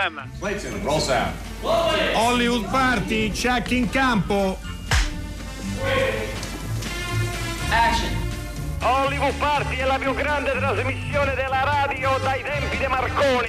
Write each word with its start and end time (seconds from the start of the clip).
Problem. 0.00 0.30
Clayton, 0.38 0.82
roll 0.82 0.98
sound. 0.98 1.34
Hollywood 1.62 2.64
Party, 2.70 3.30
check 3.32 3.70
in 3.70 3.86
campo. 3.90 4.56
Action. 7.68 8.08
Hollywood 8.80 9.34
Party 9.34 9.76
è 9.76 9.84
la 9.84 9.98
più 9.98 10.14
grande 10.14 10.52
trasmissione 10.52 11.34
della 11.34 11.64
radio 11.64 12.18
dai 12.22 12.42
tempi 12.42 12.78
di 12.78 12.86
Marconi. 12.86 13.48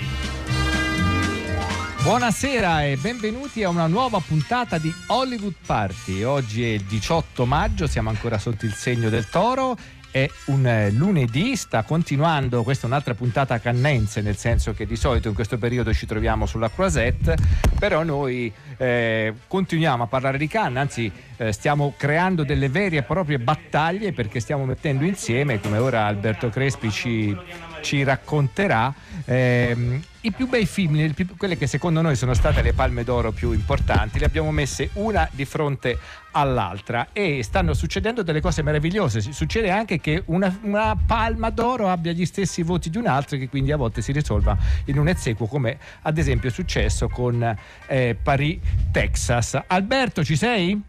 Buonasera 2.04 2.84
e 2.84 2.98
benvenuti 2.98 3.64
a 3.64 3.70
una 3.70 3.88
nuova 3.88 4.20
puntata 4.20 4.78
di 4.78 4.94
Hollywood 5.08 5.56
Party. 5.66 6.24
Oggi 6.24 6.66
è 6.66 6.74
il 6.74 6.84
18 6.84 7.46
maggio, 7.46 7.88
siamo 7.88 8.10
ancora 8.10 8.38
sotto 8.38 8.66
il 8.66 8.74
segno 8.74 9.08
del 9.08 9.30
toro 9.30 9.78
è 10.12 10.30
un 10.46 10.66
eh, 10.68 10.92
lunedì, 10.92 11.56
sta 11.56 11.84
continuando, 11.84 12.64
questa 12.64 12.86
è 12.86 12.90
un'altra 12.90 13.16
puntata 13.16 13.60
cannense, 13.60 14.22
nel 14.22 14.36
senso 14.36 14.74
che 14.74 14.86
di 14.86 14.96
solito 14.96 15.30
in 15.30 15.34
questo 15.34 15.58
periodo 15.58 15.94
ci 15.94 16.06
troviamo 16.06 16.46
sulla 16.46 16.70
Croisette, 16.70 17.38
però 17.80 18.04
noi 18.04 18.52
eh, 18.78 19.34
continuiamo 19.48 20.04
a 20.04 20.08
parlare 20.08 20.38
di 20.38 20.48
Cannes, 20.48 20.82
anzi 20.82 21.12
eh, 21.38 21.52
stiamo 21.52 21.94
creando 21.98 22.44
delle 22.44 22.70
vere 22.70 22.98
e 22.98 23.04
proprie 23.04 23.40
battaglie 23.40 24.12
perché 24.12 24.40
stiamo 24.40 24.66
mettendo 24.66 25.06
insieme, 25.06 25.60
come 25.60 25.78
ora 25.78 26.06
Alberto 26.06 26.50
Crespi 26.50 26.92
ci, 26.92 27.36
ci 27.82 28.04
racconterà, 28.04 28.94
ehm, 29.26 30.02
i 30.22 30.32
più 30.32 30.48
bei 30.48 30.66
film, 30.66 31.14
quelle 31.36 31.58
che 31.58 31.66
secondo 31.66 32.02
noi 32.02 32.16
sono 32.16 32.34
state 32.34 32.62
le 32.62 32.74
palme 32.74 33.04
d'oro 33.04 33.32
più 33.32 33.54
importanti, 33.54 34.20
le 34.20 34.26
abbiamo 34.26 34.52
messe 34.52 34.92
una 34.94 35.28
di 35.32 35.46
fronte 35.46 35.98
all'altra 36.32 37.08
e 37.12 37.42
stanno 37.44 37.74
succedendo 37.74 38.22
delle 38.22 38.40
cose 38.40 38.62
meravigliose. 38.62 39.20
Succede 39.20 39.72
anche 39.72 40.00
che 40.00 40.22
una, 40.28 40.56
una 40.62 40.96
palma 40.96 41.50
d'oro 41.50 41.90
abbia 41.90 42.12
gli 42.12 42.26
stessi 42.26 42.62
voti 42.62 42.90
di 42.90 42.98
un'altra 42.98 43.38
che 43.38 43.50
quindi 43.50 43.72
a 43.72 43.78
volte 43.78 44.02
si 44.02 44.12
risolva 44.12 44.56
in 44.86 45.00
un 45.00 45.08
esequo 45.08 45.48
come 45.48 45.78
ad 46.04 46.18
esempio 46.18 46.50
è 46.50 46.52
successo 46.52 47.10
con 47.10 47.58
eh, 47.88 48.16
Paris, 48.22 48.60
Texas. 48.92 49.60
Alberto, 49.68 50.24
ci 50.24 50.36
sei? 50.36 50.80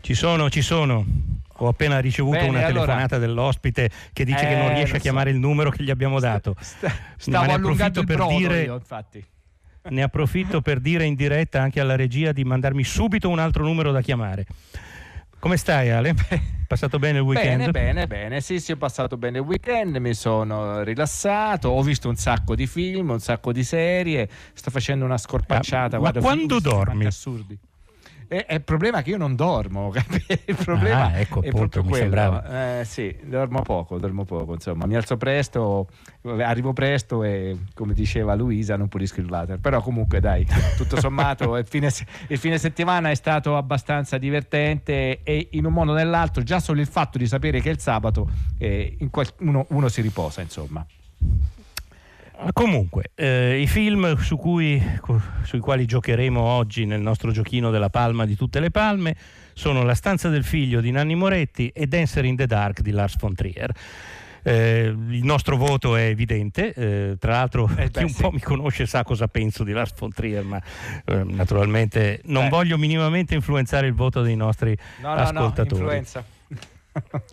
Ci 0.00 0.14
sono, 0.14 0.48
ci 0.50 0.62
sono. 0.62 1.04
Ho 1.58 1.68
appena 1.68 1.98
ricevuto 2.00 2.36
Bene, 2.36 2.48
una 2.48 2.58
allora... 2.58 2.72
telefonata 2.72 3.18
dell'ospite 3.18 3.90
che 4.12 4.24
dice 4.24 4.44
eh, 4.44 4.48
che 4.48 4.56
non 4.56 4.74
riesce 4.74 4.94
a 4.94 4.96
so. 4.96 5.02
chiamare 5.02 5.30
il 5.30 5.38
numero 5.38 5.70
che 5.70 5.82
gli 5.82 5.90
abbiamo 5.90 6.20
dato. 6.20 6.54
St- 6.60 6.90
stavo 7.16 7.52
allungando 7.52 8.00
il 8.00 8.06
per 8.06 8.16
brodo 8.16 8.36
dire, 8.36 8.62
io, 8.62 8.74
infatti. 8.74 9.24
Ne 9.88 10.02
approfitto 10.02 10.60
per 10.60 10.80
dire 10.80 11.04
in 11.04 11.14
diretta 11.14 11.62
anche 11.62 11.80
alla 11.80 11.96
regia 11.96 12.32
di 12.32 12.44
mandarmi 12.44 12.84
subito 12.84 13.28
un 13.28 13.38
altro 13.38 13.62
numero 13.62 13.92
da 13.92 14.00
chiamare. 14.00 14.44
Come 15.38 15.56
stai 15.56 15.90
Ale? 15.90 16.14
Passato 16.66 16.98
bene 16.98 17.18
il 17.18 17.24
weekend? 17.24 17.58
Bene, 17.58 17.70
bene, 17.70 18.06
bene. 18.08 18.40
Sì, 18.40 18.58
sì, 18.58 18.72
ho 18.72 18.76
passato 18.76 19.16
bene 19.16 19.38
il 19.38 19.44
weekend, 19.44 19.94
mi 19.96 20.12
sono 20.12 20.82
rilassato, 20.82 21.68
ho 21.68 21.82
visto 21.82 22.08
un 22.08 22.16
sacco 22.16 22.56
di 22.56 22.66
film, 22.66 23.10
un 23.10 23.20
sacco 23.20 23.52
di 23.52 23.62
serie, 23.62 24.28
sto 24.52 24.70
facendo 24.70 25.04
una 25.04 25.18
scorpacciata. 25.18 25.98
Ah, 25.98 26.00
ma 26.00 26.12
quando 26.12 26.58
dormi? 26.58 27.06
Assurdi. 27.06 27.56
E, 28.28 28.44
è 28.44 28.54
il 28.54 28.62
problema 28.62 29.02
che 29.02 29.10
io 29.10 29.16
non 29.16 29.36
dormo, 29.36 29.92
il 30.46 30.56
problema 30.56 31.06
ah, 31.06 31.18
ecco, 31.18 31.42
è 31.42 31.48
appunto, 31.48 31.80
proprio 31.80 31.82
mi 31.82 31.88
quello. 31.88 32.04
sembrava. 32.04 32.80
Eh, 32.80 32.84
sì, 32.84 33.16
dormo 33.24 33.62
poco, 33.62 33.98
dormo 33.98 34.24
poco, 34.24 34.54
insomma, 34.54 34.86
mi 34.86 34.96
alzo 34.96 35.16
presto, 35.16 35.88
arrivo 36.22 36.72
presto 36.72 37.22
e 37.22 37.56
come 37.74 37.94
diceva 37.94 38.34
Luisa 38.34 38.76
non 38.76 38.88
pulisco 38.88 39.20
il 39.20 39.30
water, 39.30 39.58
però 39.58 39.80
comunque 39.80 40.20
dai, 40.20 40.46
tutto 40.76 40.98
sommato 41.00 41.56
il, 41.56 41.66
fine, 41.66 41.90
il 42.28 42.38
fine 42.38 42.58
settimana 42.58 43.10
è 43.10 43.14
stato 43.14 43.56
abbastanza 43.56 44.18
divertente 44.18 45.22
e 45.22 45.48
in 45.52 45.64
un 45.64 45.72
modo 45.72 45.92
o 45.92 45.94
nell'altro 45.94 46.42
già 46.42 46.58
solo 46.58 46.80
il 46.80 46.86
fatto 46.86 47.18
di 47.18 47.26
sapere 47.26 47.60
che 47.60 47.70
è 47.70 47.72
il 47.72 47.80
sabato 47.80 48.28
eh, 48.58 48.96
qual- 49.10 49.32
uno, 49.40 49.66
uno 49.70 49.88
si 49.88 50.00
riposa, 50.00 50.40
insomma. 50.40 50.84
Comunque, 52.52 53.10
eh, 53.14 53.60
i 53.60 53.66
film 53.66 54.16
su 54.18 54.36
cui, 54.36 54.80
sui 55.42 55.58
quali 55.58 55.86
giocheremo 55.86 56.38
oggi 56.40 56.84
nel 56.84 57.00
nostro 57.00 57.30
giochino 57.30 57.70
della 57.70 57.88
palma 57.88 58.26
di 58.26 58.36
tutte 58.36 58.60
le 58.60 58.70
palme 58.70 59.16
sono 59.54 59.82
La 59.84 59.94
stanza 59.94 60.28
del 60.28 60.44
figlio 60.44 60.80
di 60.80 60.90
Nanni 60.90 61.14
Moretti 61.14 61.68
e 61.68 61.86
Dancer 61.86 62.24
in 62.26 62.36
the 62.36 62.46
Dark 62.46 62.82
di 62.82 62.90
Lars 62.90 63.16
von 63.18 63.34
Trier. 63.34 63.72
Eh, 64.42 64.94
il 65.08 65.24
nostro 65.24 65.56
voto 65.56 65.96
è 65.96 66.02
evidente, 66.04 66.72
eh, 66.74 67.16
tra 67.18 67.32
l'altro 67.32 67.68
Eh, 67.68 67.74
beh, 67.86 67.90
chi 67.90 68.02
un 68.04 68.08
sì. 68.10 68.22
po' 68.22 68.30
mi 68.30 68.40
conosce 68.40 68.86
sa 68.86 69.02
cosa 69.02 69.26
penso 69.28 69.64
di 69.64 69.72
Lars 69.72 69.92
von 69.98 70.12
Trier, 70.12 70.44
ma 70.44 70.60
eh, 71.06 71.24
naturalmente 71.24 72.20
non 72.26 72.44
Eh. 72.44 72.48
voglio 72.48 72.76
minimamente 72.78 73.34
influenzare 73.34 73.86
il 73.88 73.94
voto 73.94 74.20
dei 74.22 74.36
nostri 74.36 74.76
No, 75.00 75.08
no, 75.08 75.14
no, 75.14 75.20
ascoltatori. 75.22 75.80
influenza. 75.80 76.24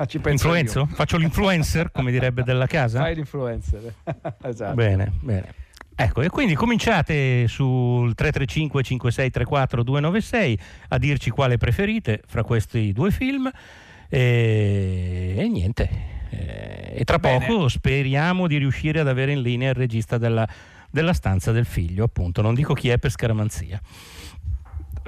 Ci 0.06 0.20
penso 0.20 0.48
Influenzo? 0.48 0.80
io. 0.80 0.86
Faccio 0.88 1.18
l'influencer, 1.18 1.92
come 1.92 2.12
direbbe 2.12 2.44
della 2.44 2.68
casa? 2.68 3.00
Fai 3.00 3.16
l'influencer. 3.16 3.94
esatto. 4.44 4.74
Bene, 4.76 5.12
bene. 5.22 5.54
Ecco, 5.96 6.22
e 6.22 6.30
quindi 6.30 6.56
cominciate 6.56 7.48
sul 7.48 8.16
335 8.16 8.82
5634 8.84 9.84
296 9.84 10.60
a 10.90 10.98
dirci 10.98 11.30
quale 11.30 11.58
preferite 11.58 12.22
fra 12.26 12.44
questi 12.44 12.92
due 12.94 13.12
film 13.12 13.50
e, 14.10 15.36
e 15.38 15.48
niente. 15.48 15.90
Eh, 16.32 16.94
E 16.96 17.04
tra 17.04 17.20
Bene. 17.20 17.46
poco 17.46 17.68
speriamo 17.68 18.48
di 18.48 18.58
riuscire 18.58 19.00
ad 19.00 19.08
avere 19.08 19.34
in 19.34 19.42
linea 19.42 19.70
il 19.70 19.76
regista 19.76 20.18
della, 20.18 20.48
della 20.90 21.14
stanza 21.14 21.52
del 21.52 21.66
figlio, 21.66 22.04
appunto. 22.06 22.42
Non 22.42 22.54
dico 22.56 22.74
chi 22.74 22.90
è 22.90 22.98
per 22.98 23.12
scaramanzia. 23.12 23.80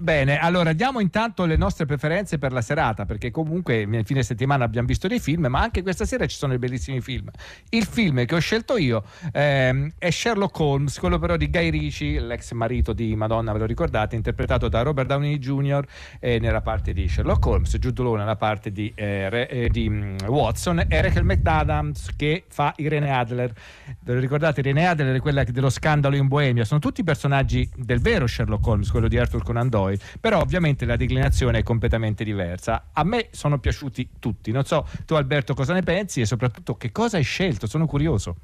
Bene, 0.01 0.37
allora 0.39 0.73
diamo 0.73 0.99
intanto 0.99 1.45
le 1.45 1.55
nostre 1.55 1.85
preferenze 1.85 2.37
per 2.37 2.51
la 2.51 2.61
serata, 2.61 3.05
perché 3.05 3.31
comunque 3.31 3.85
nel 3.85 4.05
fine 4.05 4.23
settimana 4.23 4.65
abbiamo 4.65 4.87
visto 4.87 5.07
dei 5.07 5.19
film, 5.19 5.45
ma 5.45 5.61
anche 5.61 5.83
questa 5.83 6.03
sera 6.03 6.25
ci 6.25 6.35
sono 6.35 6.51
dei 6.51 6.59
bellissimi 6.59 6.99
film. 6.99 7.29
Il 7.69 7.85
film 7.85 8.25
che 8.25 8.35
ho 8.35 8.39
scelto 8.39 8.75
io 8.77 9.03
ehm, 9.31 9.93
è 9.97 10.09
Sherlock 10.09 10.59
Holmes, 10.59 10.99
quello 10.99 11.17
però 11.17 11.37
di 11.37 11.49
Guy 11.49 11.69
Ritchie, 11.69 12.19
l'ex 12.19 12.51
marito 12.51 12.91
di 12.91 13.15
Madonna, 13.15 13.53
ve 13.53 13.59
lo 13.59 13.65
ricordate, 13.65 14.17
interpretato 14.17 14.67
da 14.67 14.81
Robert 14.81 15.07
Downey 15.07 15.37
Jr. 15.37 15.85
eh, 16.19 16.39
nella 16.39 16.61
parte 16.61 16.91
di 16.91 17.07
Sherlock 17.07 17.45
Holmes, 17.45 17.77
Jude 17.77 18.03
Law 18.03 18.15
nella 18.15 18.35
parte 18.35 18.73
di, 18.73 18.91
eh, 18.95 19.29
Re- 19.29 19.47
eh, 19.47 19.69
di 19.69 19.89
mm, 19.89 20.17
Watson 20.27 20.83
e 20.89 21.01
Rachel 21.01 21.23
McAdams 21.23 22.15
che 22.17 22.43
fa 22.49 22.73
Irene 22.77 23.11
Adler. 23.11 23.53
Ve 24.01 24.13
lo 24.13 24.19
ricordate? 24.19 24.59
Irene 24.59 24.87
Adler 24.87 25.15
è 25.15 25.19
quella 25.21 25.45
dello 25.45 25.69
scandalo 25.69 26.17
in 26.17 26.27
Boemia, 26.27 26.65
sono 26.65 26.81
tutti 26.81 27.01
personaggi 27.03 27.69
del 27.75 28.01
vero 28.01 28.27
Sherlock 28.27 28.67
Holmes, 28.67 28.91
quello 28.91 29.07
di 29.07 29.17
Arthur 29.17 29.41
Conan 29.43 29.69
Doyle, 29.69 29.83
però 30.19 30.39
ovviamente 30.39 30.85
la 30.85 30.95
declinazione 30.95 31.59
è 31.59 31.63
completamente 31.63 32.23
diversa. 32.23 32.89
A 32.93 33.03
me 33.03 33.27
sono 33.31 33.59
piaciuti 33.59 34.09
tutti, 34.19 34.51
non 34.51 34.63
so 34.65 34.87
tu 35.05 35.13
Alberto 35.15 35.53
cosa 35.53 35.73
ne 35.73 35.83
pensi 35.83 36.21
e 36.21 36.25
soprattutto 36.25 36.75
che 36.75 36.91
cosa 36.91 37.17
hai 37.17 37.23
scelto, 37.23 37.67
sono 37.67 37.85
curioso. 37.85 38.35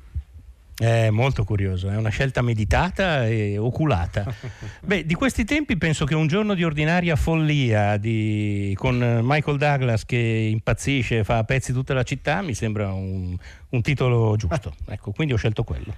È 0.81 1.11
molto 1.11 1.43
curioso, 1.43 1.89
è 1.89 1.95
una 1.95 2.09
scelta 2.09 2.41
meditata 2.41 3.27
e 3.27 3.57
oculata. 3.59 4.33
Beh, 4.81 5.05
di 5.05 5.13
questi 5.13 5.43
tempi 5.45 5.77
penso 5.77 6.05
che 6.05 6.15
un 6.15 6.25
giorno 6.25 6.55
di 6.55 6.63
ordinaria 6.63 7.15
follia 7.15 7.97
di- 7.97 8.73
con 8.77 9.19
Michael 9.21 9.57
Douglas 9.57 10.05
che 10.05 10.17
impazzisce 10.17 11.19
e 11.19 11.23
fa 11.23 11.37
a 11.37 11.43
pezzi 11.43 11.71
tutta 11.71 11.93
la 11.93 12.01
città 12.01 12.41
mi 12.41 12.55
sembra 12.55 12.91
un, 12.93 13.37
un 13.69 13.81
titolo 13.81 14.35
giusto. 14.37 14.73
Ecco, 14.91 15.11
quindi 15.11 15.33
ho 15.33 15.37
scelto 15.37 15.63
quello. 15.63 15.93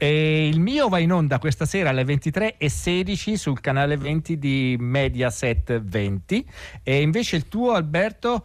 E 0.00 0.46
il 0.46 0.60
mio 0.60 0.88
va 0.88 1.00
in 1.00 1.12
onda 1.12 1.40
questa 1.40 1.66
sera 1.66 1.90
alle 1.90 2.04
23.16 2.04 3.34
sul 3.34 3.60
canale 3.60 3.96
20 3.96 4.38
di 4.38 4.76
Mediaset 4.78 5.80
20 5.80 6.48
e 6.84 7.02
invece 7.02 7.34
il 7.34 7.48
tuo 7.48 7.72
Alberto 7.72 8.44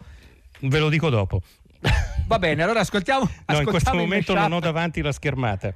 Ve 0.62 0.78
lo 0.80 0.88
dico 0.88 1.10
dopo. 1.10 1.40
va 2.26 2.38
bene 2.40 2.64
allora 2.64 2.80
ascoltiamo, 2.80 3.30
No, 3.46 3.58
in 3.60 3.66
questo 3.66 3.94
momento 3.94 4.34
non 4.34 4.50
ho 4.52 4.58
davanti 4.58 5.00
la 5.00 5.12
schermata. 5.12 5.72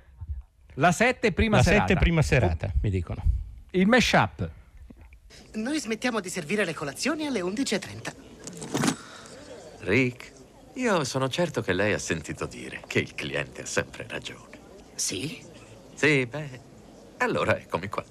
la 0.75 0.91
7 0.91 1.31
prima 1.31 1.59
la 1.59 1.63
serata 1.63 1.87
7 1.89 1.99
prima 2.01 2.23
serata, 2.23 2.73
mi 2.83 2.91
dicono. 2.91 3.23
il 3.71 3.87
mashup 3.87 4.51
Noi 5.55 5.79
smettiamo 5.79 6.19
di 6.19 6.29
servire 6.29 6.65
le 6.65 6.75
colazioni 6.75 7.25
alle 7.27 7.41
11.30. 7.41 8.15
Rick, 9.81 10.33
io 10.75 11.05
sono 11.05 11.29
certo 11.29 11.63
che 11.63 11.73
lei 11.73 11.93
ha 11.93 11.99
sentito 11.99 12.47
dire 12.47 12.83
che 12.87 12.99
il 12.99 13.15
cliente 13.15 13.63
ha 13.63 13.67
sempre 13.67 14.07
ragione. 14.09 14.47
Sì? 14.97 15.41
Sì, 15.99 16.27
beh, 16.27 16.61
allora 17.17 17.59
eccomi 17.59 17.89
qua. 17.89 18.05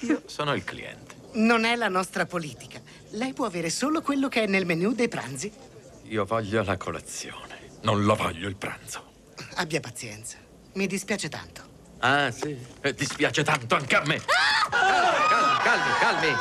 Io 0.00 0.22
sono 0.26 0.54
il 0.54 0.64
cliente. 0.64 1.14
Non 1.34 1.64
è 1.64 1.76
la 1.76 1.86
nostra 1.86 2.26
politica. 2.26 2.80
Lei 3.10 3.32
può 3.32 3.46
avere 3.46 3.70
solo 3.70 4.02
quello 4.02 4.26
che 4.26 4.42
è 4.42 4.46
nel 4.48 4.66
menù 4.66 4.92
dei 4.92 5.06
pranzi. 5.06 5.52
Io 6.02 6.24
voglio 6.24 6.64
la 6.64 6.76
colazione, 6.76 7.78
non 7.82 8.02
lo 8.02 8.16
voglio 8.16 8.48
il 8.48 8.56
pranzo. 8.56 9.04
Abbia 9.54 9.78
pazienza. 9.78 10.38
Mi 10.72 10.88
dispiace 10.88 11.28
tanto. 11.28 11.62
Ah, 12.00 12.32
sì? 12.32 12.58
Eh, 12.80 12.92
dispiace 12.92 13.44
tanto 13.44 13.76
anche 13.76 13.94
a 13.94 14.02
me. 14.04 14.20
Calmi, 14.68 15.62
calmi, 15.62 15.92
calmi. 16.00 16.36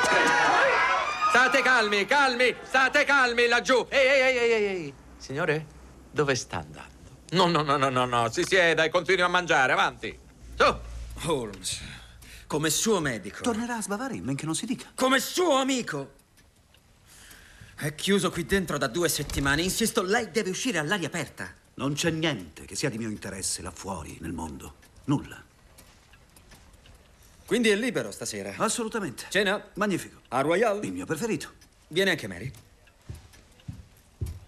State 1.29 1.61
calmi, 1.61 2.05
calmi, 2.05 2.55
state 2.63 3.03
calmi 3.03 3.47
laggiù. 3.47 3.85
Ehi, 3.87 4.07
ehi, 4.07 4.37
ehi, 4.37 4.51
ehi, 4.51 4.65
ehi. 4.65 4.93
Signore, 5.17 5.63
dove 6.09 6.33
sta 6.33 6.57
andando? 6.57 6.93
No, 7.33 7.45
no, 7.45 7.61
no, 7.61 7.77
no, 7.77 7.89
no, 7.89 8.05
no, 8.05 8.31
si 8.31 8.43
sieda 8.43 8.83
e 8.83 8.89
continui 8.89 9.21
a 9.21 9.27
mangiare, 9.27 9.71
avanti. 9.71 10.23
Su. 10.57 10.77
Holmes, 11.27 11.79
come 12.47 12.69
suo 12.69 12.99
medico, 12.99 13.41
Tornerà 13.41 13.77
a 13.77 13.81
sbavare 13.81 14.15
in 14.15 14.23
men 14.23 14.35
che 14.35 14.45
non 14.45 14.55
si 14.55 14.65
dica. 14.65 14.91
come 14.95 15.19
suo 15.19 15.55
amico. 15.57 16.13
È 17.75 17.93
chiuso 17.95 18.29
qui 18.31 18.45
dentro 18.45 18.77
da 18.77 18.87
due 18.87 19.09
settimane. 19.09 19.61
Insisto, 19.61 20.01
lei 20.01 20.31
deve 20.31 20.49
uscire 20.49 20.77
all'aria 20.77 21.07
aperta. 21.07 21.53
Non 21.75 21.93
c'è 21.93 22.09
niente 22.09 22.63
che 22.65 22.75
sia 22.75 22.89
di 22.89 22.97
mio 22.97 23.09
interesse 23.09 23.61
là 23.61 23.71
fuori, 23.71 24.17
nel 24.21 24.31
mondo. 24.31 24.75
Nulla. 25.05 25.43
Quindi 27.45 27.69
è 27.69 27.75
libero 27.75 28.11
stasera. 28.11 28.53
Assolutamente. 28.57 29.25
Cena? 29.29 29.61
Magnifico. 29.73 30.21
A 30.29 30.41
Royal? 30.41 30.83
Il 30.85 30.93
mio 30.93 31.05
preferito. 31.05 31.51
Viene 31.89 32.11
anche 32.11 32.27
Mary. 32.27 32.51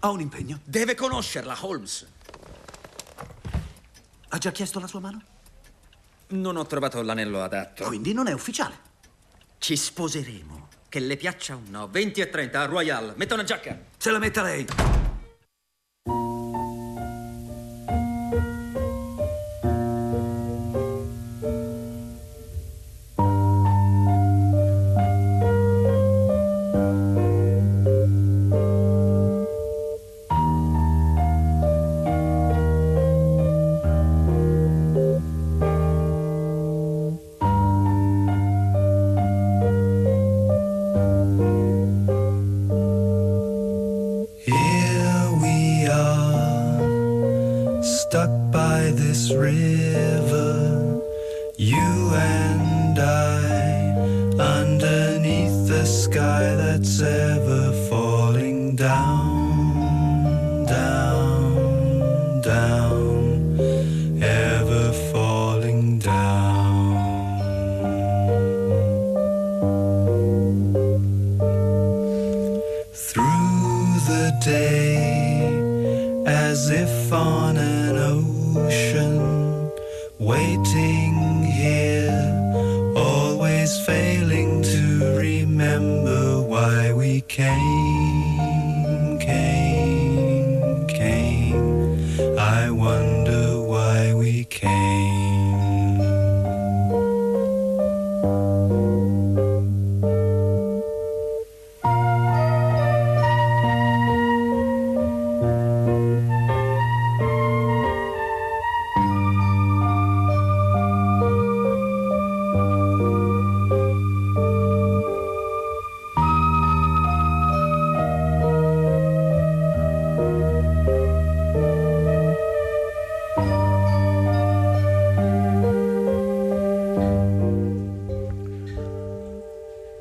Ha 0.00 0.08
un 0.08 0.20
impegno. 0.20 0.60
Deve 0.64 0.94
conoscerla, 0.94 1.56
Holmes. 1.60 2.06
Ha 4.28 4.38
già 4.38 4.50
chiesto 4.52 4.80
la 4.80 4.86
sua 4.86 5.00
mano? 5.00 5.22
Non 6.30 6.56
ho 6.56 6.66
trovato 6.66 7.00
l'anello 7.00 7.42
adatto. 7.42 7.84
Quindi 7.84 8.12
non 8.12 8.26
è 8.26 8.32
ufficiale. 8.32 8.74
Ci 9.58 9.76
sposeremo. 9.76 10.68
Che 10.88 11.00
le 11.00 11.16
piaccia 11.16 11.54
o 11.54 11.62
no. 11.68 11.88
20 11.88 12.20
e 12.20 12.28
30 12.28 12.60
a 12.60 12.64
Royal. 12.66 13.14
Metta 13.16 13.34
una 13.34 13.44
giacca. 13.44 13.78
Se 13.96 14.10
la 14.10 14.18
metta 14.18 14.42
lei. 14.42 14.66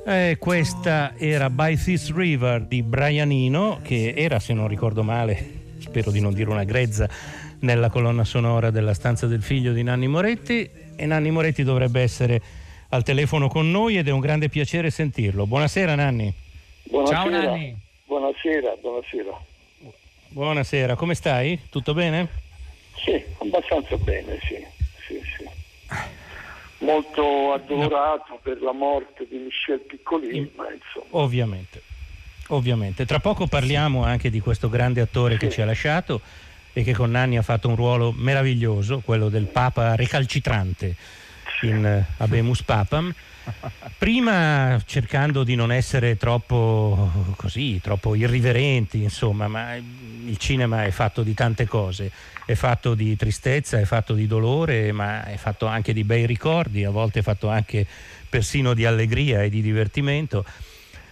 Eh, 0.10 0.38
questa 0.40 1.14
era 1.18 1.50
By 1.50 1.76
This 1.76 2.14
River 2.14 2.62
di 2.64 2.82
Brian 2.82 3.30
Eno, 3.32 3.80
che 3.82 4.14
era, 4.16 4.40
se 4.40 4.54
non 4.54 4.68
ricordo 4.68 5.04
male, 5.04 5.76
spero 5.80 6.12
di 6.12 6.22
non 6.22 6.34
dire 6.34 6.50
una 6.50 6.64
grezza, 6.64 7.10
nella 7.60 7.90
colonna 7.90 8.24
sonora 8.24 8.70
della 8.70 8.94
stanza 8.94 9.28
del 9.28 9.42
figlio 9.42 9.74
di 9.74 9.84
Nanni 9.84 10.08
Moretti. 10.08 10.70
E 10.96 11.06
Nanni 11.06 11.30
Moretti 11.30 11.64
dovrebbe 11.64 12.02
essere 12.02 12.42
al 12.90 13.04
telefono 13.04 13.50
con 13.50 13.70
noi 13.70 13.98
ed 13.98 14.08
è 14.08 14.12
un 14.12 14.20
grande 14.20 14.48
piacere 14.48 14.90
sentirlo. 14.92 15.46
Buonasera 15.46 15.96
Nanni. 15.96 16.34
Buonasera. 16.84 17.20
Ciao 17.20 17.30
Nanni. 17.30 17.76
Buonasera, 18.06 18.76
buonasera. 18.80 19.42
Buonasera, 20.30 20.96
come 20.96 21.16
stai? 21.16 21.60
Tutto 21.70 21.94
bene? 21.94 22.28
Sì, 22.96 23.22
abbastanza 23.40 23.98
bene, 23.98 24.40
sì. 24.48 24.77
Molto 26.80 27.54
addolorato 27.54 28.40
per 28.42 28.62
la 28.62 28.72
morte 28.72 29.26
di 29.28 29.38
Michel 29.38 29.80
Piccolini, 29.80 30.52
ma 30.56 30.66
insomma. 30.72 31.22
Ovviamente, 31.22 31.82
ovviamente. 32.48 33.06
Tra 33.06 33.20
poco 33.20 33.48
parliamo 33.48 34.04
anche 34.04 34.30
di 34.30 34.40
questo 34.40 34.70
grande 34.70 35.02
attore 35.02 35.38
che 35.38 35.50
ci 35.50 35.62
ha 35.62 35.66
lasciato 35.66 36.22
e 36.74 36.84
che 36.84 36.94
con 36.94 37.10
Nanni 37.10 37.38
ha 37.38 37.42
fatto 37.42 37.68
un 37.68 37.76
ruolo 37.76 38.14
meraviglioso, 38.16 39.02
quello 39.04 39.30
del 39.30 39.46
Papa 39.46 39.96
recalcitrante 39.96 40.96
in 41.62 41.84
eh, 41.84 42.06
Abemus 42.18 42.62
Papam. 42.62 43.14
Prima 43.98 44.82
cercando 44.86 45.44
di 45.44 45.56
non 45.56 45.72
essere 45.72 46.18
troppo 46.18 47.34
così, 47.36 47.80
troppo 47.82 48.16
irriverenti, 48.16 49.02
insomma, 49.02 49.48
ma 49.48 49.76
il 49.76 50.38
cinema 50.38 50.84
è 50.84 50.92
fatto 50.92 51.24
di 51.24 51.34
tante 51.34 51.66
cose, 51.66 52.12
è 52.46 52.54
fatto 52.54 52.94
di 52.94 53.16
tristezza, 53.16 53.80
è 53.80 53.86
fatto 53.86 54.14
di 54.14 54.28
dolore, 54.28 54.92
ma 54.92 55.26
è 55.26 55.38
fatto 55.38 55.66
anche 55.66 55.94
di 55.94 56.04
bei 56.04 56.26
ricordi, 56.26 56.84
a 56.84 56.90
volte 56.90 57.20
è 57.20 57.24
fatto 57.24 57.50
anche 57.50 57.86
persino 58.30 58.74
di 58.74 58.86
allegria 58.86 59.42
e 59.42 59.50
di 59.50 59.62
divertimento. 59.62 60.46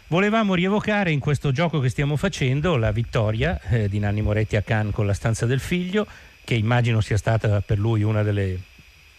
Volevamo 0.08 0.54
rievocare 0.54 1.12
in 1.12 1.20
questo 1.20 1.52
gioco 1.52 1.80
che 1.80 1.90
stiamo 1.90 2.16
facendo 2.16 2.76
la 2.76 2.92
vittoria 2.92 3.60
eh, 3.70 3.90
di 3.90 3.98
Nanni 3.98 4.22
Moretti 4.22 4.56
a 4.56 4.62
Cannes 4.62 4.94
con 4.94 5.08
la 5.08 5.14
stanza 5.14 5.48
del 5.48 5.60
figlio, 5.60 6.06
che 6.44 6.54
immagino 6.54 7.02
sia 7.02 7.18
stata 7.18 7.62
per 7.62 7.80
lui 7.80 8.04
una 8.04 8.22
delle 8.22 8.60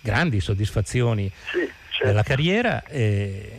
grandi 0.00 0.38
soddisfazioni 0.38 1.28
della 2.04 2.22
carriera. 2.22 2.82
Eh, 2.84 3.50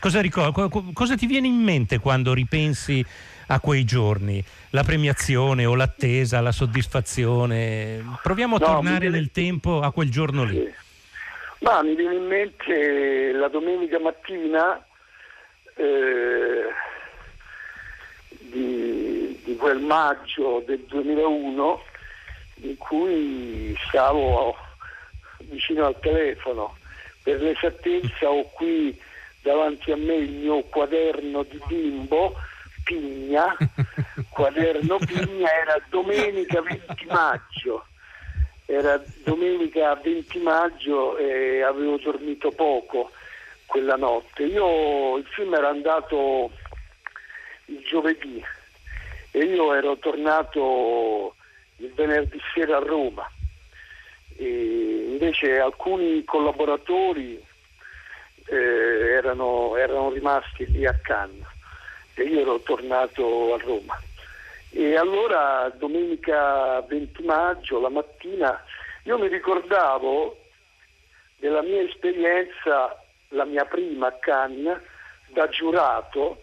cosa, 0.00 0.20
ricor- 0.20 0.52
co- 0.52 0.68
co- 0.68 0.90
cosa 0.92 1.16
ti 1.16 1.26
viene 1.26 1.46
in 1.46 1.56
mente 1.62 1.98
quando 1.98 2.32
ripensi 2.34 3.04
a 3.48 3.60
quei 3.60 3.84
giorni? 3.84 4.42
La 4.70 4.84
premiazione 4.84 5.64
o 5.64 5.74
l'attesa, 5.74 6.40
la 6.40 6.52
soddisfazione? 6.52 8.02
Proviamo 8.22 8.56
a 8.56 8.58
No, 8.58 8.64
tornare 8.66 8.98
viene- 9.00 9.16
nel 9.16 9.30
tempo 9.30 9.80
a 9.80 9.92
quel 9.92 10.10
giorno 10.10 10.44
lì. 10.44 10.72
Ma 11.60 11.82
mi 11.82 11.96
viene 11.96 12.14
in 12.14 12.26
mente 12.26 13.32
la 13.32 13.48
domenica 13.48 13.98
mattina 13.98 14.80
eh, 15.74 16.62
di, 18.28 19.40
di 19.44 19.56
quel 19.56 19.80
maggio 19.80 20.62
del 20.66 20.84
2001 20.88 21.82
in 22.62 22.76
cui 22.76 23.76
stavo 23.88 24.56
vicino 25.48 25.86
al 25.86 25.98
telefono. 26.00 26.76
Per 27.28 27.42
l'esattezza 27.42 28.30
ho 28.30 28.44
qui 28.52 28.98
davanti 29.42 29.92
a 29.92 29.96
me 29.96 30.14
il 30.14 30.30
mio 30.30 30.62
quaderno 30.62 31.42
di 31.42 31.60
bimbo, 31.66 32.32
Pigna, 32.84 33.54
quaderno 34.32 34.96
Pigna, 34.96 35.52
era 35.52 35.78
domenica 35.90 36.62
20 36.62 37.06
maggio 37.10 37.84
era 38.64 39.02
domenica 39.24 39.94
20 39.94 40.38
maggio 40.38 41.18
e 41.18 41.62
avevo 41.62 41.98
dormito 41.98 42.50
poco 42.50 43.10
quella 43.66 43.96
notte. 43.96 44.44
Io 44.44 45.18
il 45.18 45.26
film 45.26 45.52
era 45.52 45.68
andato 45.68 46.50
il 47.66 47.82
giovedì 47.86 48.42
e 49.32 49.38
io 49.38 49.74
ero 49.74 49.98
tornato 49.98 51.34
il 51.76 51.92
venerdì 51.94 52.40
sera 52.54 52.78
a 52.78 52.80
Roma. 52.80 53.30
E 54.40 55.06
invece 55.10 55.58
alcuni 55.58 56.22
collaboratori 56.24 57.44
eh, 58.46 58.56
erano, 58.56 59.76
erano 59.76 60.10
rimasti 60.10 60.64
lì 60.70 60.86
a 60.86 60.94
Cannes 60.94 61.44
e 62.14 62.22
io 62.22 62.40
ero 62.40 62.60
tornato 62.60 63.54
a 63.54 63.58
Roma. 63.58 64.00
E 64.70 64.96
allora 64.96 65.72
domenica 65.76 66.80
20 66.82 67.22
maggio, 67.24 67.80
la 67.80 67.88
mattina, 67.88 68.62
io 69.04 69.18
mi 69.18 69.26
ricordavo 69.26 70.36
della 71.38 71.62
mia 71.62 71.82
esperienza, 71.82 72.96
la 73.30 73.44
mia 73.44 73.64
prima 73.64 74.06
a 74.06 74.12
Cannes, 74.12 74.78
da 75.28 75.48
giurato, 75.48 76.42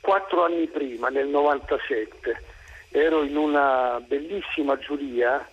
quattro 0.00 0.44
anni 0.44 0.66
prima, 0.66 1.08
nel 1.08 1.28
97. 1.28 2.42
Ero 2.90 3.22
in 3.22 3.36
una 3.36 4.00
bellissima 4.06 4.76
giuria 4.76 5.48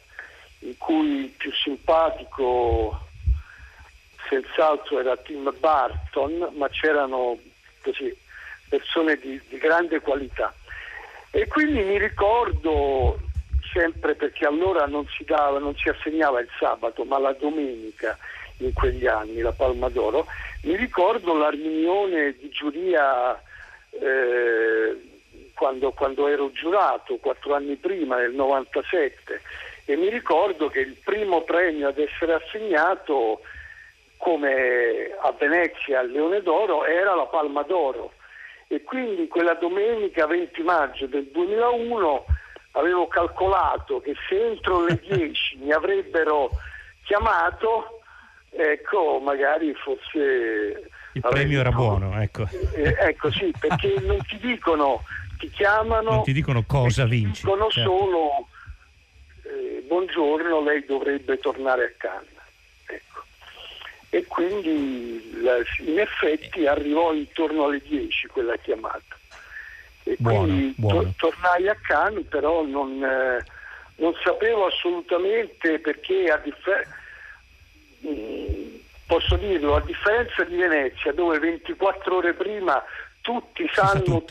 in 0.60 0.78
cui 0.78 1.26
il 1.26 1.30
più 1.30 1.52
simpatico 1.54 3.08
se 4.28 4.42
senz'altro 4.42 5.00
era 5.00 5.18
Tim 5.18 5.54
Burton, 5.60 6.50
ma 6.56 6.70
c'erano 6.70 7.38
così, 7.82 8.16
persone 8.68 9.16
di, 9.18 9.42
di 9.48 9.58
grande 9.58 10.00
qualità. 10.02 10.54
E 11.32 11.48
quindi 11.48 11.84
mi 11.84 11.98
ricordo 11.98 13.20
sempre 13.72 14.16
perché 14.16 14.46
allora 14.46 14.86
non 14.86 15.06
si, 15.08 15.24
dava, 15.24 15.60
non 15.60 15.76
si 15.76 15.90
assegnava 15.90 16.40
il 16.40 16.50
sabato, 16.60 17.04
ma 17.04 17.20
la 17.20 17.34
domenica 17.34 18.18
in 18.58 18.74
quegli 18.74 19.08
anni, 19.08 19.42
la 19.42 19.52
Palma 19.52 19.90
d'Oro, 19.90 20.26
mi 20.64 20.76
ricordo 20.76 21.36
la 21.36 21.50
riunione 21.50 22.36
di 22.38 22.50
giuria 22.50 23.42
eh, 23.92 24.98
quando, 25.54 25.92
quando, 25.92 26.28
ero 26.28 26.52
giurato, 26.52 27.18
quattro 27.18 27.56
anni 27.56 27.76
prima, 27.76 28.18
nel 28.18 28.34
97, 28.34 29.42
e 29.90 29.96
mi 29.96 30.08
ricordo 30.10 30.70
che 30.70 30.82
il 30.82 30.98
primo 31.04 31.42
premio 31.42 31.88
ad 31.88 31.98
essere 31.98 32.34
assegnato, 32.34 33.42
come 34.18 35.10
a 35.20 35.32
Venezia 35.32 36.02
al 36.02 36.12
Leone 36.12 36.44
d'Oro, 36.44 36.86
era 36.86 37.16
la 37.16 37.26
Palma 37.26 37.64
d'Oro. 37.64 38.12
E 38.68 38.84
quindi 38.84 39.28
quella 39.28 39.56
domenica 39.56 40.28
20 40.28 40.62
maggio 40.62 41.08
del 41.08 41.26
2001 41.32 42.26
avevo 42.74 43.08
calcolato 43.08 44.00
che 44.00 44.14
se 44.28 44.50
entro 44.50 44.86
le 44.86 45.02
10 45.10 45.58
mi 45.64 45.72
avrebbero 45.72 46.52
chiamato, 47.04 48.02
ecco, 48.52 49.20
magari 49.24 49.74
fosse... 49.74 50.88
Il 51.14 51.26
premio 51.28 51.62
era 51.62 51.72
buono, 51.72 52.22
ecco. 52.22 52.48
Eh, 52.76 52.96
ecco 52.96 53.32
sì, 53.32 53.52
perché 53.60 53.96
non 54.02 54.20
ti 54.28 54.38
dicono, 54.38 55.02
ti 55.40 55.50
chiamano... 55.50 56.12
Non 56.12 56.24
ti 56.24 56.34
dicono 56.34 56.64
cosa 56.68 57.06
vinci. 57.06 57.42
Dicono 57.42 57.70
certo. 57.72 57.98
solo, 57.98 58.49
eh, 59.50 59.84
buongiorno, 59.86 60.62
lei 60.62 60.86
dovrebbe 60.86 61.38
tornare 61.40 61.86
a 61.86 61.92
Cannes. 61.98 62.28
Ecco. 62.86 63.24
E 64.10 64.26
quindi 64.26 65.42
la, 65.42 65.58
in 65.86 66.00
effetti 66.00 66.66
arrivò 66.66 67.14
intorno 67.14 67.66
alle 67.66 67.80
10 67.80 68.28
quella 68.28 68.56
chiamata 68.58 69.18
e 70.04 70.16
Buono, 70.18 70.40
quindi 70.40 70.74
buono. 70.78 71.02
to- 71.04 71.14
tornai 71.18 71.68
a 71.68 71.76
Cannes 71.76 72.26
però 72.28 72.64
non, 72.66 73.04
eh, 73.04 73.44
non 73.96 74.14
sapevo 74.24 74.66
assolutamente 74.66 75.80
perché 75.80 76.32
a 76.32 76.38
differenza 76.38 76.98
posso 79.06 79.36
dirlo 79.36 79.76
a 79.76 79.82
differenza 79.82 80.44
di 80.44 80.56
Venezia 80.56 81.12
dove 81.12 81.38
24 81.40 82.16
ore 82.16 82.34
prima 82.34 82.82
tutti 83.22 83.70
sa 83.74 83.88
sanno 83.88 84.24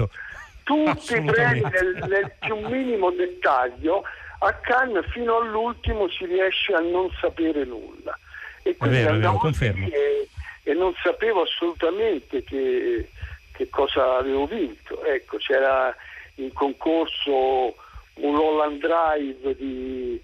tutti 0.63 1.15
i 1.17 1.23
premi 1.23 1.63
nel, 1.63 2.05
nel 2.09 2.33
più 2.39 2.57
minimo 2.67 3.11
dettaglio 3.11 4.05
a 4.38 4.52
Cannes 4.54 5.07
fino 5.11 5.38
all'ultimo 5.38 6.09
si 6.09 6.25
riesce 6.26 6.73
a 6.73 6.80
non 6.80 7.11
sapere 7.21 7.64
nulla 7.64 8.16
e 8.62 8.76
quindi 8.76 8.99
vero, 8.99 9.12
andavo 9.12 9.38
confermo. 9.38 9.87
e, 9.87 10.28
e 10.62 10.75
non 10.75 10.92
sapevo 11.02 11.42
assolutamente 11.42 12.45
che, 12.45 13.09
che 13.52 13.68
cosa 13.71 14.16
avevo 14.16 14.47
vinto. 14.47 15.02
Ecco, 15.04 15.38
c'era 15.38 15.95
in 16.37 16.52
concorso 16.52 17.75
un 18.14 18.37
Holland 18.37 18.80
Drive 18.80 19.57
di, 19.57 20.21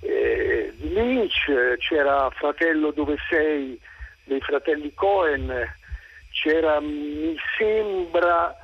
eh, 0.00 0.72
di 0.76 0.92
Lynch, 0.92 1.76
c'era 1.78 2.30
Fratello 2.30 2.90
dove 2.92 3.16
sei 3.28 3.78
dei 4.24 4.40
fratelli 4.40 4.92
Cohen, 4.94 5.52
c'era 6.30 6.80
mi 6.80 7.36
sembra 7.58 8.56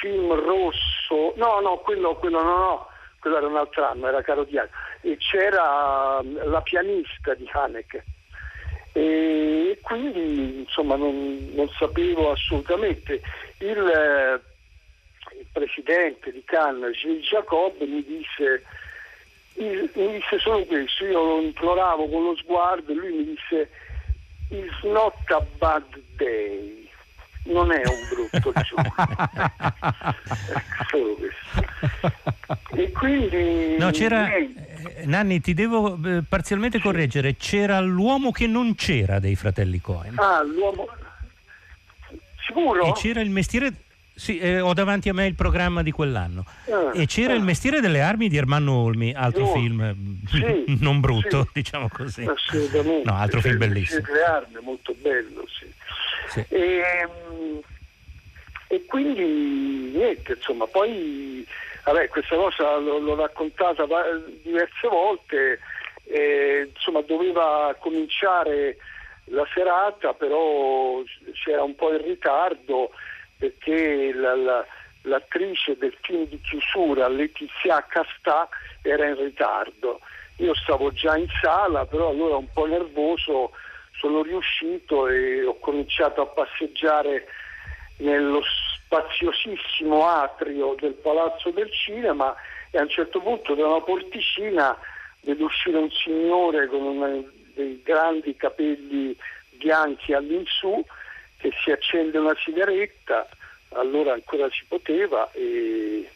film 0.00 0.32
rosso, 0.32 1.32
no 1.36 1.60
no 1.60 1.78
quello, 1.78 2.14
quello 2.16 2.42
no 2.42 2.58
no, 2.58 2.87
quello 3.18 3.38
era 3.38 3.46
un 3.46 3.56
altro 3.56 3.84
anno, 3.84 4.08
era 4.08 4.22
Caro 4.22 4.44
Diario, 4.44 4.70
e 5.02 5.16
c'era 5.18 6.22
mm, 6.22 6.50
La 6.50 6.60
pianista 6.62 7.34
di 7.34 7.48
Haneke. 7.52 8.04
E 8.92 9.78
quindi 9.82 10.60
insomma 10.60 10.96
non, 10.96 11.50
non 11.54 11.68
sapevo 11.78 12.32
assolutamente. 12.32 13.20
Il, 13.58 13.78
eh, 13.78 14.40
il 15.38 15.46
presidente 15.52 16.32
di 16.32 16.42
Cannes, 16.44 16.96
Gilles 16.96 17.24
Jacob, 17.26 17.80
mi 17.80 18.02
disse, 18.04 18.64
mi 19.54 20.12
disse 20.12 20.38
solo 20.38 20.64
questo, 20.64 21.04
io 21.04 21.22
lo 21.22 21.40
imploravo 21.40 22.08
con 22.08 22.24
lo 22.24 22.36
sguardo 22.36 22.90
e 22.90 22.94
lui 22.94 23.12
mi 23.12 23.24
disse 23.24 23.70
It's 24.50 24.82
not 24.82 25.14
a 25.30 25.44
bad 25.58 25.84
day, 26.16 26.77
non 27.48 27.70
è 27.72 27.82
un 27.86 28.08
brutto 28.08 28.52
giorno. 28.62 28.94
Ecco, 30.48 30.84
solo 30.90 31.14
questo. 31.14 32.76
E 32.76 32.92
quindi 32.92 33.76
No, 33.78 33.90
c'era... 33.90 34.32
eh, 34.34 34.52
Nanni, 35.04 35.40
ti 35.40 35.54
devo 35.54 35.98
eh, 36.04 36.22
parzialmente 36.28 36.80
correggere. 36.80 37.36
C'era 37.36 37.80
l'uomo 37.80 38.30
che 38.30 38.46
non 38.46 38.74
c'era 38.74 39.18
dei 39.18 39.34
fratelli 39.36 39.80
Cohen. 39.80 40.14
Ah, 40.18 40.42
l'uomo 40.42 40.86
sicuro? 42.46 42.84
E 42.84 42.92
c'era 42.92 43.20
il 43.20 43.30
mestiere... 43.30 43.72
Sì, 44.18 44.38
eh, 44.38 44.58
ho 44.58 44.74
davanti 44.74 45.08
a 45.08 45.14
me 45.14 45.26
il 45.26 45.36
programma 45.36 45.80
di 45.84 45.92
quell'anno. 45.92 46.44
Ah, 46.68 46.90
e 46.92 47.06
c'era 47.06 47.34
ah. 47.34 47.36
il 47.36 47.42
mestiere 47.42 47.80
delle 47.80 48.00
armi 48.00 48.28
di 48.28 48.36
Ermanno 48.36 48.72
Olmi, 48.72 49.12
altro 49.14 49.44
Oh, 49.44 49.52
film 49.52 49.94
sì, 50.26 50.64
non 50.82 50.98
brutto, 50.98 51.44
sì. 51.44 51.50
diciamo 51.52 51.88
così. 51.88 52.24
Assolutamente. 52.24 53.08
No, 53.08 53.16
altro 53.16 53.40
film 53.40 53.52
il 53.52 53.58
bellissimo. 53.60 54.00
Museo 54.00 54.12
delle 54.14 54.24
armi, 54.26 54.54
molto 54.64 54.92
bello, 55.00 55.44
sì. 55.46 55.72
Sì. 56.28 56.44
E, 56.48 57.08
mm, 57.30 57.58
e 58.68 58.84
quindi 58.86 59.24
niente, 59.96 60.32
insomma, 60.32 60.66
poi 60.66 61.46
vabbè, 61.84 62.08
questa 62.08 62.36
cosa 62.36 62.76
l'ho, 62.76 62.98
l'ho 62.98 63.14
raccontata 63.14 63.86
diverse 64.42 64.88
volte, 64.88 65.60
eh, 66.04 66.70
insomma 66.74 67.00
doveva 67.02 67.74
cominciare 67.80 68.76
la 69.30 69.46
serata, 69.52 70.14
però 70.14 71.02
c'era 71.32 71.62
un 71.62 71.74
po' 71.74 71.92
in 71.92 72.02
ritardo 72.02 72.90
perché 73.36 74.12
la- 74.14 74.34
la- 74.34 74.66
l'attrice 75.02 75.76
del 75.78 75.96
film 76.02 76.26
di 76.26 76.40
chiusura, 76.40 77.08
Letizia 77.08 77.84
Castà, 77.88 78.48
era 78.82 79.06
in 79.06 79.16
ritardo. 79.16 80.00
Io 80.36 80.54
stavo 80.54 80.92
già 80.92 81.16
in 81.16 81.26
sala, 81.40 81.86
però 81.86 82.10
allora 82.10 82.36
un 82.36 82.48
po' 82.52 82.66
nervoso 82.66 83.52
sono 83.98 84.22
riuscito 84.22 85.08
e 85.08 85.44
ho 85.44 85.58
cominciato 85.58 86.22
a 86.22 86.26
passeggiare 86.26 87.26
nello 87.98 88.42
spaziosissimo 88.86 90.06
atrio 90.06 90.74
del 90.78 90.94
Palazzo 90.94 91.50
del 91.50 91.70
Cinema 91.72 92.34
e 92.70 92.78
a 92.78 92.82
un 92.82 92.88
certo 92.88 93.20
punto 93.20 93.54
da 93.54 93.66
una 93.66 93.80
porticina 93.80 94.76
vedo 95.22 95.44
uscire 95.44 95.78
un 95.78 95.90
signore 95.90 96.68
con 96.68 96.82
una- 96.82 97.22
dei 97.54 97.82
grandi 97.82 98.36
capelli 98.36 99.16
bianchi 99.50 100.12
all'insù 100.12 100.84
che 101.38 101.52
si 101.62 101.70
accende 101.72 102.18
una 102.18 102.36
sigaretta, 102.44 103.28
allora 103.70 104.12
ancora 104.12 104.48
si 104.50 104.64
poteva 104.66 105.28
e, 105.32 106.08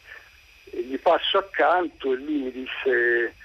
e 0.71 0.81
gli 0.83 0.97
passo 0.99 1.37
accanto 1.37 2.13
e 2.13 2.15
lui 2.15 2.37
mi 2.43 2.51
disse 2.51 3.35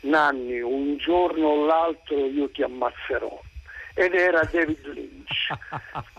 Nanni, 0.00 0.60
un 0.60 0.96
giorno 0.98 1.48
o 1.48 1.66
l'altro 1.66 2.26
io 2.26 2.50
ti 2.50 2.62
ammazzerò. 2.62 3.42
Ed 3.98 4.12
era 4.12 4.44
David 4.52 4.86
Lynch. 4.88 5.48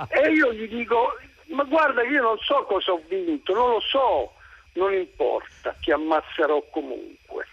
e 0.09 0.31
io 0.31 0.51
gli 0.51 0.67
dico, 0.67 1.15
ma 1.49 1.63
guarda 1.63 2.01
io 2.01 2.23
non 2.23 2.37
so 2.39 2.63
cosa 2.63 2.91
ho 2.91 3.01
vinto, 3.07 3.53
non 3.53 3.69
lo 3.69 3.79
so, 3.79 4.33
non 4.73 4.93
importa, 4.93 5.75
ti 5.79 5.91
ammazzerò 5.91 6.63
comunque. 6.71 7.45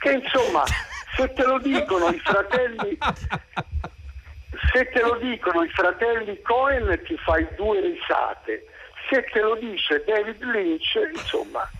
Che 0.00 0.10
insomma, 0.10 0.64
se 1.16 1.32
te 1.34 1.44
lo 1.44 1.60
dicono 1.60 2.08
i 2.08 2.18
fratelli, 2.18 2.98
se 4.72 4.88
te 4.90 5.00
lo 5.00 5.18
dicono 5.18 5.62
i 5.62 5.68
fratelli 5.68 6.42
Cohen 6.42 7.00
ti 7.06 7.16
fai 7.18 7.46
due 7.56 7.80
risate, 7.80 8.66
se 9.08 9.22
te 9.32 9.40
lo 9.40 9.54
dice 9.54 10.02
David 10.04 10.42
Lynch, 10.42 10.98
insomma... 11.14 11.70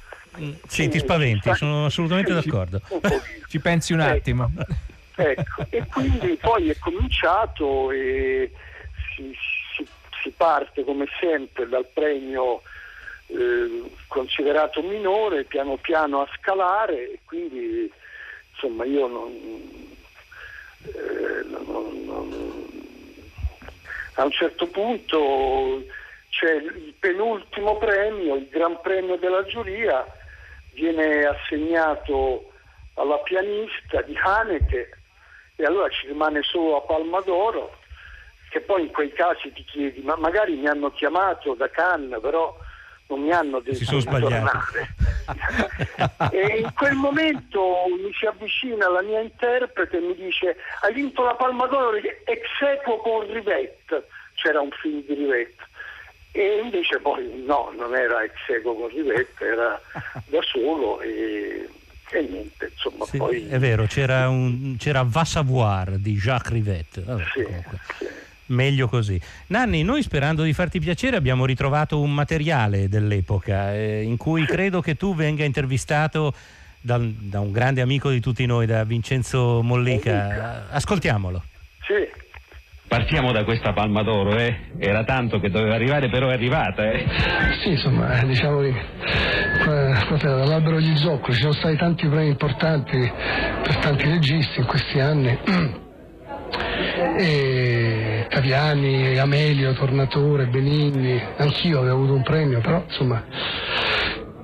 Sì, 0.68 0.88
ti 0.88 1.00
spaventi, 1.00 1.52
sono 1.54 1.86
assolutamente 1.86 2.32
d'accordo. 2.32 2.80
Ci 3.48 3.58
pensi 3.58 3.92
un 3.92 4.00
attimo. 4.00 4.52
Ecco, 5.16 5.66
e 5.70 5.86
quindi 5.86 6.36
poi 6.36 6.70
è 6.70 6.78
cominciato 6.78 7.90
e 7.92 8.50
si, 9.14 9.32
si- 9.76 9.86
si 10.22 10.30
parte 10.30 10.82
come 10.84 11.06
sempre 11.20 11.68
dal 11.68 11.86
premio 11.92 12.62
eh, 13.28 13.90
considerato 14.08 14.82
minore, 14.82 15.44
piano 15.44 15.76
piano 15.76 16.20
a 16.22 16.28
scalare 16.36 17.12
e 17.12 17.18
quindi 17.24 17.90
insomma 18.52 18.84
io 18.84 19.06
non, 19.06 19.96
eh, 20.82 21.42
non- 21.44 22.04
non- 22.04 22.68
a 24.14 24.24
un 24.24 24.30
certo 24.30 24.66
punto 24.68 25.84
c'è 26.28 26.52
il 26.54 26.94
penultimo 26.98 27.78
premio, 27.78 28.34
il 28.34 28.48
Gran 28.48 28.80
Premio 28.80 29.16
della 29.16 29.44
giuria, 29.44 30.06
viene 30.72 31.24
assegnato 31.24 32.50
alla 32.94 33.18
pianista 33.18 34.02
di 34.02 34.16
Haneke 34.22 34.98
e 35.56 35.64
allora 35.64 35.88
ci 35.88 36.06
rimane 36.06 36.42
solo 36.42 36.76
a 36.76 36.80
Palma 36.82 37.20
d'Oro 37.20 37.78
che 38.50 38.60
poi 38.60 38.82
in 38.82 38.90
quei 38.90 39.12
casi 39.12 39.52
ti 39.52 39.64
chiedi 39.64 40.00
ma 40.02 40.16
magari 40.16 40.54
mi 40.54 40.66
hanno 40.66 40.90
chiamato 40.90 41.54
da 41.54 41.68
Cannes 41.70 42.20
però 42.20 42.56
non 43.06 43.20
mi 43.20 43.32
hanno 43.32 43.60
detto 43.60 43.96
di 43.96 44.04
tornare. 44.04 44.94
E 46.30 46.58
in 46.58 46.72
quel 46.74 46.94
momento 46.94 47.84
mi 47.98 48.12
si 48.12 48.26
avvicina 48.26 48.88
la 48.88 49.02
mia 49.02 49.20
interprete 49.20 49.98
e 49.98 50.00
mi 50.00 50.14
dice 50.14 50.56
hai 50.82 50.92
vinto 50.92 51.22
la 51.22 51.34
Palma 51.34 51.66
d'Oro 51.66 51.96
ex 51.96 52.46
equo 52.60 52.98
con 52.98 53.30
Rivette, 53.30 54.06
c'era 54.34 54.60
un 54.60 54.70
film 54.70 55.02
di 55.04 55.14
Rivette. 55.14 55.62
E 56.32 56.60
invece 56.62 56.98
poi 56.98 57.44
no, 57.44 57.72
non 57.76 57.94
era 57.94 58.22
ex 58.22 58.34
equo 58.48 58.74
con 58.74 58.88
Rivette, 58.88 59.44
era 59.44 59.80
da 60.26 60.42
solo 60.42 61.00
e, 61.00 61.68
e 62.18 62.28
niente, 62.30 62.70
insomma 62.72 63.04
Sì, 63.06 63.16
poi... 63.16 63.46
È 63.48 63.58
vero, 63.58 63.86
c'era, 63.86 64.28
un, 64.28 64.76
c'era 64.78 65.02
Va 65.02 65.24
Savoir 65.24 65.96
di 65.98 66.14
Jacques 66.14 66.52
Rivette. 66.52 67.02
Vabbè, 67.02 67.24
comunque, 67.32 67.78
Meglio 68.46 68.88
così. 68.88 69.18
Nanni, 69.48 69.82
noi 69.82 70.02
sperando 70.02 70.42
di 70.42 70.52
farti 70.52 70.78
piacere 70.78 71.16
abbiamo 71.16 71.46
ritrovato 71.46 72.00
un 72.00 72.12
materiale 72.12 72.88
dell'epoca 72.88 73.74
eh, 73.74 74.02
in 74.02 74.18
cui 74.18 74.44
credo 74.44 74.82
che 74.82 74.96
tu 74.96 75.14
venga 75.14 75.44
intervistato 75.44 76.34
dal- 76.80 77.10
da 77.10 77.40
un 77.40 77.52
grande 77.52 77.80
amico 77.80 78.10
di 78.10 78.20
tutti 78.20 78.44
noi, 78.44 78.66
da 78.66 78.84
Vincenzo 78.84 79.62
Mollica. 79.62 80.68
Ascoltiamolo. 80.70 81.42
Sì. 81.86 82.22
Partiamo 82.94 83.32
da 83.32 83.42
questa 83.42 83.72
palma 83.72 84.04
d'oro, 84.04 84.36
eh? 84.36 84.56
Era 84.78 85.02
tanto 85.02 85.40
che 85.40 85.50
doveva 85.50 85.74
arrivare, 85.74 86.08
però 86.08 86.28
è 86.28 86.34
arrivata, 86.34 86.92
eh? 86.92 87.04
Sì, 87.60 87.70
insomma, 87.70 88.20
eh, 88.20 88.26
diciamo 88.26 88.60
che 88.60 88.68
eh, 88.68 90.16
dall'albero 90.22 90.76
degli 90.76 90.96
zoccoli 90.96 91.34
ci 91.34 91.40
sono 91.40 91.54
stati 91.54 91.76
tanti 91.76 92.06
premi 92.06 92.28
importanti 92.28 93.12
per 93.64 93.76
tanti 93.78 94.08
registi 94.08 94.60
in 94.60 94.66
questi 94.66 95.00
anni. 95.00 95.38
E 97.16 98.26
Taviani, 98.28 99.18
Amelio, 99.18 99.72
Tornatore, 99.72 100.46
Benigni, 100.46 101.20
anch'io 101.36 101.80
avevo 101.80 101.96
avuto 101.96 102.14
un 102.14 102.22
premio, 102.22 102.60
però 102.60 102.84
insomma, 102.86 103.24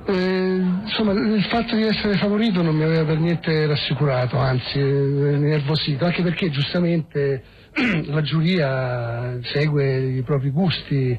eh, 0.07 0.63
insomma 0.83 1.13
il 1.13 1.45
fatto 1.45 1.77
di 1.77 1.83
essere 1.83 2.17
favorito 2.17 2.63
non 2.63 2.75
mi 2.75 2.83
aveva 2.83 3.05
per 3.05 3.19
niente 3.19 3.67
rassicurato, 3.67 4.39
anzi 4.39 4.79
eh, 4.79 4.83
nervosito, 4.83 6.05
anche 6.05 6.23
perché 6.23 6.51
giustamente 6.51 7.59
la 8.07 8.23
giuria 8.23 9.39
segue 9.43 9.99
i 10.17 10.23
propri 10.23 10.51
gusti, 10.51 11.19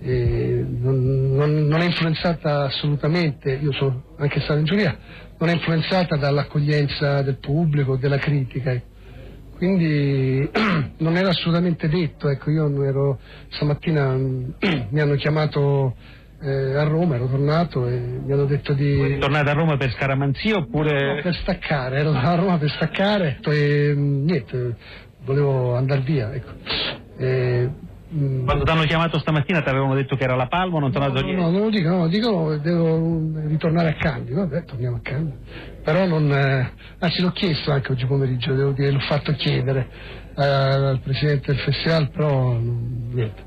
non, 0.00 1.34
non- 1.34 1.66
non 1.66 1.80
è 1.80 1.84
influenzata 1.84 2.64
assolutamente, 2.64 3.52
io 3.52 3.72
sono 3.72 4.02
anche 4.18 4.40
stato 4.40 4.60
in 4.60 4.64
giuria, 4.64 4.96
non 5.38 5.48
è 5.48 5.52
influenzata 5.52 6.16
dall'accoglienza 6.16 7.22
del 7.22 7.38
pubblico, 7.38 7.96
della 7.96 8.18
critica. 8.18 8.72
ecco. 8.72 8.96
Quindi 9.58 10.48
non 10.98 11.16
era 11.16 11.30
assolutamente 11.30 11.88
detto, 11.88 12.28
ecco, 12.28 12.50
io 12.50 12.82
ero, 12.84 13.18
stamattina 13.50 14.14
mi 14.14 15.00
hanno 15.00 15.16
chiamato 15.16 15.96
eh, 16.40 16.76
a 16.76 16.84
Roma, 16.84 17.16
ero 17.16 17.26
tornato 17.26 17.88
e 17.88 17.98
mi 17.98 18.32
hanno 18.32 18.44
detto 18.44 18.72
di... 18.72 19.18
Tornate 19.18 19.50
a 19.50 19.54
Roma 19.54 19.76
per 19.76 19.90
scaramanzia 19.90 20.58
oppure... 20.58 21.16
No, 21.16 21.22
per 21.22 21.34
staccare, 21.34 21.98
ero 21.98 22.12
a 22.12 22.34
Roma 22.36 22.58
per 22.58 22.70
staccare 22.70 23.40
e 23.42 23.94
niente, 23.96 24.76
volevo 25.24 25.74
andare 25.74 26.00
via, 26.00 26.32
ecco. 26.32 26.50
E, 27.16 27.70
mm, 28.14 28.44
Quando 28.44 28.64
ti 28.64 28.70
hanno 28.70 28.82
chiamato 28.84 29.18
stamattina 29.18 29.62
ti 29.62 29.68
avevamo 29.68 29.94
detto 29.94 30.16
che 30.16 30.24
era 30.24 30.36
la 30.36 30.46
palma 30.46 30.76
o 30.76 30.80
non 30.80 30.92
tornato 30.92 31.20
No, 31.20 31.26
niente? 31.26 31.42
no, 31.42 31.50
non 31.50 31.60
lo 31.62 31.70
dico, 31.70 31.88
no, 31.88 32.08
dico 32.08 32.56
devo 32.56 33.30
ritornare 33.46 33.90
a 33.90 33.94
Candido, 33.94 34.40
vabbè, 34.40 34.64
torniamo 34.64 34.96
a 34.96 35.00
Candido. 35.02 35.36
Però 35.82 36.06
non, 36.06 36.30
eh, 36.30 36.72
anzi 36.98 37.22
l'ho 37.22 37.30
chiesto 37.32 37.70
anche 37.72 37.92
oggi 37.92 38.06
pomeriggio, 38.06 38.54
devo 38.54 38.70
dire, 38.72 38.90
l'ho 38.90 39.00
fatto 39.00 39.32
chiedere 39.32 39.88
eh, 40.36 40.44
al 40.44 41.00
presidente 41.02 41.52
del 41.52 41.60
festival, 41.62 42.10
però 42.10 42.52
non, 42.52 43.10
niente. 43.12 43.42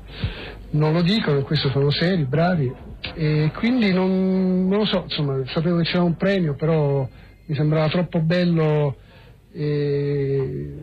Non 0.70 0.92
lo 0.92 1.02
dicono, 1.02 1.38
in 1.38 1.44
questo 1.44 1.68
sono 1.68 1.90
seri, 1.90 2.24
bravi, 2.24 2.72
e 3.14 3.50
quindi 3.54 3.92
non, 3.92 4.68
non 4.68 4.78
lo 4.78 4.84
so, 4.86 5.02
insomma, 5.04 5.40
sapevo 5.46 5.78
che 5.78 5.84
c'era 5.84 6.02
un 6.02 6.16
premio, 6.16 6.54
però 6.54 7.06
mi 7.46 7.54
sembrava 7.54 7.88
troppo 7.88 8.20
bello 8.20 8.96
eh, 9.52 10.74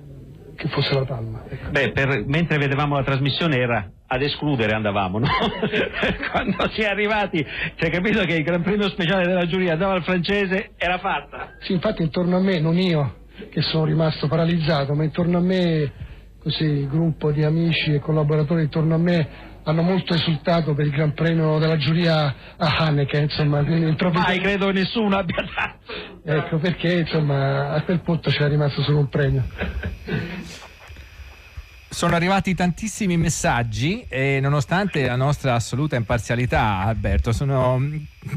che 0.60 0.68
fosse 0.68 0.94
la 0.94 1.06
palma. 1.06 1.44
ecco. 1.48 1.70
Beh, 1.72 1.92
per- 1.92 2.26
mentre 2.28 2.58
vedevamo 2.58 2.96
la 2.96 3.04
trasmissione 3.04 3.58
era 3.58 3.90
ad 4.06 4.22
escludere 4.22 4.74
andavamo, 4.74 5.20
no? 5.20 5.28
Quando 6.32 6.70
si 6.72 6.82
è 6.82 6.88
arrivati 6.88 7.38
si 7.38 7.86
è 7.86 7.90
capito 7.90 8.22
che 8.26 8.36
il 8.36 8.44
Gran 8.44 8.62
Premio 8.62 8.90
speciale 8.90 9.26
della 9.26 9.48
giuria 9.48 9.74
andava 9.74 9.94
al 9.94 10.04
francese, 10.04 10.72
era 10.78 10.98
fatta. 10.98 11.54
Sì, 11.62 11.72
infatti 11.72 12.02
intorno 12.02 12.36
a 12.36 12.42
me, 12.42 12.60
non 12.60 12.78
io 12.78 13.16
che 13.50 13.62
sono 13.62 13.86
rimasto 13.86 14.28
paralizzato, 14.28 14.94
ma 14.96 15.06
intorno 15.06 15.38
a 15.38 15.42
me, 15.42 15.92
così, 16.42 16.66
il 16.66 16.90
gruppo 16.90 17.32
di 17.32 17.44
amici 17.46 17.94
e 17.94 18.00
collaboratori 18.00 18.64
intorno 18.64 18.96
a 18.96 18.98
me 18.98 19.28
hanno 19.70 19.82
molto 19.82 20.14
esultato 20.14 20.74
per 20.74 20.86
il 20.86 20.92
Gran 20.92 21.14
Premio 21.14 21.58
della 21.60 21.78
giuria 21.78 22.36
a 22.58 22.78
Haneke, 22.78 23.18
insomma, 23.18 23.64
quindi 23.64 23.94
proprio... 23.96 24.22
Mai 24.22 24.40
credo 24.40 24.72
nessuno 24.72 25.18
abbia 25.18 25.44
dato. 25.56 25.78
Ecco 26.26 26.58
perché, 26.58 27.00
insomma, 27.00 27.72
a 27.72 27.82
quel 27.82 28.02
punto 28.02 28.30
c'era 28.30 28.48
rimasto 28.48 28.82
solo 28.84 29.00
un 29.00 29.10
premio. 29.10 29.44
Sono 31.92 32.16
arrivati 32.16 32.54
tantissimi 32.54 33.18
messaggi 33.18 34.06
e 34.08 34.40
nonostante 34.40 35.08
la 35.08 35.16
nostra 35.16 35.56
assoluta 35.56 35.96
imparzialità, 35.96 36.80
Alberto, 36.82 37.32
sono 37.32 37.82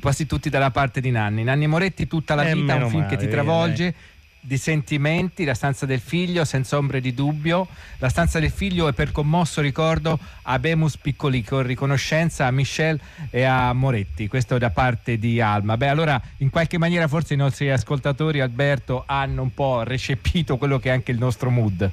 quasi 0.01 0.27
tutti 0.27 0.49
dalla 0.49 0.71
parte 0.71 1.03
di 1.03 1.11
Nanni. 1.11 1.45
Nanni 1.45 1.67
Moretti, 1.67 2.07
tutta 2.07 2.35
la 2.35 2.49
Eh, 2.49 2.55
vita, 2.55 2.77
un 2.77 2.89
film 2.89 3.03
male, 3.03 3.15
che 3.15 3.23
ti 3.23 3.29
travolge, 3.29 3.95
di 4.45 4.59
sentimenti, 4.59 5.45
La 5.45 5.55
stanza 5.55 5.87
del 5.87 6.01
figlio, 6.01 6.45
senza 6.45 6.77
ombre 6.77 7.01
di 7.01 7.15
dubbio. 7.15 7.69
La 7.99 8.09
stanza 8.09 8.41
del 8.41 8.51
figlio 8.51 8.89
è 8.89 8.93
per 8.93 9.13
commosso 9.13 9.61
ricordo 9.61 10.19
a 10.43 10.59
Bemus 10.59 10.97
Piccoli 10.97 11.45
con 11.45 11.63
riconoscenza 11.63 12.47
a 12.47 12.51
Michel 12.51 13.01
e 13.31 13.45
a 13.45 13.73
Moretti. 13.73 14.27
Questo 14.27 14.59
da 14.59 14.71
parte 14.71 15.17
di 15.19 15.41
Alma. 15.41 15.77
Beh, 15.77 15.89
allora 15.89 16.21
in 16.39 16.51
qualche 16.51 16.77
maniera 16.77 17.07
forse 17.07 17.35
i 17.35 17.37
nostri 17.37 17.71
ascoltatori, 17.71 18.41
Alberto, 18.41 19.05
hanno 19.07 19.43
un 19.43 19.55
po' 19.55 19.85
recepito 19.85 20.57
quello 20.57 20.81
che 20.81 20.89
è 20.89 20.93
anche 20.93 21.13
il 21.13 21.19
nostro 21.19 21.49
mood. 21.49 21.89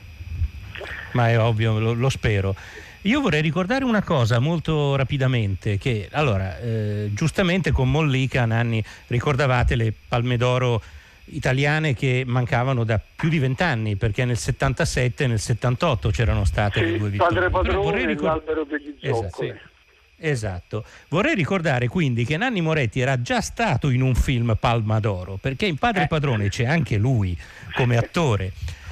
Ma 1.12 1.30
è 1.30 1.40
ovvio, 1.40 1.78
lo, 1.78 1.94
lo 1.94 2.10
spero. 2.10 2.56
Io 3.04 3.22
vorrei 3.22 3.42
ricordare 3.42 3.86
una 3.86 4.02
cosa 4.02 4.40
molto 4.40 4.96
rapidamente, 4.96 5.78
che 5.78 6.10
allora, 6.12 6.60
eh, 6.60 7.12
giustamente 7.14 7.72
con 7.72 7.90
Mollica, 7.90 8.46
Nanni, 8.46 8.84
ricordavate 9.08 9.76
le 9.76 9.94
palme 10.08 10.36
d'oro 10.36 10.82
italiane 11.32 11.94
che 11.94 12.24
mancavano 12.26 12.84
da 12.84 13.00
più 13.16 13.30
di 13.30 13.40
vent'anni, 13.40 13.96
perché 13.96 14.26
nel 14.26 14.38
77 14.38 15.24
e 15.24 15.28
nel 15.28 15.40
78 15.40 16.10
c'erano 16.10 16.46
state 16.46 16.82
le 16.82 16.98
due 16.98 17.10
vittorie. 17.10 17.34
Padre 17.34 17.50
Padrone 17.50 17.84
vorrei 17.84 18.04
e 18.04 18.08
ricor- 18.08 18.30
l'albero 18.30 18.64
degli 18.64 18.96
Esatto, 19.00 19.44
sì. 19.44 19.54
Esatto. 20.22 20.84
Vorrei 21.08 21.34
ricordare 21.34 21.88
quindi 21.88 22.26
che 22.26 22.36
Nanni 22.38 22.62
Moretti 22.62 23.00
era 23.00 23.22
già 23.22 23.40
stato 23.42 23.90
in 23.90 24.02
un 24.02 24.16
film 24.16 24.56
Palma 24.60 25.00
d'Oro, 25.00 25.38
perché 25.40 25.66
in 25.66 25.78
Padre 25.78 26.08
Padrone 26.08 26.50
c'è 26.50 26.66
anche 26.66 26.98
lui 26.98 27.38
come 27.74 27.98
attore. 27.98 28.52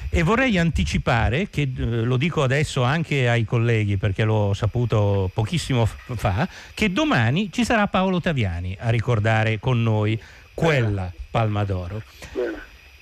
E 0.10 0.24
vorrei 0.24 0.58
anticipare, 0.58 1.50
che 1.50 1.64
eh, 1.64 1.84
lo 1.84 2.16
dico 2.16 2.42
adesso 2.42 2.82
anche 2.84 3.28
ai 3.28 3.44
colleghi 3.44 3.98
perché 3.98 4.24
l'ho 4.24 4.54
saputo 4.54 5.30
pochissimo 5.34 5.86
fa, 5.86 6.48
che 6.74 6.94
domani 6.94 7.52
ci 7.52 7.66
sarà 7.66 7.88
Paolo 7.88 8.22
Taviani 8.22 8.76
a 8.80 8.90
ricordare 8.90 9.60
con 9.60 9.84
noi 9.84 10.20
quella 10.58 11.14
Palma 11.30 11.64
d'Oro. 11.64 12.02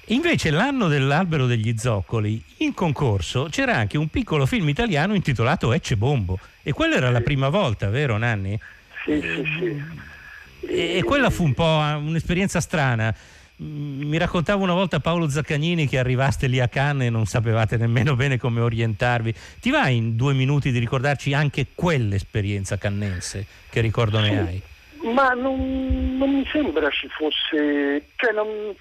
Invece 0.07 0.51
l'anno 0.51 0.89
dell'albero 0.89 1.45
degli 1.45 1.73
zoccoli, 1.77 2.43
in 2.57 2.73
concorso 2.73 3.47
c'era 3.49 3.77
anche 3.77 3.97
un 3.97 4.09
piccolo 4.09 4.45
film 4.45 4.67
italiano 4.67 5.15
intitolato 5.15 5.71
Ecce 5.71 5.95
Bombo 5.95 6.37
e 6.61 6.73
quella 6.73 6.95
era 6.97 7.09
la 7.09 7.21
prima 7.21 7.47
volta, 7.47 7.87
vero 7.89 8.17
Nanni? 8.17 8.59
Sì, 9.05 9.21
sì, 9.21 9.43
sì. 9.57 10.67
E, 10.67 10.97
e 10.97 11.03
quella 11.03 11.29
fu 11.29 11.45
un 11.45 11.53
po' 11.53 11.63
un'esperienza 11.63 12.59
strana. 12.59 13.15
Mm, 13.63 14.01
Mi 14.01 14.17
raccontava 14.17 14.61
una 14.61 14.73
volta 14.73 14.99
Paolo 14.99 15.29
Zaccagnini 15.29 15.87
che 15.87 15.97
arrivaste 15.97 16.47
lì 16.47 16.59
a 16.59 16.67
Cannes 16.67 17.07
e 17.07 17.09
non 17.09 17.25
sapevate 17.25 17.77
nemmeno 17.77 18.17
bene 18.17 18.37
come 18.37 18.59
orientarvi. 18.59 19.33
Ti 19.61 19.69
va 19.69 19.87
in 19.87 20.17
due 20.17 20.33
minuti 20.33 20.73
di 20.73 20.79
ricordarci 20.79 21.33
anche 21.33 21.67
quell'esperienza 21.73 22.77
cannense? 22.77 23.45
Che 23.69 23.79
ricordo 23.79 24.19
ne 24.19 24.39
hai? 24.39 24.61
Ma 25.05 25.29
non, 25.33 26.17
non 26.17 26.29
mi 26.33 26.45
sembra 26.51 26.89
ci 26.89 27.07
fosse, 27.09 28.07
cioè 28.15 28.31
non, 28.33 28.75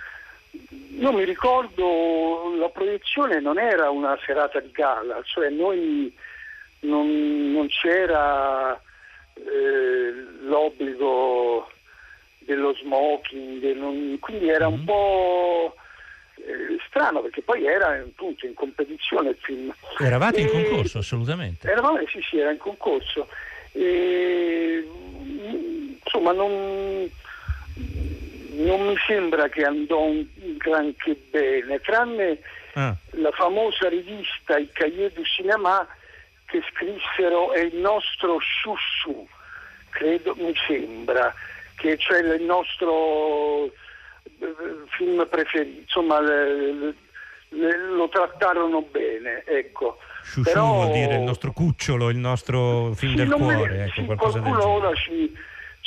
non 0.96 1.14
mi 1.14 1.24
ricordo, 1.24 2.54
la 2.58 2.68
proiezione 2.70 3.40
non 3.40 3.58
era 3.58 3.90
una 3.90 4.18
serata 4.24 4.58
di 4.60 4.70
gala, 4.70 5.20
cioè 5.24 5.50
noi 5.50 6.10
non, 6.80 7.52
non 7.52 7.66
c'era 7.68 8.72
eh, 9.34 10.12
l'obbligo 10.42 11.68
dello 12.38 12.74
smoking, 12.74 13.74
non- 13.74 14.16
quindi 14.20 14.48
era 14.48 14.66
un 14.66 14.82
po' 14.84 15.74
eh, 16.36 16.78
strano 16.88 17.20
perché 17.20 17.42
poi 17.42 17.66
era 17.66 17.88
appunto 18.00 18.46
in 18.46 18.54
competizione 18.54 19.30
il 19.30 19.38
film. 19.40 19.74
Eravate 19.98 20.40
in 20.40 20.46
E- 20.46 20.50
concorso, 20.50 20.98
assolutamente. 20.98 21.68
Eravamo, 21.70 21.98
sì, 22.06 22.20
sì, 22.22 22.38
era 22.38 22.50
in 22.50 22.58
concorso. 22.58 23.28
E, 23.72 24.86
mm, 24.86 25.03
insomma, 26.14 26.32
non, 26.32 27.10
non 28.52 28.86
mi 28.86 28.94
sembra 29.06 29.48
che 29.48 29.64
andò 29.64 30.02
un 30.02 30.24
granché 30.58 31.16
bene, 31.30 31.80
tranne 31.80 32.38
Ah. 32.76 32.92
la 33.10 33.30
famosa 33.30 33.88
rivista 33.88 34.58
I 34.58 34.68
Cahiers 34.72 35.12
du 35.14 35.22
Cinéma 35.24 35.86
che 36.46 36.60
scrissero 36.72 37.52
È 37.52 37.60
il 37.60 37.76
nostro 37.76 38.38
chouchou, 38.62 39.26
credo, 39.90 40.34
mi 40.36 40.52
sembra, 40.66 41.32
che 41.76 41.96
c'è 41.96 42.18
il 42.18 42.42
nostro 42.42 43.66
eh, 43.66 43.70
film 44.96 45.24
preferito, 45.28 45.80
insomma 45.82 46.20
le- 46.20 46.72
le- 46.72 46.94
le- 47.50 47.76
lo 47.94 48.08
trattarono 48.08 48.82
bene, 48.82 49.44
ecco. 49.46 49.98
Shushu 50.24 50.42
Però- 50.42 50.72
vuol 50.72 50.90
dire 50.92 51.14
il 51.14 51.22
nostro 51.22 51.52
cucciolo, 51.52 52.08
il 52.10 52.16
nostro 52.16 52.92
film 52.94 53.12
Sì, 53.12 53.16
del 53.18 53.30
cuore, 53.30 53.84
ecco, 53.84 53.92
sì, 54.00 54.04
qualcosa 54.04 54.38
del 54.40 54.48
qualcuno 54.48 54.72
genere. 54.72 54.86
ora 54.86 54.94
ci, 54.96 55.36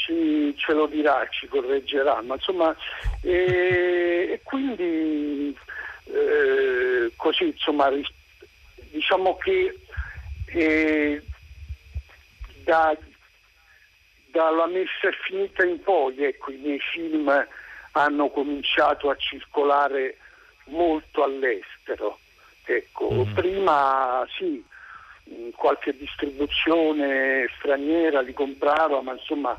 ci- 0.07 0.55
ce 0.57 0.71
lo 0.73 0.87
dirà, 0.87 1.27
ci 1.29 1.47
correggerà, 1.47 2.21
ma 2.21 2.35
insomma, 2.35 2.75
e, 3.19 4.29
e 4.31 4.41
quindi 4.43 5.55
eh, 6.05 7.11
così, 7.17 7.47
insomma, 7.47 7.91
diciamo 8.91 9.35
che 9.35 9.79
eh, 10.45 11.21
da- 12.63 12.97
dalla 14.27 14.67
messa 14.67 15.11
finita 15.23 15.65
in 15.65 15.81
poi, 15.81 16.23
ecco, 16.23 16.51
i 16.51 16.57
miei 16.57 16.79
film 16.79 17.47
hanno 17.91 18.29
cominciato 18.29 19.09
a 19.09 19.15
circolare 19.17 20.17
molto 20.65 21.23
all'estero. 21.23 22.19
Ecco, 22.69 23.25
prima 23.33 24.27
sì, 24.37 24.61
qualche 25.55 25.95
distribuzione 25.95 27.49
straniera 27.57 28.19
li 28.21 28.33
comprava, 28.33 29.01
ma 29.01 29.13
insomma 29.13 29.57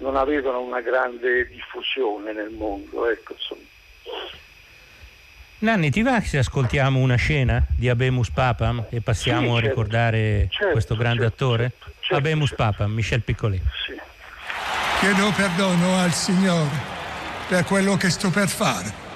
non 0.00 0.16
avevano 0.16 0.60
una 0.60 0.80
grande 0.80 1.46
diffusione 1.48 2.32
nel 2.32 2.50
mondo. 2.50 3.08
Ecco, 3.08 3.34
insomma. 3.34 3.60
Nanni, 5.58 5.90
ti 5.90 6.02
va 6.02 6.20
se 6.22 6.38
ascoltiamo 6.38 6.98
una 6.98 7.16
scena 7.16 7.62
di 7.76 7.88
Abemus 7.88 8.30
Papam 8.30 8.86
e 8.88 9.02
passiamo 9.02 9.40
Sì, 9.40 9.48
a 9.48 9.52
certo. 9.54 9.68
ricordare 9.68 10.48
Certo, 10.50 10.72
questo 10.72 10.96
grande 10.96 11.22
certo, 11.24 11.44
attore? 11.44 11.72
Abemus 12.10 12.54
Papam, 12.54 12.90
Michel 12.92 13.22
Piccoli. 13.22 13.60
Chiedo 15.00 15.30
perdono 15.36 15.98
al 15.98 16.12
Signore 16.12 16.98
per 17.48 17.64
quello 17.64 17.96
che 17.96 18.10
sto 18.10 18.30
per 18.30 18.48
fare 18.48 19.08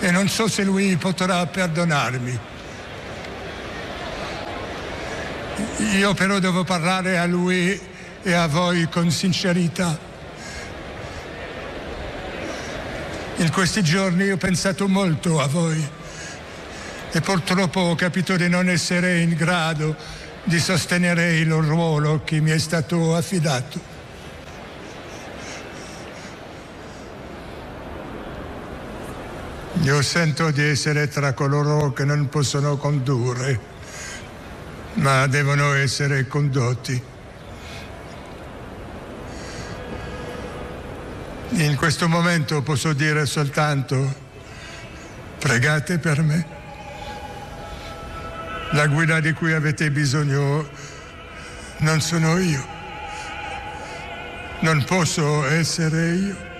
e 0.00 0.10
non 0.10 0.28
so 0.28 0.48
se 0.48 0.62
Lui 0.64 0.96
potrà 0.96 1.44
perdonarmi. 1.46 2.38
Io 5.94 6.14
però 6.14 6.38
devo 6.38 6.64
parlare 6.64 7.18
a 7.18 7.26
Lui 7.26 7.78
e 8.22 8.32
a 8.32 8.46
voi 8.46 8.88
con 8.88 9.10
sincerità. 9.10 10.05
In 13.38 13.52
questi 13.52 13.82
giorni 13.82 14.30
ho 14.30 14.38
pensato 14.38 14.88
molto 14.88 15.40
a 15.40 15.46
voi 15.46 15.86
e 17.12 17.20
purtroppo 17.20 17.80
ho 17.80 17.94
capito 17.94 18.34
di 18.34 18.48
non 18.48 18.68
essere 18.70 19.20
in 19.20 19.34
grado 19.34 19.94
di 20.42 20.58
sostenere 20.58 21.36
il 21.36 21.52
ruolo 21.52 22.22
che 22.24 22.40
mi 22.40 22.50
è 22.50 22.58
stato 22.58 23.14
affidato. 23.14 23.78
Io 29.82 30.00
sento 30.00 30.50
di 30.50 30.62
essere 30.62 31.06
tra 31.08 31.34
coloro 31.34 31.92
che 31.92 32.06
non 32.06 32.30
possono 32.30 32.78
condurre, 32.78 33.60
ma 34.94 35.26
devono 35.26 35.74
essere 35.74 36.26
condotti. 36.26 37.14
In 41.50 41.76
questo 41.76 42.08
momento 42.08 42.60
posso 42.62 42.92
dire 42.92 43.24
soltanto, 43.24 44.14
pregate 45.38 45.98
per 45.98 46.22
me. 46.22 46.46
La 48.72 48.86
guida 48.88 49.20
di 49.20 49.32
cui 49.32 49.52
avete 49.52 49.90
bisogno 49.90 50.68
non 51.78 52.00
sono 52.00 52.36
io. 52.38 52.66
Non 54.60 54.84
posso 54.84 55.46
essere 55.46 56.08
io. 56.14 56.55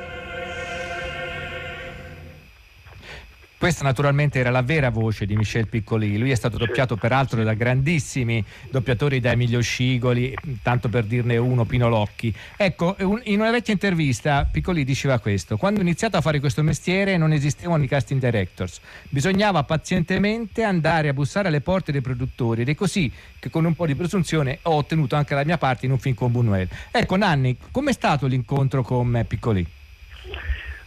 Questa 3.58 3.84
naturalmente 3.84 4.38
era 4.38 4.50
la 4.50 4.60
vera 4.60 4.90
voce 4.90 5.24
di 5.24 5.34
Michel 5.34 5.66
Piccoli, 5.66 6.18
lui 6.18 6.30
è 6.30 6.34
stato 6.34 6.58
doppiato 6.58 6.96
peraltro 6.96 7.42
da 7.42 7.54
grandissimi 7.54 8.44
doppiatori 8.70 9.18
da 9.18 9.30
Emilio 9.30 9.62
Scigoli, 9.62 10.36
tanto 10.62 10.90
per 10.90 11.04
dirne 11.04 11.38
uno, 11.38 11.64
Pino 11.64 11.88
Locchi. 11.88 12.34
Ecco, 12.54 12.96
in 12.98 13.40
una 13.40 13.50
vecchia 13.50 13.72
intervista 13.72 14.44
Piccoli 14.44 14.84
diceva 14.84 15.18
questo, 15.20 15.56
quando 15.56 15.80
ho 15.80 15.82
iniziato 15.82 16.18
a 16.18 16.20
fare 16.20 16.38
questo 16.38 16.62
mestiere 16.62 17.16
non 17.16 17.32
esistevano 17.32 17.82
i 17.82 17.88
casting 17.88 18.20
directors, 18.20 18.78
bisognava 19.08 19.62
pazientemente 19.62 20.62
andare 20.62 21.08
a 21.08 21.14
bussare 21.14 21.48
alle 21.48 21.62
porte 21.62 21.92
dei 21.92 22.02
produttori 22.02 22.60
ed 22.60 22.68
è 22.68 22.74
così 22.74 23.10
che 23.38 23.48
con 23.48 23.64
un 23.64 23.74
po' 23.74 23.86
di 23.86 23.94
presunzione 23.94 24.58
ho 24.62 24.74
ottenuto 24.74 25.16
anche 25.16 25.34
la 25.34 25.44
mia 25.44 25.56
parte 25.56 25.86
in 25.86 25.92
un 25.92 25.98
film 25.98 26.14
con 26.14 26.30
Buñuel. 26.30 26.68
Ecco 26.90 27.16
Nanni, 27.16 27.56
com'è 27.70 27.92
stato 27.92 28.26
l'incontro 28.26 28.82
con 28.82 29.24
Piccoli? 29.26 29.66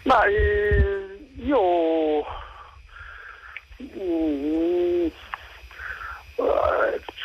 Ma 0.03 0.23
eh, 0.25 1.33
io 1.43 1.57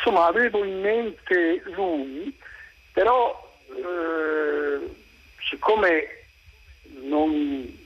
insomma 0.05 0.27
avevo 0.27 0.63
in 0.63 0.79
mente 0.79 1.61
lui, 1.65 2.35
però 2.91 3.53
eh, 3.69 4.95
siccome 5.49 6.23
non 7.01 7.83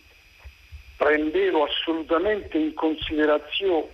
prendevo 0.97 1.63
assolutamente 1.63 2.57
in 2.57 2.73
considerazione, 2.73 3.87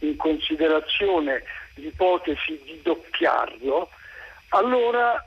in 0.00 0.16
considerazione 0.16 1.42
l'ipotesi 1.74 2.60
di 2.64 2.80
doppiarlo, 2.82 3.90
allora 4.50 5.22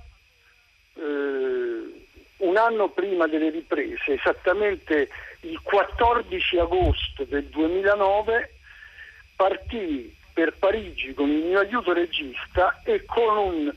eh, 0.95 2.03
un 2.37 2.57
anno 2.57 2.89
prima 2.89 3.27
delle 3.27 3.49
riprese, 3.49 4.13
esattamente 4.13 5.09
il 5.41 5.59
14 5.61 6.57
agosto 6.57 7.23
del 7.25 7.45
2009, 7.45 8.54
partì 9.35 10.15
per 10.33 10.53
Parigi 10.57 11.13
con 11.13 11.29
il 11.29 11.43
mio 11.43 11.59
aiuto 11.59 11.93
regista 11.93 12.81
e 12.83 13.05
con 13.05 13.37
un, 13.37 13.73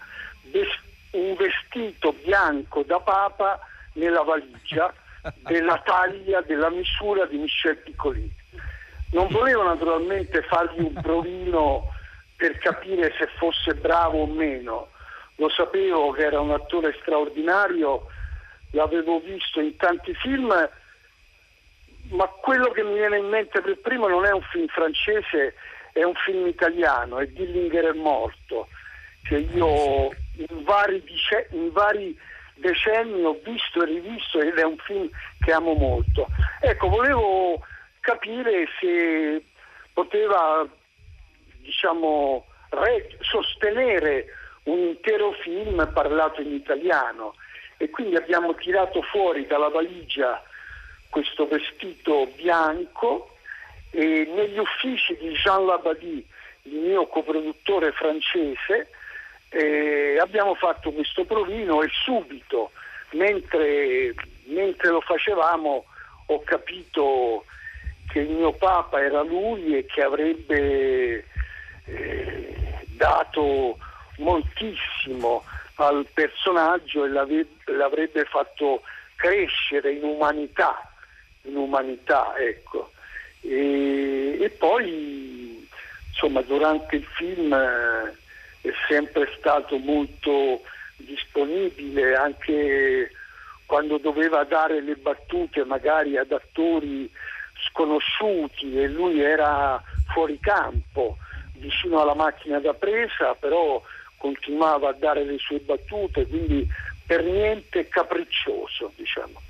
un 1.12 1.36
vestito 1.36 2.12
bianco 2.24 2.82
da 2.82 2.98
papa 3.00 3.58
nella 3.92 4.22
valigia 4.22 4.92
della 5.46 5.80
taglia, 5.84 6.40
della 6.42 6.70
misura 6.70 7.26
di 7.26 7.36
Michel 7.36 7.76
Piccoli. 7.78 8.32
Non 9.10 9.28
volevo 9.28 9.62
naturalmente 9.62 10.42
fargli 10.42 10.80
un 10.80 10.92
provino 11.00 11.86
per 12.36 12.58
capire 12.58 13.12
se 13.18 13.26
fosse 13.36 13.74
bravo 13.74 14.22
o 14.22 14.26
meno, 14.26 14.88
lo 15.36 15.48
sapevo 15.48 16.10
che 16.10 16.24
era 16.24 16.40
un 16.40 16.50
attore 16.50 16.96
straordinario, 17.00 18.06
l'avevo 18.70 19.20
visto 19.20 19.60
in 19.60 19.76
tanti 19.76 20.12
film, 20.14 20.52
ma 22.10 22.26
quello 22.26 22.70
che 22.70 22.82
mi 22.82 22.94
viene 22.94 23.18
in 23.18 23.28
mente 23.28 23.60
per 23.60 23.78
primo 23.80 24.08
non 24.08 24.24
è 24.24 24.30
un 24.30 24.42
film 24.42 24.66
francese, 24.68 25.54
è 25.92 26.02
un 26.02 26.14
film 26.14 26.46
italiano, 26.46 27.18
è 27.18 27.26
Dillinger 27.26 27.86
è 27.86 27.92
morto, 27.92 28.68
che 29.22 29.36
io 29.36 30.14
in 30.32 30.64
vari, 30.64 31.02
dice- 31.02 31.48
in 31.50 31.70
vari 31.72 32.16
decenni 32.54 33.24
ho 33.24 33.38
visto 33.42 33.82
e 33.82 33.86
rivisto 33.86 34.40
ed 34.40 34.58
è 34.58 34.64
un 34.64 34.78
film 34.78 35.08
che 35.38 35.52
amo 35.52 35.74
molto. 35.74 36.30
Ecco, 36.60 36.88
volevo 36.88 37.60
capire 38.00 38.66
se 38.80 39.44
poteva 39.92 40.66
diciamo, 41.58 42.46
re- 42.70 43.16
sostenere 43.20 44.26
un 44.64 44.78
intero 44.78 45.32
film 45.32 45.90
parlato 45.92 46.40
in 46.40 46.52
italiano 46.52 47.34
e 47.76 47.90
quindi 47.90 48.16
abbiamo 48.16 48.54
tirato 48.54 49.02
fuori 49.02 49.46
dalla 49.46 49.68
valigia 49.68 50.42
questo 51.10 51.46
vestito 51.46 52.26
bianco 52.36 53.36
e 53.90 54.30
negli 54.34 54.58
uffici 54.58 55.16
di 55.16 55.30
Jean 55.32 55.66
Labadie, 55.66 56.24
il 56.62 56.74
mio 56.74 57.06
coproduttore 57.06 57.92
francese, 57.92 58.90
eh, 59.50 60.18
abbiamo 60.20 60.54
fatto 60.54 60.92
questo 60.92 61.24
provino 61.24 61.82
e 61.82 61.88
subito, 62.04 62.72
mentre, 63.10 64.14
mentre 64.44 64.90
lo 64.90 65.00
facevamo, 65.00 65.84
ho 66.26 66.42
capito 66.42 67.44
che 68.08 68.20
il 68.20 68.30
mio 68.30 68.52
papa 68.52 69.02
era 69.02 69.22
lui 69.22 69.76
e 69.76 69.86
che 69.86 70.02
avrebbe 70.02 71.24
eh, 71.84 72.56
dato 72.88 73.78
moltissimo 74.16 75.44
al 75.76 76.06
personaggio 76.12 77.04
e 77.04 77.08
l'avrebbe 77.08 78.24
fatto 78.24 78.82
crescere 79.14 79.92
in 79.92 80.04
umanità, 80.04 80.87
in 81.48 81.56
umanità, 81.56 82.36
ecco. 82.36 82.92
E, 83.40 84.38
e 84.40 84.50
poi, 84.50 85.66
insomma, 86.08 86.42
durante 86.42 86.96
il 86.96 87.04
film 87.16 87.52
eh, 87.52 88.16
è 88.60 88.72
sempre 88.88 89.32
stato 89.38 89.78
molto 89.78 90.62
disponibile, 90.96 92.14
anche 92.14 93.10
quando 93.66 93.98
doveva 93.98 94.44
dare 94.44 94.80
le 94.80 94.96
battute 94.96 95.64
magari 95.64 96.16
ad 96.16 96.32
attori 96.32 97.10
sconosciuti 97.68 98.78
e 98.78 98.88
lui 98.88 99.20
era 99.20 99.82
fuori 100.06 100.38
campo, 100.40 101.18
vicino 101.54 102.00
alla 102.00 102.14
macchina 102.14 102.58
da 102.60 102.72
presa, 102.74 103.34
però 103.34 103.82
continuava 104.16 104.88
a 104.88 104.94
dare 104.94 105.24
le 105.24 105.38
sue 105.38 105.58
battute, 105.60 106.26
quindi 106.26 106.66
per 107.06 107.24
niente 107.24 107.88
capriccioso, 107.88 108.92
diciamo. 108.96 109.40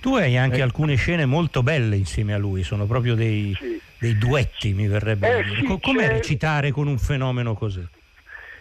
Tu 0.00 0.14
hai 0.16 0.36
anche 0.36 0.62
alcune 0.62 0.94
scene 0.96 1.26
molto 1.26 1.62
belle 1.62 1.96
insieme 1.96 2.32
a 2.34 2.38
lui, 2.38 2.62
sono 2.62 2.86
proprio 2.86 3.14
dei, 3.14 3.56
dei 3.98 4.16
duetti, 4.16 4.72
mi 4.72 4.86
verrebbe 4.88 5.28
Eh, 5.28 5.34
da 5.36 5.42
dire. 5.42 5.56
sì, 5.60 5.62
Co- 5.64 5.78
Com'è 5.78 6.06
c'è- 6.06 6.12
recitare 6.12 6.70
con 6.70 6.86
un 6.86 6.98
fenomeno 6.98 7.54
così? 7.54 7.86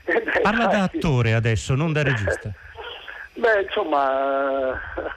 Eh, 0.06 0.22
beh, 0.22 0.42
Parla 0.42 0.66
da 0.66 0.74
infatti- 0.80 0.98
attore 0.98 1.34
adesso, 1.34 1.76
non 1.76 1.94
da 1.94 2.04
regista. 2.04 2.52
Beh, 3.40 3.62
insomma, 3.62 4.74
eh, 4.74 5.12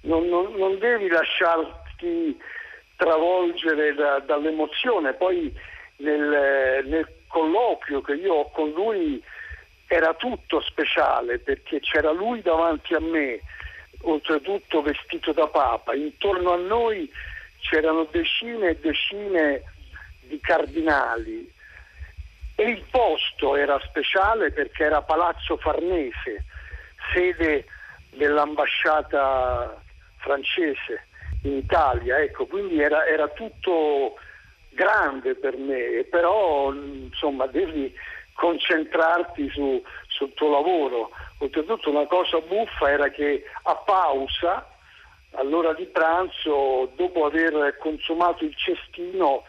non, 0.00 0.26
non- 0.26 0.52
non 0.56 0.78
devi 0.80 1.06
lasciarti 1.06 2.36
travolgere 2.96 3.94
da- 3.94 4.18
dall'emozione. 4.26 5.12
Poi 5.12 5.54
nel, 5.98 6.84
nel 6.86 7.06
colloquio 7.28 8.00
che 8.00 8.14
io 8.14 8.32
ho 8.34 8.50
con 8.50 8.70
lui 8.70 9.22
era 9.86 10.12
tutto 10.14 10.60
speciale 10.62 11.38
perché 11.38 11.78
c'era 11.78 12.10
lui 12.10 12.42
davanti 12.42 12.94
a 12.94 13.00
me, 13.00 13.40
oltretutto 14.02 14.82
vestito 14.82 15.32
da 15.32 15.46
papa. 15.48 15.94
Intorno 15.94 16.52
a 16.52 16.56
noi 16.56 17.10
c'erano 17.60 18.04
decine 18.10 18.70
e 18.70 18.78
decine 18.80 19.62
di 20.20 20.40
cardinali 20.40 21.50
e 22.54 22.62
il 22.64 22.84
posto 22.90 23.56
era 23.56 23.80
speciale 23.86 24.50
perché 24.50 24.84
era 24.84 25.02
Palazzo 25.02 25.56
Farnese, 25.58 26.44
sede 27.12 27.66
dell'ambasciata 28.10 29.80
francese 30.16 31.06
in 31.42 31.52
Italia, 31.52 32.18
ecco, 32.18 32.46
quindi 32.46 32.80
era, 32.80 33.06
era 33.06 33.28
tutto 33.28 34.16
grande 34.70 35.36
per 35.36 35.56
me, 35.56 36.04
però 36.10 36.72
insomma 36.72 37.46
devi 37.46 37.94
concentrarti 38.32 39.48
su- 39.50 39.82
sul 40.18 40.34
tuo 40.34 40.50
lavoro. 40.50 41.10
Oltretutto 41.38 41.90
una 41.90 42.06
cosa 42.06 42.40
buffa 42.40 42.90
era 42.90 43.08
che 43.08 43.44
a 43.62 43.76
pausa, 43.76 44.68
all'ora 45.32 45.72
di 45.72 45.86
pranzo, 45.86 46.90
dopo 46.96 47.24
aver 47.24 47.76
consumato 47.78 48.44
il 48.44 48.54
cestino, 48.56 49.44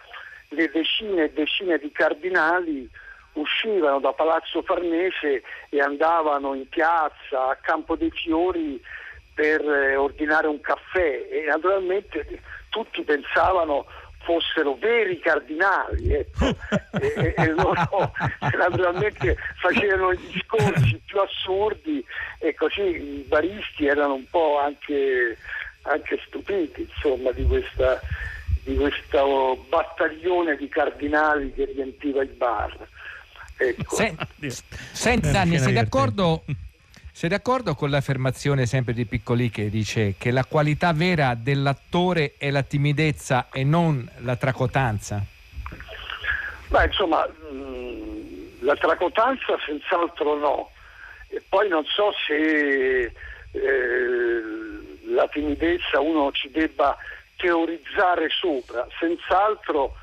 le 0.49 0.69
decine 0.69 1.25
e 1.25 1.33
decine 1.33 1.79
di 1.79 1.91
cardinali 1.91 2.87
uscivano 3.33 3.99
da 3.99 4.13
Palazzo 4.13 4.61
Farnese 4.61 5.43
e 5.69 5.81
andavano 5.81 6.53
in 6.53 6.67
piazza, 6.67 7.49
a 7.49 7.55
Campo 7.55 7.95
dei 7.95 8.11
Fiori 8.11 8.81
per 9.33 9.61
eh, 9.61 9.95
ordinare 9.95 10.47
un 10.47 10.59
caffè 10.59 11.27
e 11.29 11.45
naturalmente 11.47 12.41
tutti 12.69 13.03
pensavano 13.03 13.85
fossero 14.21 14.75
veri 14.75 15.19
cardinali 15.19 16.13
ecco. 16.13 16.45
e, 16.99 17.33
e- 17.35 17.47
loro 17.51 18.11
naturalmente 18.57 19.37
facevano 19.59 20.11
i 20.11 20.19
discorsi 20.31 21.01
più 21.05 21.19
assurdi 21.19 22.03
e 22.39 22.53
così 22.53 22.81
i 22.81 23.25
baristi 23.27 23.85
erano 23.85 24.15
un 24.15 24.25
po' 24.29 24.59
anche, 24.59 25.37
anche 25.83 26.19
stupiti 26.27 26.81
insomma 26.81 27.31
di 27.31 27.45
questa 27.45 27.99
di 28.63 28.75
questo 28.75 29.65
battaglione 29.69 30.57
di 30.57 30.67
cardinali 30.67 31.53
che 31.53 31.65
riempiva 31.65 32.21
il 32.21 32.29
bar 32.29 32.75
ecco. 33.57 33.95
Se- 33.95 34.15
Senti 34.91 35.27
una 35.27 35.39
Danni, 35.39 35.59
sei 35.59 35.73
d'accordo, 35.73 36.43
sei 37.19 37.27
d'accordo 37.27 37.75
con 37.75 37.89
l'affermazione 37.89 38.65
sempre 38.65 38.93
di 38.93 39.03
Piccoli 39.03 39.49
che 39.49 39.69
dice 39.69 40.15
che 40.17 40.31
la 40.31 40.45
qualità 40.45 40.93
vera 40.93 41.35
dell'attore 41.35 42.35
è 42.37 42.49
la 42.49 42.63
timidezza 42.63 43.49
e 43.51 43.65
non 43.65 44.09
la 44.19 44.37
tracotanza? 44.37 45.21
Beh, 46.69 46.85
insomma, 46.85 47.27
mh, 47.27 48.63
la 48.63 48.73
tracotanza 48.77 49.57
senz'altro 49.65 50.35
no. 50.35 50.71
E 51.27 51.43
poi 51.49 51.67
non 51.67 51.83
so 51.83 52.13
se 52.25 53.11
eh, 53.51 54.41
la 55.07 55.27
timidezza 55.27 55.99
uno 55.99 56.31
ci 56.31 56.49
debba 56.51 56.95
teorizzare 57.35 58.29
sopra. 58.29 58.87
Senz'altro 58.97 59.93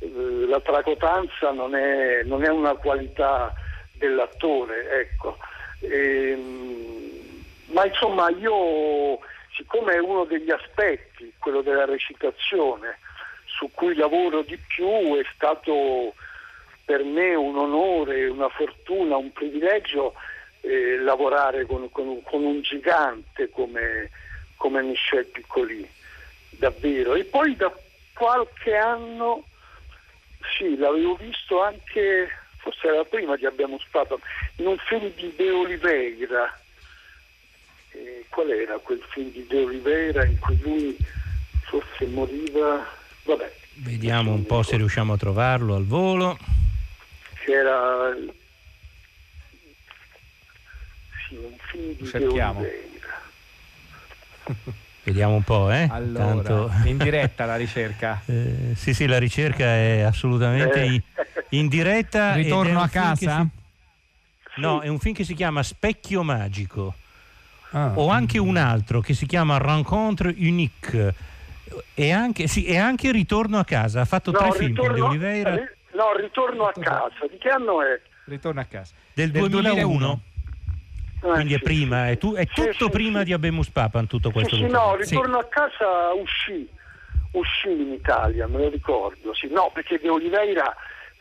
eh, 0.00 0.10
la 0.46 0.60
tracotanza 0.60 1.52
non 1.52 1.74
è, 1.74 2.22
non 2.24 2.44
è 2.44 2.50
una 2.50 2.74
qualità 2.74 3.50
dell'attore, 3.94 4.90
ecco. 5.00 5.38
Ehm, 5.80 7.44
ma 7.66 7.84
insomma 7.84 8.30
io, 8.30 9.18
siccome 9.54 9.94
è 9.94 9.98
uno 9.98 10.24
degli 10.24 10.50
aspetti, 10.50 11.32
quello 11.38 11.62
della 11.62 11.84
recitazione, 11.84 12.98
su 13.44 13.70
cui 13.72 13.94
lavoro 13.94 14.42
di 14.42 14.58
più, 14.58 15.16
è 15.16 15.24
stato 15.34 16.14
per 16.84 17.02
me 17.02 17.34
un 17.34 17.56
onore, 17.56 18.28
una 18.28 18.48
fortuna, 18.48 19.16
un 19.16 19.32
privilegio 19.32 20.14
eh, 20.60 20.98
lavorare 20.98 21.66
con, 21.66 21.90
con- 21.90 22.22
con 22.22 22.44
un 22.44 22.60
gigante 22.60 23.50
come, 23.50 24.10
come 24.56 24.82
Michel 24.82 25.26
Piccoli, 25.26 25.88
davvero. 26.50 27.14
E 27.14 27.24
poi 27.24 27.56
da 27.56 27.72
qualche 28.14 28.76
anno, 28.76 29.46
sì, 30.56 30.76
l'avevo 30.76 31.16
visto 31.16 31.60
anche, 31.60 32.30
forse 32.66 32.88
era 32.88 33.04
prima 33.04 33.36
che 33.36 33.46
abbiamo 33.46 33.78
stato, 33.86 34.18
in 34.56 34.66
un 34.66 34.76
film 34.88 35.08
di 35.14 35.32
De 35.36 35.50
Oliveira. 35.50 36.58
Eh, 37.92 38.26
qual 38.28 38.50
era 38.50 38.76
quel 38.78 39.00
film 39.12 39.30
di 39.30 39.46
De 39.46 39.62
Oliveira 39.62 40.24
in 40.24 40.36
cui 40.40 40.58
lui 40.60 40.96
forse 41.62 42.06
moriva? 42.06 42.84
Vabbè, 43.22 43.52
Vediamo 43.74 44.32
un 44.32 44.44
po' 44.46 44.64
se 44.64 44.76
riusciamo 44.76 45.12
a 45.12 45.16
trovarlo 45.16 45.76
al 45.76 45.84
volo. 45.86 46.36
che 47.44 47.52
era 47.52 48.12
sì, 51.28 51.36
un 51.36 51.54
film 51.70 51.92
di 51.92 52.02
De 52.02 52.06
Cerchiamo. 52.08 52.58
Oliveira. 52.60 53.22
Vediamo 55.04 55.36
un 55.36 55.44
po', 55.44 55.70
eh. 55.70 55.86
Allora, 55.88 56.42
Tanto- 56.42 56.72
in 56.88 56.96
diretta 56.98 57.44
la 57.44 57.54
ricerca. 57.54 58.22
Eh, 58.26 58.74
sì, 58.74 58.92
sì, 58.92 59.06
la 59.06 59.18
ricerca 59.18 59.64
è 59.64 60.00
assolutamente 60.00 60.80
Eh. 60.82 61.02
In, 61.50 61.68
diretta. 61.68 62.34
Ritorno 62.34 62.80
a 62.80 62.86
film 62.88 63.02
casa? 63.04 63.40
si- 63.40 63.64
No, 64.60 64.80
è 64.80 64.88
un 64.88 64.98
film 64.98 65.14
che 65.14 65.24
si 65.24 65.34
chiama 65.34 65.62
Specchio 65.62 66.22
Magico. 66.22 66.94
Ah. 67.72 67.92
O 67.96 68.08
anche 68.08 68.38
un 68.38 68.56
altro 68.56 69.00
che 69.00 69.12
si 69.12 69.26
chiama 69.26 69.58
Rencontre 69.58 70.34
Unique. 70.38 71.14
E 71.94 72.10
anche, 72.12 72.46
sì, 72.46 72.64
e 72.64 72.78
anche 72.78 73.12
Ritorno 73.12 73.58
a 73.58 73.64
casa. 73.64 74.00
Ha 74.00 74.04
fatto 74.06 74.30
No, 74.30 74.38
tre 74.38 74.52
film 74.52 74.74
con 74.74 74.86
De 74.86 74.92
ritorno, 74.92 75.06
Oliveira 75.08 75.54
ri- 75.56 75.68
no, 75.94 76.16
ritorno 76.16 76.64
a 76.66 76.72
casa. 76.72 77.26
Di 77.30 77.36
che 77.38 77.48
anno 77.50 77.82
è? 77.82 78.00
Ritorno 78.24 78.60
a 78.60 78.64
casa. 78.64 78.92
del, 79.12 79.30
del 79.30 79.48
2001. 79.50 80.20
Ah, 81.22 81.32
Quindi 81.32 81.54
è 81.54 81.56
sì, 81.58 81.62
prima, 81.62 82.08
è, 82.08 82.18
tu- 82.18 82.34
è 82.34 82.46
Sì, 82.46 82.62
tutto 82.62 82.84
sì, 82.84 82.90
prima 82.90 83.18
sì. 83.20 83.24
di 83.26 83.32
Abemus 83.32 83.68
Papan, 83.70 84.06
tutto 84.06 84.30
questo. 84.30 84.54
sì, 84.56 84.66
no, 84.66 84.94
ritorno 84.96 85.38
a 85.38 85.44
casa 85.46 86.12
uscì, 86.14 86.68
uscì 87.32 87.70
in 87.70 87.92
Italia, 87.92 88.46
me 88.46 88.58
lo 88.58 88.68
ricordo. 88.68 89.34
Sì, 89.34 89.48
no, 89.50 89.70
perché 89.74 89.98
De 89.98 90.08
Oliveira 90.08 90.74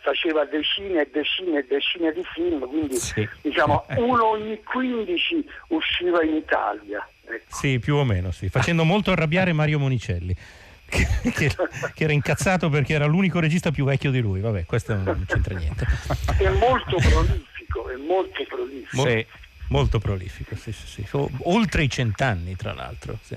faceva 0.06 0.46
decine 0.46 1.02
e 1.02 1.10
decine 1.12 1.60
e 1.60 1.66
decine 1.68 2.12
di 2.14 2.22
film, 2.34 2.68
quindi 2.70 2.96
Sì. 2.98 3.28
diciamo 3.42 3.86
uno 3.98 4.28
ogni 4.30 4.62
15 4.64 5.44
usciva 5.70 6.24
in 6.24 6.36
Italia. 6.36 7.08
Ecco. 7.28 7.56
Sì, 7.56 7.80
più 7.80 7.96
o 7.96 8.04
meno, 8.04 8.32
sì. 8.32 8.50
Facendo 8.50 8.84
molto 8.84 9.12
arrabbiare 9.12 9.52
Mario 9.52 9.80
Monicelli. 9.80 10.36
Che, 10.88 11.32
che- 11.32 11.56
che 11.96 12.04
era 12.04 12.14
incazzato 12.14 12.70
perché 12.70 12.94
era 12.94 13.06
l'unico 13.08 13.40
regista 13.40 13.72
più 13.72 13.86
vecchio 13.86 14.12
di 14.12 14.20
lui. 14.20 14.40
Vabbè, 14.40 14.66
questo 14.66 14.94
non 14.94 15.26
c'entra 15.28 15.58
niente. 15.58 15.84
È 16.38 16.48
molto 16.50 16.98
prolifico, 16.98 17.90
è 17.90 17.96
molto 17.96 18.44
prolifico. 18.48 18.96
Mol- 19.02 19.10
Sì. 19.10 19.26
Molto 19.70 19.98
prolifico, 19.98 20.56
sì, 20.56 20.72
sì, 20.72 20.86
sì. 21.04 21.06
Oltre 21.46 21.82
i 21.82 21.90
cent'anni, 21.90 22.56
tra 22.56 22.74
l'altro. 22.74 23.18
sì. 23.24 23.36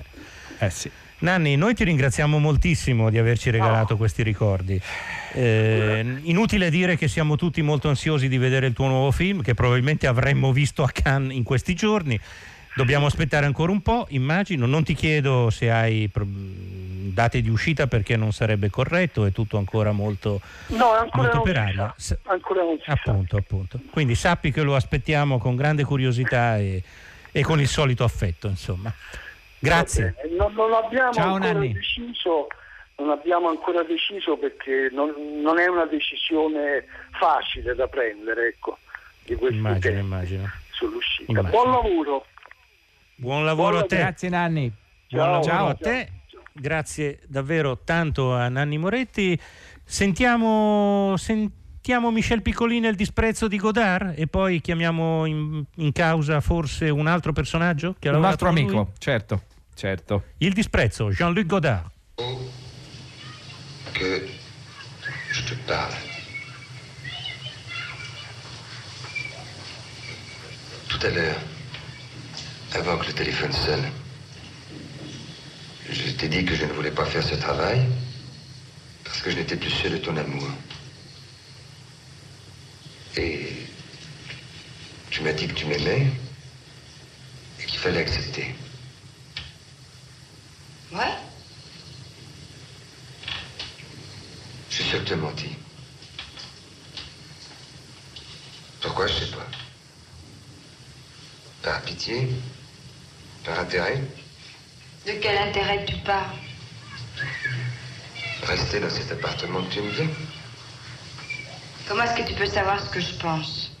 Eh 0.59 0.69
sì. 0.69 0.91
Nanni, 1.19 1.55
noi 1.57 1.73
ti 1.73 1.83
ringraziamo 1.83 2.39
moltissimo 2.39 3.09
di 3.09 3.17
averci 3.17 3.49
regalato 3.49 3.97
questi 3.97 4.23
ricordi. 4.23 4.79
Eh, 5.33 6.19
inutile 6.23 6.69
dire 6.69 6.95
che 6.95 7.07
siamo 7.07 7.35
tutti 7.35 7.61
molto 7.61 7.89
ansiosi 7.89 8.29
di 8.29 8.37
vedere 8.37 8.67
il 8.67 8.73
tuo 8.73 8.87
nuovo 8.87 9.11
film, 9.11 9.41
che 9.41 9.53
probabilmente 9.53 10.07
avremmo 10.07 10.53
visto 10.53 10.83
a 10.83 10.89
Cannes 10.89 11.35
in 11.35 11.43
questi 11.43 11.75
giorni. 11.75 12.19
Dobbiamo 12.73 13.07
aspettare 13.07 13.45
ancora 13.45 13.73
un 13.73 13.81
po', 13.81 14.05
immagino. 14.11 14.65
Non 14.65 14.83
ti 14.85 14.93
chiedo 14.93 15.49
se 15.49 15.69
hai 15.69 16.09
date 16.13 17.41
di 17.41 17.49
uscita 17.49 17.87
perché 17.87 18.15
non 18.15 18.31
sarebbe 18.31 18.69
corretto, 18.69 19.25
è 19.25 19.33
tutto 19.33 19.57
ancora 19.57 19.91
molto, 19.91 20.39
No, 20.67 20.91
ancora 20.91 21.23
molto 21.23 21.41
per 21.41 21.57
aria. 21.57 21.93
Ancora 22.23 22.63
non 22.63 22.77
si 22.77 22.83
sa. 22.85 22.93
Appunto, 22.93 23.35
appunto. 23.35 23.79
Quindi 23.91 24.15
sappi 24.15 24.53
che 24.53 24.61
lo 24.61 24.75
aspettiamo 24.75 25.37
con 25.37 25.57
grande 25.57 25.83
curiosità 25.83 26.57
e, 26.57 26.81
e 27.29 27.41
con 27.41 27.59
il 27.59 27.67
solito 27.67 28.05
affetto, 28.05 28.47
insomma. 28.47 28.93
Grazie. 29.59 30.15
Bene. 30.21 30.35
Non, 30.35 30.53
non 30.53 30.73
abbiamo 30.73 31.13
Ciao, 31.13 31.37
deciso, 31.37 32.47
non 32.97 33.09
abbiamo 33.09 33.49
ancora 33.49 33.83
deciso 33.83 34.37
perché 34.37 34.89
non, 34.91 35.13
non 35.41 35.59
è 35.59 35.67
una 35.67 35.85
decisione 35.85 36.85
facile 37.11 37.75
da 37.75 37.87
prendere, 37.87 38.47
ecco, 38.47 38.77
di 39.23 39.35
questi 39.35 39.57
Immagino, 39.57 39.79
tempi 39.79 39.99
immagino. 39.99 40.51
sull'uscita. 40.71 41.31
Immagino. 41.31 41.51
Buon 41.51 41.71
lavoro. 41.71 42.25
Buon 43.15 43.45
lavoro 43.45 43.77
a 43.79 43.85
te. 43.85 43.97
Grazie 43.97 44.29
Nanni. 44.29 44.71
Buon 45.09 45.21
Ciao. 45.23 45.31
lavoro 45.31 45.43
Ciao. 45.43 45.67
a 45.67 45.75
te. 45.75 46.11
Grazie 46.51 47.19
davvero 47.27 47.79
tanto 47.83 48.33
a 48.33 48.47
Nanni 48.49 48.77
Moretti. 48.77 49.39
Sentiamo, 49.83 51.15
sentiamo 51.17 51.57
Michel 52.11 52.41
Piccolini 52.41 52.87
e 52.87 52.89
il 52.89 52.95
disprezzo 52.95 53.47
di 53.47 53.57
Godard 53.57 54.13
e 54.17 54.27
poi 54.27 54.61
chiamiamo 54.61 55.25
in, 55.25 55.63
in 55.75 55.91
causa 55.91 56.39
forse 56.41 56.89
un 56.89 57.07
altro 57.07 57.33
personaggio 57.33 57.95
che 57.97 58.09
Un 58.09 58.25
altro 58.25 58.47
con 58.47 58.55
lui? 58.55 58.63
amico, 58.65 58.91
certo. 58.97 59.43
Certo. 59.73 60.23
Il 60.39 60.53
disprezzo, 60.53 61.09
Jean-Luc 61.09 61.45
Godard. 61.45 61.89
te 65.49 65.55
parle. 65.65 65.95
Tout 70.89 71.07
à 71.07 71.09
l'heure, 71.09 71.39
avant 72.75 72.97
que 72.97 73.07
le 73.07 73.13
téléphone 73.13 73.51
sonne, 73.51 73.85
je 75.89 76.11
t'ai 76.11 76.27
dit 76.27 76.45
que 76.45 76.55
je 76.55 76.65
ne 76.65 76.73
voulais 76.73 76.91
pas 76.91 77.05
faire 77.05 77.23
ce 77.23 77.35
travail 77.35 77.81
parce 79.03 79.21
que 79.21 79.31
je 79.31 79.37
n'étais 79.37 79.55
plus 79.55 79.71
sûr 79.71 79.89
de 79.89 79.97
ton 79.97 80.15
amour. 80.17 80.47
Et 83.17 83.53
tu 85.09 85.21
m'as 85.21 85.33
dit 85.33 85.47
que 85.47 85.53
tu 85.53 85.65
m'aimais 85.65 86.07
et 87.59 87.65
qu'il 87.65 87.79
fallait 87.79 88.01
accepter. 88.01 88.55
Ouais 90.91 91.13
Je 94.69 94.75
suis 94.75 94.83
sûr 94.83 94.99
que 94.99 95.07
tu 95.07 95.13
as 95.13 95.17
menti. 95.17 95.49
Pourquoi, 98.81 99.07
je 99.07 99.13
sais 99.13 99.31
pas. 99.31 99.47
Par 101.61 101.81
pitié 101.81 102.29
Par 103.43 103.59
intérêt 103.59 104.01
De 105.05 105.11
quel 105.21 105.37
intérêt 105.37 105.85
tu 105.85 105.95
parles? 105.97 106.35
Rester 108.43 108.79
dans 108.79 108.89
cet 108.89 109.11
appartement 109.11 109.61
que 109.63 109.73
tu 109.73 109.81
me 109.81 109.91
dis 109.91 110.09
Comment 111.89 112.03
est-ce 112.03 112.21
que 112.21 112.27
tu 112.27 112.35
peux 112.35 112.45
savoir 112.45 112.79
ce 112.85 112.87
que 112.91 112.99
je 112.99 113.15
pense? 113.15 113.71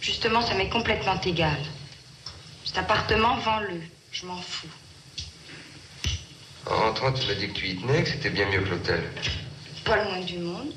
Justement, 0.00 0.40
ça 0.40 0.54
m'est 0.54 0.68
complètement 0.68 1.20
égal. 1.20 1.58
Cet 2.64 2.78
appartement, 2.78 3.36
vends-le. 3.38 3.80
Je 4.12 4.24
m'en 4.24 4.40
fous. 4.40 4.68
En 6.64 6.76
rentrant, 6.76 7.12
tu 7.12 7.26
m'as 7.26 7.34
dit 7.34 7.48
que 7.48 7.58
tu 7.58 7.66
y 7.66 7.76
tenais, 7.76 8.04
que 8.04 8.10
c'était 8.10 8.30
bien 8.30 8.48
mieux 8.50 8.60
que 8.60 8.68
l'hôtel. 8.68 9.02
Pas 9.84 9.96
le 9.96 10.10
moins 10.10 10.20
du 10.20 10.38
monde. 10.38 10.72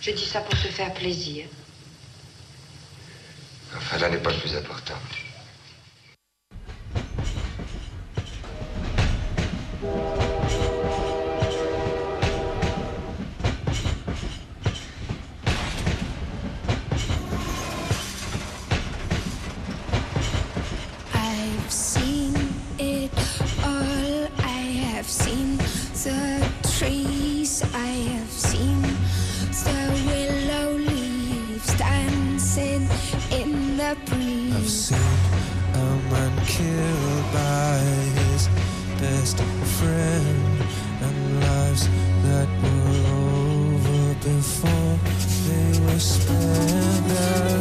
Je 0.00 0.10
dis 0.10 0.26
ça 0.26 0.40
pour 0.40 0.60
te 0.60 0.66
faire 0.66 0.92
plaisir. 0.92 1.46
Enfin, 3.76 3.98
là 3.98 4.08
n'est 4.08 4.18
pas 4.18 4.32
le 4.32 4.38
plus 4.40 4.56
important. 4.56 4.94
whisper 45.94 46.32
that 46.32 47.53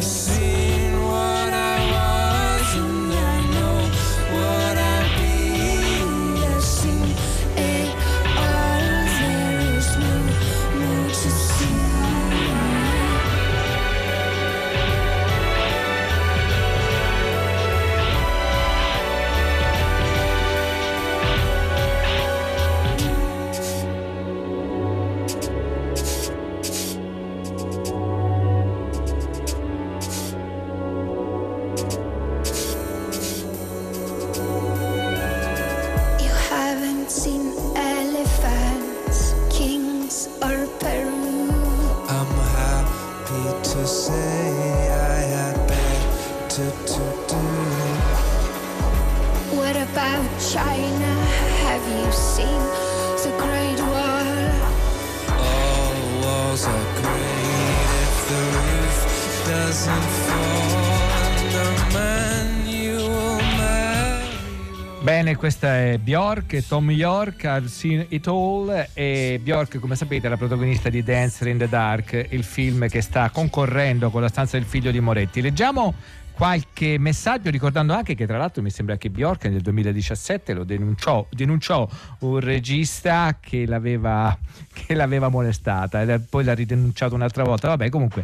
Bene, 65.04 65.36
questa 65.36 65.80
è 65.80 65.98
Bjork, 65.98 66.66
Tom 66.66 66.90
York, 66.90 67.44
I've 67.44 67.68
seen 67.68 68.06
it 68.08 68.26
all 68.28 68.88
e 68.94 69.38
Bjork 69.44 69.78
come 69.80 69.98
sapete 69.98 70.28
è 70.28 70.30
la 70.30 70.38
protagonista 70.38 70.88
di 70.88 71.04
Dancer 71.04 71.50
in 71.50 71.58
the 71.58 71.68
Dark, 71.68 72.28
il 72.30 72.46
film 72.46 72.88
che 72.88 73.02
sta 73.02 73.30
concorrendo 73.30 74.10
con 74.10 74.22
la 74.22 74.30
stanza 74.30 74.58
del 74.58 74.66
figlio 74.66 74.92
di 74.92 75.02
Moretti. 75.02 75.42
Leggiamo 75.42 75.94
qualche 76.32 76.98
messaggio 77.00 77.50
ricordando 77.50 77.92
anche 77.92 78.16
che 78.16 78.26
tra 78.26 78.38
l'altro 78.38 78.62
mi 78.62 78.70
sembra 78.70 78.96
che 78.96 79.10
Bjork 79.10 79.44
nel 79.48 79.60
2017 79.60 80.54
lo 80.54 80.64
denunciò, 80.64 81.28
denunciò 81.30 81.86
un 82.20 82.40
regista 82.40 83.38
che 83.42 83.66
l'aveva, 83.66 84.36
che 84.72 84.94
l'aveva 84.94 85.28
molestata 85.28 86.02
e 86.04 86.20
poi 86.22 86.46
l'ha 86.46 86.56
ridenunciato 86.56 87.14
un'altra 87.14 87.44
volta. 87.44 87.68
Vabbè 87.68 87.90
comunque... 87.90 88.24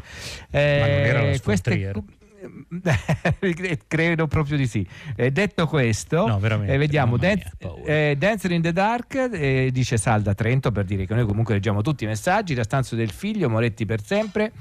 Eh, 0.50 1.42
queste-. 1.44 1.92
Credo 3.88 4.28
proprio 4.28 4.58
di 4.58 4.67
sì. 4.67 4.86
Eh, 5.15 5.32
detto 5.32 5.67
questo, 5.67 6.28
No, 6.28 6.39
eh, 6.65 6.78
vediamo 6.78 7.17
Dan- 7.17 7.41
eh, 7.86 8.15
Dancer 8.17 8.52
in 8.52 8.62
the 8.62 8.71
Dark, 8.71 9.15
eh, 9.32 9.69
dice 9.71 9.97
Salda 9.97 10.34
Trento 10.34 10.71
per 10.71 10.86
dire 10.86 11.06
che 11.06 11.13
noi 11.13 11.25
comunque 11.25 11.54
leggiamo 11.56 11.82
tutti 11.82 12.04
i 12.04 12.08
messaggi. 12.08 12.56
La 12.56 12.63
stanza 12.63 12.95
del 12.95 13.12
figlio, 13.12 13.49
Moretti 13.49 13.86
per 13.86 14.04
sempre. 14.04 14.52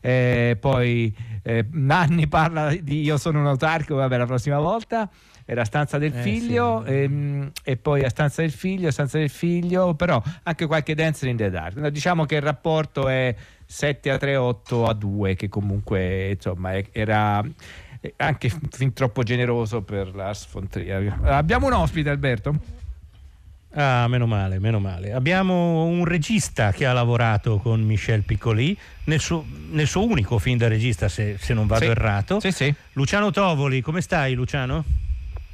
Eh, 0.00 0.56
poi 0.58 1.14
eh, 1.42 1.64
Nanni 1.70 2.26
parla 2.26 2.74
di 2.74 3.02
Io 3.02 3.16
sono 3.18 3.40
un 3.40 3.46
autarco, 3.46 3.94
vabbè, 3.94 4.16
la 4.16 4.26
prossima 4.26 4.58
volta. 4.58 5.08
È 5.44 5.54
la 5.54 5.64
stanza 5.64 5.98
del 5.98 6.16
Eh, 6.16 6.22
figlio 6.22 6.84
ehm, 6.84 7.50
e 7.64 7.76
poi 7.76 8.00
la 8.00 8.08
stanza 8.08 8.42
del 8.42 8.52
figlio, 8.52 8.90
stanza 8.92 9.18
del 9.18 9.28
figlio, 9.28 9.94
però 9.94 10.22
anche 10.44 10.66
qualche 10.66 10.94
Dancer 10.94 11.28
in 11.28 11.36
the 11.36 11.50
Dark. 11.50 11.88
Diciamo 11.88 12.26
che 12.26 12.36
il 12.36 12.42
rapporto 12.42 13.08
è 13.08 13.34
7 13.72 14.10
a 14.10 14.18
3, 14.18 14.36
8 14.36 14.84
a 14.84 14.92
2, 14.92 15.34
che 15.34 15.48
comunque 15.48 16.32
insomma 16.32 16.72
era 16.92 17.42
anche 18.16 18.52
fin 18.70 18.92
troppo 18.92 19.22
generoso 19.22 19.80
per 19.80 20.14
Lars 20.14 20.46
von 20.52 20.68
Trier. 20.68 21.20
Abbiamo 21.22 21.68
un 21.68 21.72
ospite, 21.72 22.10
Alberto? 22.10 22.54
Ah, 23.74 24.06
meno 24.08 24.26
male, 24.26 24.58
meno 24.58 24.78
male. 24.78 25.12
Abbiamo 25.14 25.84
un 25.84 26.04
regista 26.04 26.70
che 26.72 26.84
ha 26.84 26.92
lavorato 26.92 27.56
con 27.56 27.80
Michel 27.80 28.24
Piccoli 28.24 28.76
nel 29.04 29.20
suo, 29.20 29.42
nel 29.70 29.86
suo 29.86 30.04
unico 30.04 30.38
film 30.38 30.58
da 30.58 30.68
regista, 30.68 31.08
se, 31.08 31.38
se 31.38 31.54
non 31.54 31.66
vado 31.66 31.84
Sì. 31.86 31.90
errato. 31.90 32.40
Sì, 32.40 32.52
sì. 32.52 32.74
Luciano 32.92 33.30
Tovoli, 33.30 33.80
come 33.80 34.02
stai 34.02 34.34
Luciano? 34.34 34.84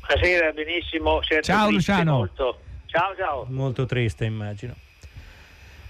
Buonasera, 0.01 0.51
benissimo. 0.51 1.21
siete 1.23 1.43
Ciao, 1.45 1.69
triste 1.69 1.93
Luciano. 1.93 2.16
molto. 2.16 2.61
Ciao, 2.87 3.14
ciao. 3.16 3.47
Molto 3.51 3.87
triste, 3.87 4.25
immagino. 4.25 4.75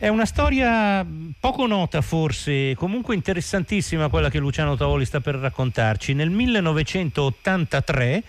È 0.00 0.06
una 0.06 0.26
storia 0.26 1.04
poco 1.40 1.66
nota 1.66 2.02
forse, 2.02 2.76
comunque 2.76 3.16
interessantissima 3.16 4.08
quella 4.08 4.30
che 4.30 4.38
Luciano 4.38 4.76
Tovoli 4.76 5.04
sta 5.04 5.18
per 5.18 5.34
raccontarci. 5.34 6.14
Nel 6.14 6.30
1983 6.30 8.22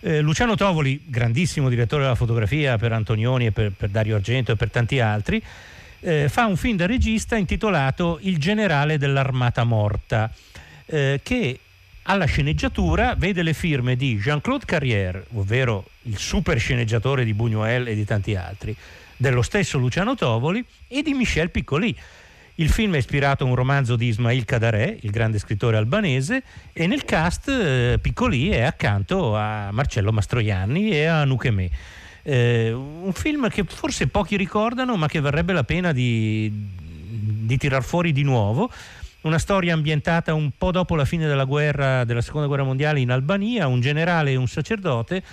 eh, 0.00 0.20
Luciano 0.20 0.56
Tovoli, 0.56 1.00
grandissimo 1.06 1.70
direttore 1.70 2.02
della 2.02 2.14
fotografia 2.14 2.76
per 2.76 2.92
Antonioni 2.92 3.46
e 3.46 3.52
per, 3.52 3.72
per 3.72 3.88
Dario 3.88 4.16
Argento 4.16 4.52
e 4.52 4.56
per 4.56 4.70
tanti 4.70 5.00
altri, 5.00 5.42
eh, 6.00 6.28
fa 6.28 6.44
un 6.44 6.58
film 6.58 6.76
da 6.76 6.84
regista 6.84 7.36
intitolato 7.36 8.18
Il 8.20 8.36
generale 8.36 8.98
dell'armata 8.98 9.64
morta, 9.64 10.30
eh, 10.84 11.18
che 11.22 11.60
alla 12.02 12.26
sceneggiatura 12.26 13.14
vede 13.14 13.42
le 13.42 13.54
firme 13.54 13.96
di 13.96 14.18
Jean-Claude 14.18 14.66
Carrière, 14.66 15.24
ovvero 15.32 15.86
il 16.02 16.18
super 16.18 16.58
sceneggiatore 16.58 17.24
di 17.24 17.32
Buñuel 17.32 17.88
e 17.88 17.94
di 17.94 18.04
tanti 18.04 18.36
altri, 18.36 18.76
dello 19.16 19.42
stesso 19.42 19.78
Luciano 19.78 20.14
Tovoli 20.14 20.64
e 20.88 21.02
di 21.02 21.14
Michel 21.14 21.50
Piccoli, 21.50 21.96
Il 22.56 22.70
film 22.70 22.94
è 22.94 22.98
ispirato 22.98 23.42
a 23.42 23.48
un 23.48 23.56
romanzo 23.56 23.96
di 23.96 24.06
Ismail 24.06 24.44
Kadarè, 24.44 24.98
il 25.00 25.10
grande 25.10 25.40
scrittore 25.40 25.76
albanese, 25.76 26.44
e 26.72 26.86
nel 26.86 27.04
cast 27.04 27.48
eh, 27.48 27.98
Piccoli 28.00 28.50
è 28.50 28.62
accanto 28.62 29.36
a 29.36 29.72
Marcello 29.72 30.12
Mastroianni 30.12 30.92
e 30.92 31.06
a 31.06 31.24
Nukeme. 31.24 31.68
Eh, 32.22 32.70
un 32.72 33.12
film 33.12 33.48
che 33.48 33.64
forse 33.64 34.06
pochi 34.06 34.36
ricordano, 34.36 34.94
ma 34.94 35.08
che 35.08 35.18
varrebbe 35.18 35.52
la 35.52 35.64
pena 35.64 35.90
di, 35.90 36.48
di 36.48 37.56
tirar 37.56 37.82
fuori 37.82 38.12
di 38.12 38.22
nuovo. 38.22 38.70
Una 39.22 39.38
storia 39.38 39.74
ambientata 39.74 40.32
un 40.32 40.52
po' 40.56 40.70
dopo 40.70 40.94
la 40.94 41.04
fine 41.04 41.26
della 41.26 41.44
guerra, 41.44 42.04
della 42.04 42.20
seconda 42.20 42.46
guerra 42.46 42.62
mondiale 42.62 43.00
in 43.00 43.10
Albania, 43.10 43.66
un 43.66 43.80
generale 43.80 44.30
e 44.30 44.36
un 44.36 44.46
sacerdote 44.46 45.24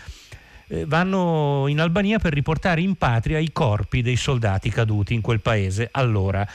eh, 0.72 0.86
vanno 0.86 1.66
in 1.68 1.82
Albania 1.82 2.18
per 2.18 2.34
riportare 2.34 2.82
in 2.82 2.96
patria 2.96 3.40
i 3.40 3.52
corpi 3.52 4.02
dei 4.02 4.16
soldati 4.16 4.70
caduti 4.70 5.14
in 5.14 5.22
quel 5.22 5.42
paese, 5.42 5.90
allora 5.92 6.48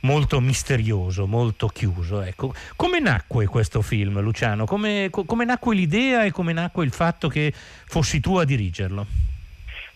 molto 0.00 0.40
misterioso, 0.40 1.26
molto 1.26 1.66
chiuso. 1.66 2.22
Ecco. 2.22 2.54
Come 2.76 3.00
nacque 3.00 3.46
questo 3.46 3.82
film, 3.82 4.20
Luciano? 4.20 4.64
Come, 4.64 5.08
co- 5.10 5.24
come 5.24 5.44
nacque 5.44 5.74
l'idea 5.74 6.24
e 6.24 6.30
come 6.30 6.52
nacque 6.52 6.84
il 6.84 6.92
fatto 6.92 7.28
che 7.28 7.52
fossi 7.52 8.20
tu 8.20 8.36
a 8.36 8.44
dirigerlo? 8.44 9.06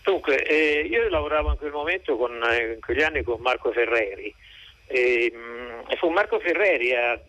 Dunque, 0.03 0.43
eh, 0.43 0.87
io 0.89 1.07
lavoravo 1.09 1.51
in 1.51 1.57
quel 1.57 1.71
momento, 1.71 2.17
con, 2.17 2.31
eh, 2.31 2.73
in 2.73 2.81
quegli 2.81 3.01
anni, 3.01 3.23
con 3.23 3.39
Marco 3.41 3.71
Ferreri. 3.71 4.33
E, 4.87 5.31
mh, 5.31 5.95
fu 5.97 6.09
Marco 6.09 6.39
Ferreri 6.39 6.95
a, 6.95 7.19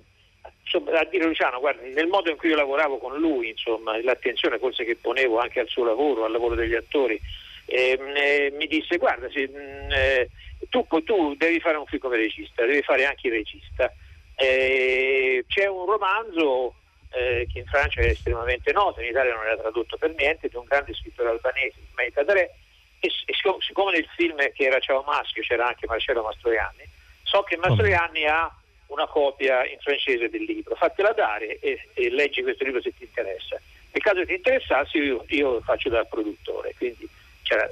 insomma, 0.62 0.98
a 0.98 1.04
dire 1.04 1.24
Luciano, 1.24 1.60
guarda, 1.60 1.82
nel 1.82 2.06
modo 2.06 2.30
in 2.30 2.36
cui 2.36 2.50
io 2.50 2.56
lavoravo 2.56 2.98
con 2.98 3.16
lui, 3.18 3.50
insomma, 3.50 4.00
l'attenzione 4.02 4.58
forse 4.58 4.84
che 4.84 4.96
ponevo 4.96 5.38
anche 5.38 5.60
al 5.60 5.68
suo 5.68 5.84
lavoro, 5.84 6.24
al 6.24 6.32
lavoro 6.32 6.54
degli 6.54 6.74
attori, 6.74 7.20
ehm, 7.66 8.14
eh, 8.16 8.50
mi 8.52 8.66
disse 8.66 8.96
guarda, 8.96 9.28
se, 9.30 9.48
mh, 9.48 9.92
eh, 9.92 10.30
tu, 10.68 10.86
tu 11.04 11.34
devi 11.34 11.60
fare 11.60 11.76
un 11.76 11.86
film 11.86 12.00
come 12.00 12.16
regista, 12.16 12.64
devi 12.64 12.82
fare 12.82 13.04
anche 13.04 13.28
il 13.28 13.34
regista. 13.34 13.92
Eh, 14.34 15.44
c'è 15.48 15.66
un 15.66 15.84
romanzo 15.84 16.74
eh, 17.10 17.46
che 17.52 17.58
in 17.58 17.66
Francia 17.66 18.00
è 18.00 18.06
estremamente 18.06 18.72
noto, 18.72 19.00
in 19.00 19.08
Italia 19.08 19.34
non 19.34 19.44
era 19.44 19.56
tradotto 19.56 19.96
per 19.96 20.14
niente, 20.14 20.48
di 20.48 20.56
un 20.56 20.64
grande 20.64 20.94
scrittore 20.94 21.30
albanese, 21.30 21.80
Ismail 21.88 22.12
Kadare, 22.12 22.54
e, 23.00 23.08
e 23.26 23.34
siccome- 23.34 23.60
siccome 23.60 23.92
nel 23.92 24.08
film 24.14 24.36
che 24.52 24.64
era 24.64 24.78
Ciao 24.78 25.02
Maschio 25.02 25.42
c'era 25.42 25.66
anche 25.66 25.86
Marcello 25.86 26.22
Mastroianni, 26.22 26.88
so 27.22 27.42
che 27.42 27.56
Mastroianni 27.56 28.26
ha 28.26 28.52
una 28.90 29.06
copia 29.06 29.64
in 29.66 29.78
francese 29.80 30.28
del 30.28 30.42
libro, 30.42 30.74
fatela 30.74 31.12
dare 31.12 31.58
e, 31.58 31.88
e 31.94 32.10
leggi 32.10 32.42
questo 32.42 32.64
libro 32.64 32.80
se 32.80 32.92
ti 32.96 33.04
interessa. 33.04 33.60
Nel 33.92 34.02
caso 34.02 34.24
ti 34.24 34.34
interessasse 34.34 34.98
io, 34.98 35.24
io 35.28 35.60
faccio 35.62 35.88
da 35.88 36.04
produttore, 36.04 36.74
quindi, 36.76 37.08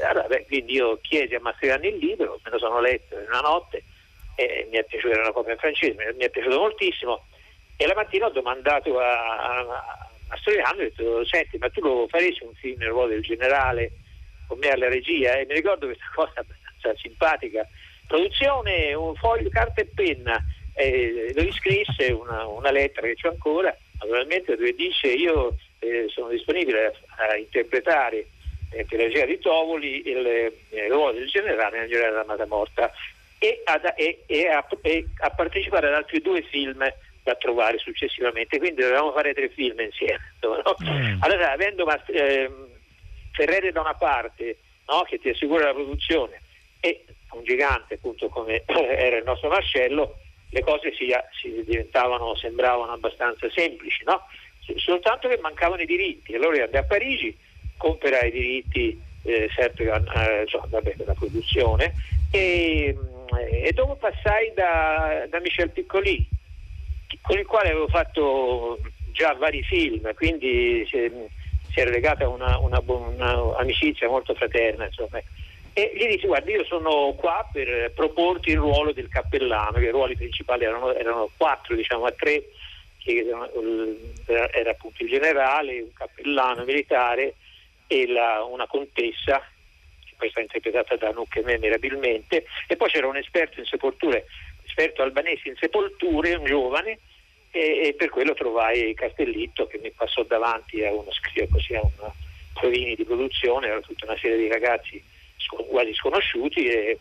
allora, 0.08 0.26
beh, 0.26 0.46
quindi 0.46 0.74
io 0.74 0.98
chiesi 1.00 1.34
a 1.34 1.40
Mastroianni 1.40 1.88
il 1.88 1.96
libro, 1.96 2.40
me 2.42 2.50
lo 2.50 2.58
sono 2.58 2.80
letto 2.80 3.14
in 3.18 3.26
una 3.28 3.40
notte 3.40 3.82
e 4.34 4.66
mi 4.70 4.78
è 4.78 4.84
piaciuto, 4.84 5.12
era 5.12 5.22
una 5.22 5.32
copia 5.32 5.52
in 5.52 5.58
francese, 5.58 6.14
mi 6.16 6.24
è, 6.24 6.30
piaciuto 6.30 6.58
moltissimo 6.58 7.24
e 7.76 7.86
la 7.86 7.94
mattina 7.94 8.26
ho 8.26 8.30
domandato 8.30 8.98
a, 8.98 9.38
a, 9.38 9.58
a 9.58 10.10
Mastroianni, 10.28 10.80
ho 10.80 10.84
detto 10.84 11.24
senti 11.26 11.58
ma 11.58 11.68
tu 11.70 11.80
lo 11.80 12.06
faresti 12.08 12.44
un 12.44 12.54
film 12.54 12.78
nel 12.78 12.88
ruolo 12.88 13.08
del 13.08 13.22
generale 13.22 13.92
con 14.46 14.58
me 14.58 14.70
alla 14.70 14.88
regia? 14.88 15.34
E 15.34 15.46
mi 15.46 15.54
ricordo 15.54 15.86
questa 15.86 16.10
cosa 16.14 16.32
abbastanza 16.36 16.94
simpatica. 17.00 17.66
Produzione, 18.06 18.94
un 18.94 19.14
foglio, 19.14 19.50
carta 19.50 19.82
e 19.82 19.84
penna 19.84 20.42
e 20.78 21.32
lo 21.34 21.42
iscrisse 21.42 22.12
una, 22.12 22.46
una 22.46 22.70
lettera 22.70 23.08
che 23.08 23.16
c'ho 23.16 23.30
ancora 23.30 23.76
naturalmente 24.00 24.54
dove 24.54 24.74
dice 24.74 25.08
io 25.08 25.56
eh, 25.80 26.06
sono 26.08 26.28
disponibile 26.28 26.94
a, 27.16 27.24
a 27.30 27.36
interpretare 27.36 28.28
eh, 28.70 28.84
per 28.84 28.98
la 28.98 29.04
regia 29.06 29.24
di 29.24 29.40
Tovoli 29.40 30.08
il, 30.08 30.24
eh, 30.26 30.88
ruolo 30.88 31.18
del 31.18 31.28
generale 31.28 31.80
nel 31.80 31.88
generale 31.88 32.24
della 32.24 32.46
Morta 32.46 32.92
e, 33.38 33.60
ad- 33.64 33.94
e- 33.96 34.22
e 34.26 34.46
a, 34.46 34.64
e 34.82 35.08
a 35.16 35.30
partecipare 35.30 35.88
ad 35.88 35.94
altri 35.94 36.20
due 36.20 36.42
film 36.42 36.86
da 37.24 37.34
trovare 37.34 37.78
successivamente 37.78 38.58
quindi 38.58 38.80
dovevamo 38.80 39.10
fare 39.10 39.34
tre 39.34 39.48
film 39.48 39.80
insieme 39.80 40.20
no? 40.40 40.76
allora 41.18 41.50
avendo 41.50 41.88
ehm, 42.06 42.68
Ferreri 43.32 43.72
da 43.72 43.80
una 43.80 43.94
parte 43.94 44.58
no, 44.86 45.02
che 45.02 45.18
ti 45.18 45.28
assicura 45.28 45.66
la 45.66 45.74
produzione 45.74 46.40
e 46.78 47.04
un 47.32 47.42
gigante 47.42 47.94
appunto 47.94 48.28
come 48.28 48.62
era 48.66 49.16
il 49.16 49.24
nostro 49.24 49.48
Marcello 49.48 50.18
le 50.50 50.60
cose 50.62 50.92
si, 50.94 51.12
si 51.40 51.64
diventavano 51.64 52.34
sembravano 52.36 52.92
abbastanza 52.92 53.48
semplici 53.50 54.04
no? 54.04 54.22
Soltanto 54.76 55.28
che 55.28 55.38
mancavano 55.38 55.82
i 55.82 55.86
diritti 55.86 56.34
allora 56.34 56.64
andai 56.64 56.80
a 56.80 56.84
Parigi 56.84 57.36
comprai 57.76 58.28
i 58.28 58.32
diritti 58.32 59.00
eh, 59.22 59.48
sempre 59.54 59.84
eh, 59.84 60.42
insomma, 60.42 60.66
vabbè, 60.68 60.94
per 60.96 61.06
la 61.06 61.14
produzione 61.14 61.94
e, 62.30 62.96
mm, 62.96 63.36
e 63.64 63.72
dopo 63.74 63.96
passai 63.96 64.52
da, 64.54 65.26
da 65.28 65.40
Michel 65.40 65.70
Piccoli 65.70 66.28
con 67.22 67.38
il 67.38 67.46
quale 67.46 67.70
avevo 67.70 67.88
fatto 67.88 68.78
già 69.12 69.34
vari 69.34 69.62
film, 69.62 70.14
quindi 70.14 70.86
si, 70.88 71.10
si 71.70 71.80
era 71.80 71.90
legata 71.90 72.28
una, 72.28 72.58
una, 72.58 72.80
una 72.86 73.56
amicizia 73.58 74.08
molto 74.08 74.34
fraterna. 74.34 74.86
Insomma. 74.86 75.20
E 75.72 75.92
gli 75.94 76.06
dissi, 76.06 76.26
guarda, 76.26 76.50
io 76.50 76.64
sono 76.64 77.14
qua 77.16 77.48
per 77.52 77.92
proporti 77.94 78.50
il 78.50 78.58
ruolo 78.58 78.92
del 78.92 79.08
cappellano, 79.08 79.78
che 79.78 79.86
i 79.86 79.90
ruoli 79.90 80.16
principali 80.16 80.64
erano, 80.64 80.92
erano 80.92 81.30
quattro, 81.36 81.76
diciamo 81.76 82.04
a 82.04 82.12
tre, 82.12 82.44
che 82.98 83.24
era, 84.26 84.50
era 84.52 84.70
appunto 84.70 85.02
il 85.02 85.08
generale, 85.08 85.80
un 85.80 85.92
cappellano 85.92 86.64
militare 86.64 87.34
e 87.86 88.06
la- 88.08 88.42
una 88.42 88.66
contessa, 88.66 89.38
che 90.04 90.14
poi 90.16 90.26
è 90.26 90.30
stata 90.30 90.40
interpretata 90.40 90.96
da 90.96 91.10
Nucche 91.12 91.42
meravigliabilmente, 91.42 92.44
e 92.66 92.76
poi 92.76 92.90
c'era 92.90 93.06
un 93.06 93.16
esperto 93.16 93.60
in 93.60 93.66
sepolture, 93.66 94.26
esperto 94.66 95.02
albanese 95.02 95.48
in 95.48 95.56
sepolture, 95.56 96.34
un 96.34 96.44
giovane, 96.44 96.98
e, 97.50 97.86
e 97.86 97.94
per 97.94 98.10
quello 98.10 98.34
trovai 98.34 98.92
Castellitto 98.94 99.66
che 99.66 99.78
mi 99.78 99.90
passò 99.90 100.22
davanti 100.24 100.84
a 100.84 100.92
uno 100.92 101.10
scritto 101.12 101.46
così 101.48 101.74
a 101.74 101.80
una 101.80 102.12
provini 102.52 102.94
di 102.94 103.04
produzione, 103.04 103.68
era 103.68 103.80
tutta 103.80 104.06
una 104.06 104.18
serie 104.18 104.36
di 104.36 104.48
ragazzi 104.48 105.02
quasi 105.48 105.94
sconosciuti 105.94 106.66
e 106.66 106.98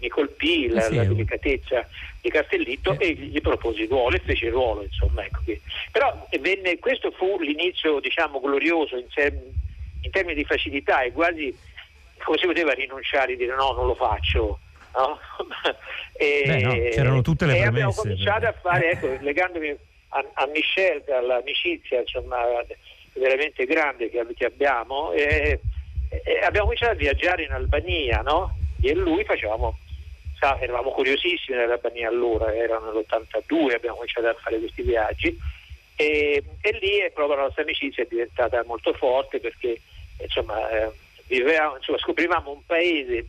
mi 0.00 0.08
colpì 0.08 0.68
la, 0.68 0.82
sì, 0.82 0.94
la 0.94 1.04
delicatezza 1.04 1.86
di 2.20 2.30
Castellitto 2.30 2.98
e 2.98 3.12
gli 3.12 3.40
proposi 3.40 3.82
il 3.82 3.88
ruolo 3.88 4.16
e 4.16 4.22
fece 4.24 4.46
il 4.46 4.52
ruolo, 4.52 4.82
insomma, 4.82 5.24
ecco. 5.24 5.40
Però 5.90 6.26
eh, 6.30 6.38
venne- 6.38 6.78
questo 6.78 7.10
fu 7.10 7.38
l'inizio, 7.40 7.98
diciamo, 7.98 8.40
glorioso 8.40 8.96
in, 8.96 9.06
sem- 9.10 9.52
in 10.02 10.10
termini 10.10 10.34
di 10.34 10.44
facilità 10.44 11.02
e 11.02 11.12
quasi 11.12 11.56
come 12.22 12.38
si 12.38 12.46
poteva 12.46 12.72
rinunciare 12.72 13.32
e 13.32 13.36
dire 13.36 13.54
no, 13.54 13.72
non 13.72 13.86
lo 13.86 13.94
faccio. 13.94 14.60
no? 14.94 15.18
e, 16.12 16.42
Beh, 16.46 16.60
no, 16.60 16.72
c'erano 16.90 17.22
tutte 17.22 17.46
le 17.46 17.56
e 17.56 17.62
abbiamo 17.64 17.92
premesse, 17.92 18.00
cominciato 18.02 18.46
a 18.46 18.54
fare, 18.60 18.90
ecco, 18.92 19.16
legandomi 19.20 19.76
a, 20.08 20.24
a 20.34 20.46
Michel 20.46 21.02
dall'amicizia 21.06 22.00
insomma, 22.00 22.38
veramente 23.14 23.64
grande 23.64 24.10
che, 24.10 24.24
che 24.36 24.44
abbiamo, 24.44 25.12
e, 25.12 25.60
e 26.10 26.40
abbiamo 26.42 26.66
cominciato 26.66 26.92
a 26.92 26.96
viaggiare 26.96 27.44
in 27.44 27.52
Albania, 27.52 28.20
no? 28.20 28.52
Io 28.80 28.90
e 28.90 28.94
lui 28.94 29.24
facevamo, 29.24 29.76
sa, 30.38 30.58
eravamo 30.58 30.90
curiosissimi 30.90 31.56
dell'Albania 31.56 32.08
allora, 32.08 32.54
erano 32.54 32.92
nell'82, 32.92 33.74
abbiamo 33.74 33.96
cominciato 33.96 34.26
a 34.26 34.34
fare 34.34 34.58
questi 34.58 34.82
viaggi 34.82 35.38
e, 35.94 36.42
e 36.60 36.78
lì 36.80 37.10
proprio 37.12 37.36
la 37.36 37.42
nostra 37.42 37.62
amicizia 37.62 38.02
è 38.02 38.06
diventata 38.08 38.64
molto 38.64 38.92
forte 38.94 39.38
perché 39.38 39.80
insomma, 40.16 40.68
eh, 40.70 40.90
vivevamo, 41.26 41.76
insomma, 41.76 41.98
scoprivamo 41.98 42.50
un 42.50 42.64
paese 42.66 43.26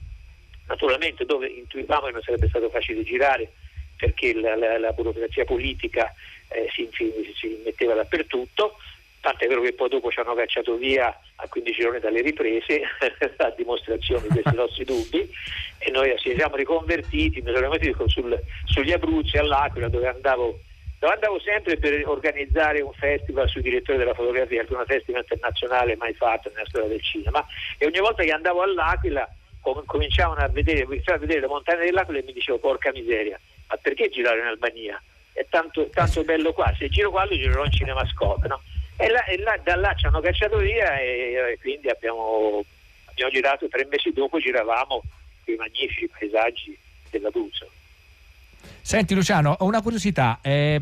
naturalmente 0.68 1.26
dove 1.26 1.48
intuivamo 1.48 2.06
che 2.06 2.12
non 2.14 2.22
sarebbe 2.22 2.48
stato 2.48 2.70
facile 2.70 3.04
girare 3.04 3.52
perché 3.98 4.34
la, 4.34 4.56
la- 4.56 4.80
la 4.80 4.92
burocrazia 4.94 5.46
politica 5.46 6.12
eh, 6.48 6.68
si, 6.74 6.90
si 7.36 7.62
metteva 7.64 7.94
dappertutto, 7.94 8.78
tant'è 9.22 9.48
vero 9.48 9.62
che 9.62 9.74
poi 9.74 9.88
dopo 9.88 10.12
ci 10.12 10.20
hanno 10.20 10.34
cacciato 10.34 10.76
via 10.76 11.16
a 11.36 11.48
15 11.48 11.82
giorni 11.82 12.00
dalle 12.00 12.22
riprese 12.22 12.82
a 13.38 13.50
dimostrazione 13.56 14.28
di 14.28 14.42
questi 14.42 14.56
nostri 14.56 14.84
dubbi 14.84 15.30
e 15.78 15.92
noi 15.92 16.14
ci 16.18 16.34
siamo 16.36 16.56
riconvertiti, 16.56 17.40
mi 17.40 17.48
sono 17.48 17.58
riconvertito 17.58 18.10
sul- 18.10 18.40
sugli 18.66 18.92
Abruzzi 18.92 19.38
all'Aquila 19.38 19.90
dove 19.90 20.08
andavo, 20.08 20.60
dove 21.00 21.14
andavo 21.14 21.40
sempre 21.40 21.78
per 21.78 22.08
organizzare 22.08 22.82
un 22.82 22.92
festival 22.94 23.48
sui 23.48 23.62
direttori 23.62 24.00
della 24.00 24.16
fotografia, 24.16 24.62
il 24.62 24.68
primo 24.68 24.84
festival 24.86 25.22
internazionale 25.22 25.96
mai 25.96 26.14
fatto 26.16 26.50
nella 26.50 26.68
storia 26.68 26.90
del 26.90 27.02
cinema 27.02 27.46
e 27.78 27.86
ogni 27.86 28.00
volta 28.00 28.24
che 28.24 28.32
andavo 28.32 28.64
all'Aquila 28.64 29.30
com- 29.62 29.86
cominciavano 29.86 30.42
a 30.42 30.48
vedere, 30.48 30.82
a 30.82 31.18
vedere 31.18 31.42
le 31.42 31.48
montagne 31.48 31.86
dell'Aquila 31.86 32.20
e 32.20 32.24
mi 32.24 32.34
dicevo 32.34 32.58
porca 32.58 32.92
miseria, 32.92 33.40
ma 33.68 33.78
perché 33.78 34.10
girare 34.10 34.40
in 34.40 34.48
Albania? 34.48 35.02
È 35.34 35.46
tanto, 35.48 35.88
tanto 35.90 36.24
bello 36.24 36.52
qua, 36.54 36.74
se 36.78 36.90
giro 36.90 37.12
qua 37.12 37.26
lo 37.26 37.36
girerò 37.36 37.64
in 37.64 37.72
cinemascope, 37.72 38.48
no? 38.48 38.62
E, 39.02 39.10
là- 39.10 39.24
e 39.26 39.38
là- 39.40 39.60
da 39.64 39.76
là 39.76 39.94
ci 39.96 40.06
hanno 40.06 40.20
cacciato 40.20 40.58
via 40.58 41.00
e, 41.00 41.34
e 41.54 41.58
quindi 41.60 41.90
abbiamo, 41.90 42.64
abbiamo 43.06 43.32
girato 43.32 43.68
tre 43.68 43.88
mesi 43.90 44.12
dopo, 44.14 44.40
giravamo 44.40 45.02
quei 45.44 45.56
magnifici 45.58 46.08
paesaggi 46.08 46.78
dell'Abruzzo. 47.10 47.70
Senti 48.82 49.14
Luciano, 49.16 49.56
ho 49.60 49.66
una 49.66 49.82
curiosità. 49.82 50.40
eh, 50.42 50.80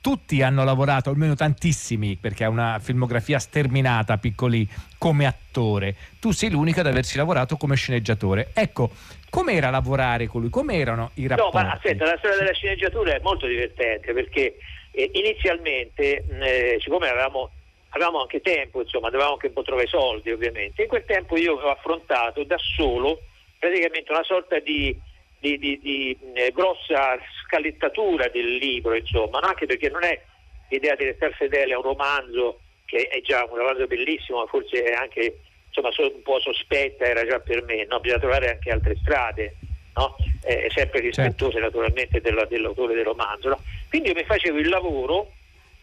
tutti 0.00 0.40
hanno 0.40 0.64
lavorato, 0.64 1.10
almeno 1.10 1.34
tantissimi, 1.34 2.16
perché 2.16 2.44
ha 2.44 2.48
una 2.48 2.78
filmografia 2.82 3.38
sterminata, 3.38 4.16
piccoli, 4.16 4.66
come 4.96 5.26
attore. 5.26 5.94
Tu 6.18 6.30
sei 6.30 6.50
l'unico 6.50 6.80
ad 6.80 6.86
averci 6.86 7.18
lavorato 7.18 7.56
come 7.58 7.76
sceneggiatore. 7.76 8.50
Ecco, 8.54 8.90
com'era 9.28 9.68
lavorare 9.68 10.28
con 10.28 10.40
lui? 10.40 10.48
Com'erano 10.48 11.10
i 11.14 11.22
No, 11.22 11.28
rapporti? 11.28 11.56
ma 11.56 11.72
aspetta, 11.72 12.04
la 12.06 12.16
storia 12.16 12.38
della 12.38 12.52
sceneggiatura 12.54 13.14
è 13.14 13.20
molto 13.22 13.46
divertente 13.46 14.14
perché 14.14 14.56
eh, 14.92 15.10
inizialmente, 15.12 16.24
eh, 16.40 16.78
siccome 16.80 17.08
avevamo, 17.08 17.50
avevamo 17.94 18.20
anche 18.20 18.40
tempo, 18.40 18.80
insomma, 18.80 19.08
dovevamo 19.10 19.34
anche 19.34 19.48
un 19.48 19.52
po' 19.52 19.62
trovare 19.62 19.86
i 19.86 19.90
soldi 19.90 20.30
ovviamente, 20.30 20.82
in 20.82 20.88
quel 20.88 21.04
tempo 21.04 21.36
io 21.36 21.54
ho 21.54 21.70
affrontato 21.70 22.42
da 22.44 22.56
solo 22.58 23.20
praticamente 23.58 24.10
una 24.12 24.24
sorta 24.24 24.58
di, 24.58 24.98
di- 25.38 25.58
di- 25.58 25.78
di, 25.80 26.16
eh, 26.34 26.50
grossa 26.52 27.18
scalettatura 27.44 28.28
del 28.28 28.56
libro, 28.56 28.94
insomma, 28.94 29.40
anche 29.40 29.66
perché 29.66 29.88
non 29.88 30.02
è 30.04 30.20
l'idea 30.68 30.94
di 30.94 31.04
restare 31.04 31.32
fedele 31.32 31.74
a 31.74 31.78
un 31.78 31.84
romanzo 31.84 32.60
che 32.86 33.08
è 33.08 33.20
già 33.20 33.46
un 33.48 33.56
romanzo 33.56 33.86
bellissimo, 33.86 34.38
ma 34.38 34.46
forse 34.46 34.82
è 34.82 34.92
anche 34.92 35.38
insomma, 35.68 35.90
so- 35.92 36.12
un 36.14 36.22
po' 36.22 36.40
sospetta, 36.40 37.04
era 37.06 37.24
già 37.26 37.38
per 37.40 37.62
me, 37.62 37.84
no? 37.86 38.00
bisogna 38.00 38.20
trovare 38.20 38.50
anche 38.50 38.70
altre 38.70 38.96
strade, 38.96 39.54
no? 39.94 40.16
Eh, 40.44 40.70
sempre 40.74 41.00
rispettose 41.00 41.58
naturalmente 41.60 42.20
della- 42.20 42.46
dell'autore 42.46 42.94
del 42.94 43.04
romanzo. 43.04 43.48
no? 43.48 43.62
Quindi 43.88 44.08
io 44.08 44.14
mi 44.14 44.24
facevo 44.24 44.58
il 44.58 44.68
lavoro 44.68 45.32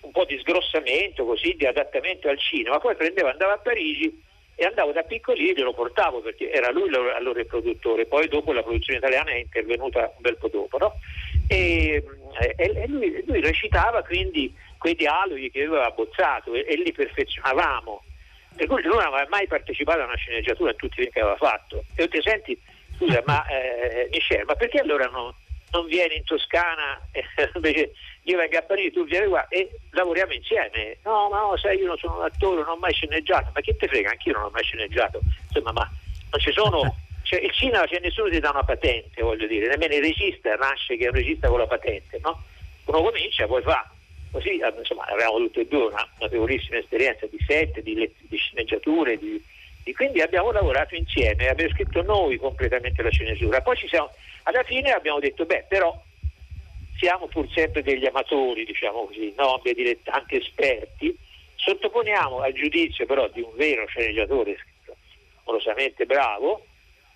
un 0.01 0.11
po' 0.11 0.25
di 0.25 0.37
sgrossamento, 0.39 1.25
così, 1.25 1.55
di 1.55 1.65
adattamento 1.65 2.29
al 2.29 2.39
cinema, 2.39 2.79
poi 2.79 2.95
prendevo, 2.95 3.29
andavo 3.29 3.51
a 3.51 3.57
Parigi 3.57 4.21
e 4.55 4.65
andavo 4.65 4.91
da 4.91 5.03
piccolino 5.03 5.51
e 5.51 5.53
glielo 5.53 5.73
portavo 5.73 6.21
perché 6.21 6.51
era 6.51 6.69
lui 6.71 6.89
lo- 6.89 7.13
allora 7.13 7.39
il 7.39 7.45
produttore, 7.45 8.05
poi 8.05 8.27
dopo 8.27 8.51
la 8.51 8.63
produzione 8.63 8.99
italiana 8.99 9.31
è 9.31 9.35
intervenuta 9.35 10.11
un 10.15 10.21
bel 10.21 10.37
po' 10.37 10.49
dopo, 10.49 10.77
no? 10.77 10.97
E, 11.47 12.03
e- 12.39 12.55
e 12.57 12.87
lui, 12.87 13.23
lui 13.25 13.41
recitava 13.41 14.03
quindi 14.03 14.53
quei 14.77 14.95
dialoghi 14.95 15.49
che 15.49 15.63
aveva 15.63 15.85
abbozzato 15.85 16.53
e, 16.53 16.65
e 16.67 16.75
li 16.75 16.91
perfezionavamo. 16.91 18.03
Per 18.55 18.67
cui 18.67 18.81
lui 18.81 18.95
non 18.95 19.05
aveva 19.05 19.25
mai 19.29 19.47
partecipato 19.47 20.01
a 20.01 20.05
una 20.05 20.15
sceneggiatura 20.15 20.71
in 20.71 20.75
tutti 20.75 20.99
i 20.99 21.01
film 21.03 21.11
che 21.11 21.19
aveva 21.21 21.37
fatto. 21.37 21.85
E 21.95 22.03
io 22.03 22.09
ti 22.09 22.21
senti, 22.21 22.59
scusa, 22.97 23.21
ma 23.25 23.45
eh, 23.47 24.09
Michel, 24.11 24.43
ma 24.45 24.55
perché 24.55 24.79
allora 24.79 25.05
non, 25.05 25.33
non 25.71 25.85
vieni 25.87 26.17
in 26.17 26.23
Toscana 26.23 27.01
eh, 27.11 27.91
io 28.23 28.37
vengo 28.37 28.57
a 28.57 28.61
Parigi, 28.61 28.91
tu 28.91 29.05
vieni 29.05 29.27
qua 29.27 29.47
e 29.47 29.79
lavoriamo 29.91 30.33
insieme? 30.33 30.97
No, 31.03 31.29
ma 31.29 31.39
no, 31.39 31.57
sai, 31.57 31.79
io 31.79 31.87
non 31.87 31.97
sono 31.97 32.17
un 32.17 32.23
attore, 32.23 32.61
non 32.61 32.69
ho 32.69 32.77
mai 32.77 32.93
sceneggiato, 32.93 33.51
ma 33.53 33.61
che 33.61 33.75
te 33.75 33.87
frega, 33.87 34.09
anch'io 34.09 34.33
non 34.33 34.43
ho 34.43 34.49
mai 34.51 34.63
sceneggiato. 34.63 35.23
Insomma, 35.47 35.71
ma 35.71 35.91
non 36.29 36.41
ci 36.41 36.51
sono. 36.51 36.95
Cioè, 37.21 37.41
il 37.41 37.51
cinema 37.51 37.85
c'è 37.85 37.99
nessuno 37.99 38.27
che 38.27 38.35
ti 38.35 38.39
dà 38.39 38.49
una 38.49 38.63
patente, 38.63 39.21
voglio 39.21 39.45
dire, 39.45 39.67
nemmeno 39.67 39.93
il 39.93 40.01
regista 40.01 40.55
nasce 40.55 40.97
che 40.97 41.03
è 41.03 41.07
un 41.09 41.13
regista 41.13 41.47
con 41.47 41.59
la 41.59 41.67
patente, 41.67 42.19
no? 42.23 42.41
Uno 42.85 43.03
comincia, 43.03 43.45
poi 43.45 43.61
fa. 43.61 43.87
Così 44.31 44.57
eh, 44.57 44.73
insomma 44.75 45.03
avevamo 45.03 45.37
tutte 45.37 45.61
e 45.61 45.67
due 45.67 45.85
una 45.87 46.07
notevolissima 46.17 46.77
esperienza 46.77 47.27
di 47.27 47.39
set, 47.45 47.81
di, 47.81 47.93
let- 47.93 48.15
di 48.27 48.37
sceneggiature, 48.37 49.17
di, 49.19 49.43
di- 49.83 49.93
quindi 49.93 50.21
abbiamo 50.21 50.51
lavorato 50.51 50.95
insieme, 50.95 51.49
abbiamo 51.49 51.69
scritto 51.71 52.01
noi 52.01 52.37
completamente 52.37 53.03
la 53.03 53.09
sceneggiatura. 53.09 53.61
Poi 53.61 53.75
ci 53.75 53.87
siamo, 53.87 54.11
alla 54.43 54.63
fine 54.63 54.91
abbiamo 54.91 55.19
detto, 55.19 55.45
beh, 55.45 55.65
però 55.67 56.01
siamo 56.97 57.27
pur 57.27 57.49
sempre 57.51 57.81
degli 57.81 58.05
amatori, 58.05 58.65
diciamo 58.65 59.05
così, 59.05 59.33
no? 59.37 59.59
dei 59.63 59.73
dilettanti 59.73 60.35
esperti, 60.35 61.17
sottoponiamo 61.55 62.41
al 62.41 62.53
giudizio 62.53 63.05
però 63.05 63.27
di 63.27 63.41
un 63.41 63.51
vero 63.55 63.85
sceneggiatore 63.87 64.57
amorosamente 65.43 66.05
bravo 66.05 66.65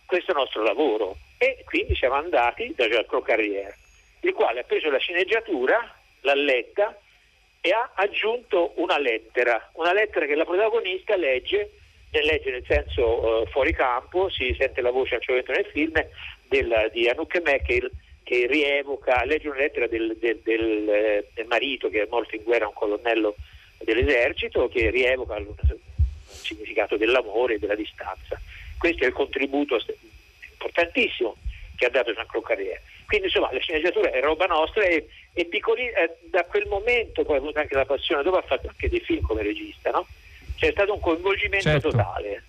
questo 0.05 0.34
nostro 0.34 0.63
lavoro 0.63 1.17
e 1.38 1.63
quindi 1.65 1.95
siamo 1.95 2.15
andati 2.15 2.74
da 2.76 2.88
Giacomo 2.88 3.21
Carriere, 3.21 3.78
il 4.21 4.34
quale 4.34 4.61
ha 4.61 4.63
preso 4.63 4.89
la 4.89 4.97
sceneggiatura, 4.97 5.95
l'ha 6.21 6.36
letta 6.36 6.97
e 7.59 7.71
ha 7.71 7.91
aggiunto 7.95 8.74
una 8.76 8.97
lettera, 8.97 9.69
una 9.74 9.93
lettera 9.93 10.26
che 10.26 10.36
la 10.36 10.45
protagonista 10.45 11.15
legge, 11.15 11.71
legge 12.11 12.51
nel 12.51 12.65
senso 12.65 13.43
eh, 13.43 13.45
fuori 13.47 13.74
campo, 13.74 14.30
si 14.30 14.55
sente 14.57 14.82
la 14.82 14.91
voce 14.91 15.15
a 15.15 15.17
un 15.17 15.24
certo 15.24 15.51
momento 15.51 15.51
nel 15.51 15.71
film 15.71 16.07
del- 16.53 16.89
di 16.93 17.07
Anouk 17.09 17.41
Meckel 17.43 17.91
che 18.23 18.45
rievoca, 18.47 19.25
legge 19.25 19.49
una 19.49 19.57
lettera 19.57 19.87
del, 19.87 20.15
del- 20.19 20.39
del, 20.43 20.89
eh, 20.89 21.27
del 21.33 21.45
marito 21.47 21.89
che 21.89 22.03
è 22.03 22.07
morto 22.09 22.35
in 22.35 22.43
guerra, 22.43 22.67
un 22.67 22.73
colonnello 22.73 23.35
dell'esercito, 23.79 24.69
che 24.69 24.89
rievoca 24.91 25.35
il, 25.37 25.47
significato 26.27 26.95
dell'amore 26.95 27.55
e 27.55 27.59
della 27.59 27.75
distanza. 27.75 28.39
Questo 28.77 29.03
è 29.03 29.07
il 29.07 29.13
contributo 29.13 29.77
importantissimo 30.51 31.35
che 31.75 31.85
ha 31.85 31.89
dato 31.89 32.13
Jean-Claude 32.13 32.47
Carrière. 32.47 32.81
Quindi 33.07 33.27
insomma 33.27 33.49
la 33.51 33.59
sceneggiatura 33.59 34.11
è 34.11 34.21
roba 34.21 34.45
nostra 34.45 34.83
e, 34.83 35.07
e 35.33 35.45
Piccoli 35.45 35.87
eh, 35.87 36.15
da 36.29 36.43
quel 36.45 36.67
momento 36.67 37.23
poi 37.23 37.35
ha 37.35 37.39
avuto 37.39 37.59
anche 37.59 37.75
la 37.75 37.85
passione, 37.85 38.23
dopo 38.23 38.37
ha 38.37 38.41
fatto 38.41 38.67
anche 38.67 38.89
dei 38.89 38.99
film 39.01 39.21
come 39.21 39.41
regista, 39.43 39.89
no? 39.91 40.07
C'è 40.57 40.71
stato 40.71 40.93
un 40.93 40.99
coinvolgimento 40.99 41.69
Certo. 41.69 41.89
totale. 41.89 42.43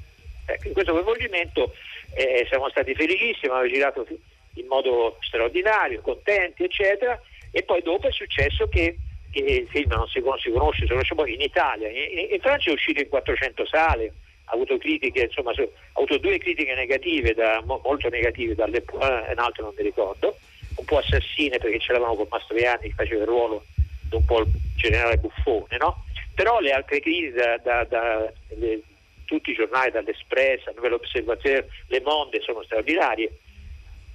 Ecco, 0.46 0.68
in 0.68 0.74
questo 0.74 0.92
coinvolgimento 0.92 1.72
eh, 2.14 2.46
siamo 2.48 2.68
stati 2.68 2.94
felicissimi, 2.94 3.52
abbiamo 3.52 3.68
girato 3.68 4.06
in 4.54 4.66
modo 4.66 5.16
straordinario, 5.20 6.00
contenti, 6.00 6.64
eccetera, 6.64 7.18
e 7.50 7.62
poi 7.62 7.82
dopo 7.82 8.08
è 8.08 8.12
successo 8.12 8.68
che, 8.68 8.98
che 9.30 9.40
il 9.40 9.68
film 9.68 9.90
non 9.90 10.06
si, 10.08 10.20
non 10.20 10.38
si 10.38 10.50
conosce, 10.50 10.86
poi 11.14 11.34
in 11.34 11.40
Italia, 11.40 11.88
in, 11.88 12.28
in 12.30 12.40
Francia 12.40 12.70
è 12.70 12.74
uscito 12.74 13.00
in 13.00 13.08
400 13.08 13.66
sale, 13.66 14.14
ha 14.46 14.52
avuto 14.52 14.76
critiche, 14.76 15.22
insomma, 15.22 15.52
ha 15.52 15.68
avuto 15.94 16.18
due 16.18 16.38
critiche 16.38 16.74
negative, 16.74 17.32
da- 17.32 17.62
mo- 17.64 17.80
molto 17.84 18.08
negative 18.08 18.54
dalle 18.54 18.84
un 18.92 19.34
altro 19.36 19.64
non 19.64 19.74
mi 19.76 19.82
ricordo, 19.82 20.40
un 20.76 20.84
po' 20.84 20.98
assassine 20.98 21.58
perché 21.58 21.78
ce 21.78 21.92
l'avevamo 21.92 22.16
con 22.16 22.26
Mastroianni 22.30 22.88
che 22.88 22.94
faceva 22.94 23.22
il 23.22 23.28
ruolo 23.28 23.66
di 24.08 24.16
un 24.16 24.24
po' 24.24 24.40
il 24.40 24.50
generale 24.74 25.16
buffone, 25.16 25.76
no? 25.78 25.98
Però 26.34 26.60
le 26.60 26.72
altre 26.72 27.00
critiche 27.00 27.32
da, 27.32 27.56
da- 27.58 27.84
da- 27.84 28.32
le- 28.56 28.82
tutti 29.24 29.50
i 29.50 29.54
giornali, 29.54 29.90
dall'Espresso, 29.90 30.68
al 30.68 30.74
Nouvel 30.74 30.94
Observateur, 30.94 31.64
Le 31.88 32.00
Monde, 32.02 32.40
sono 32.40 32.62
straordinarie. 32.62 33.30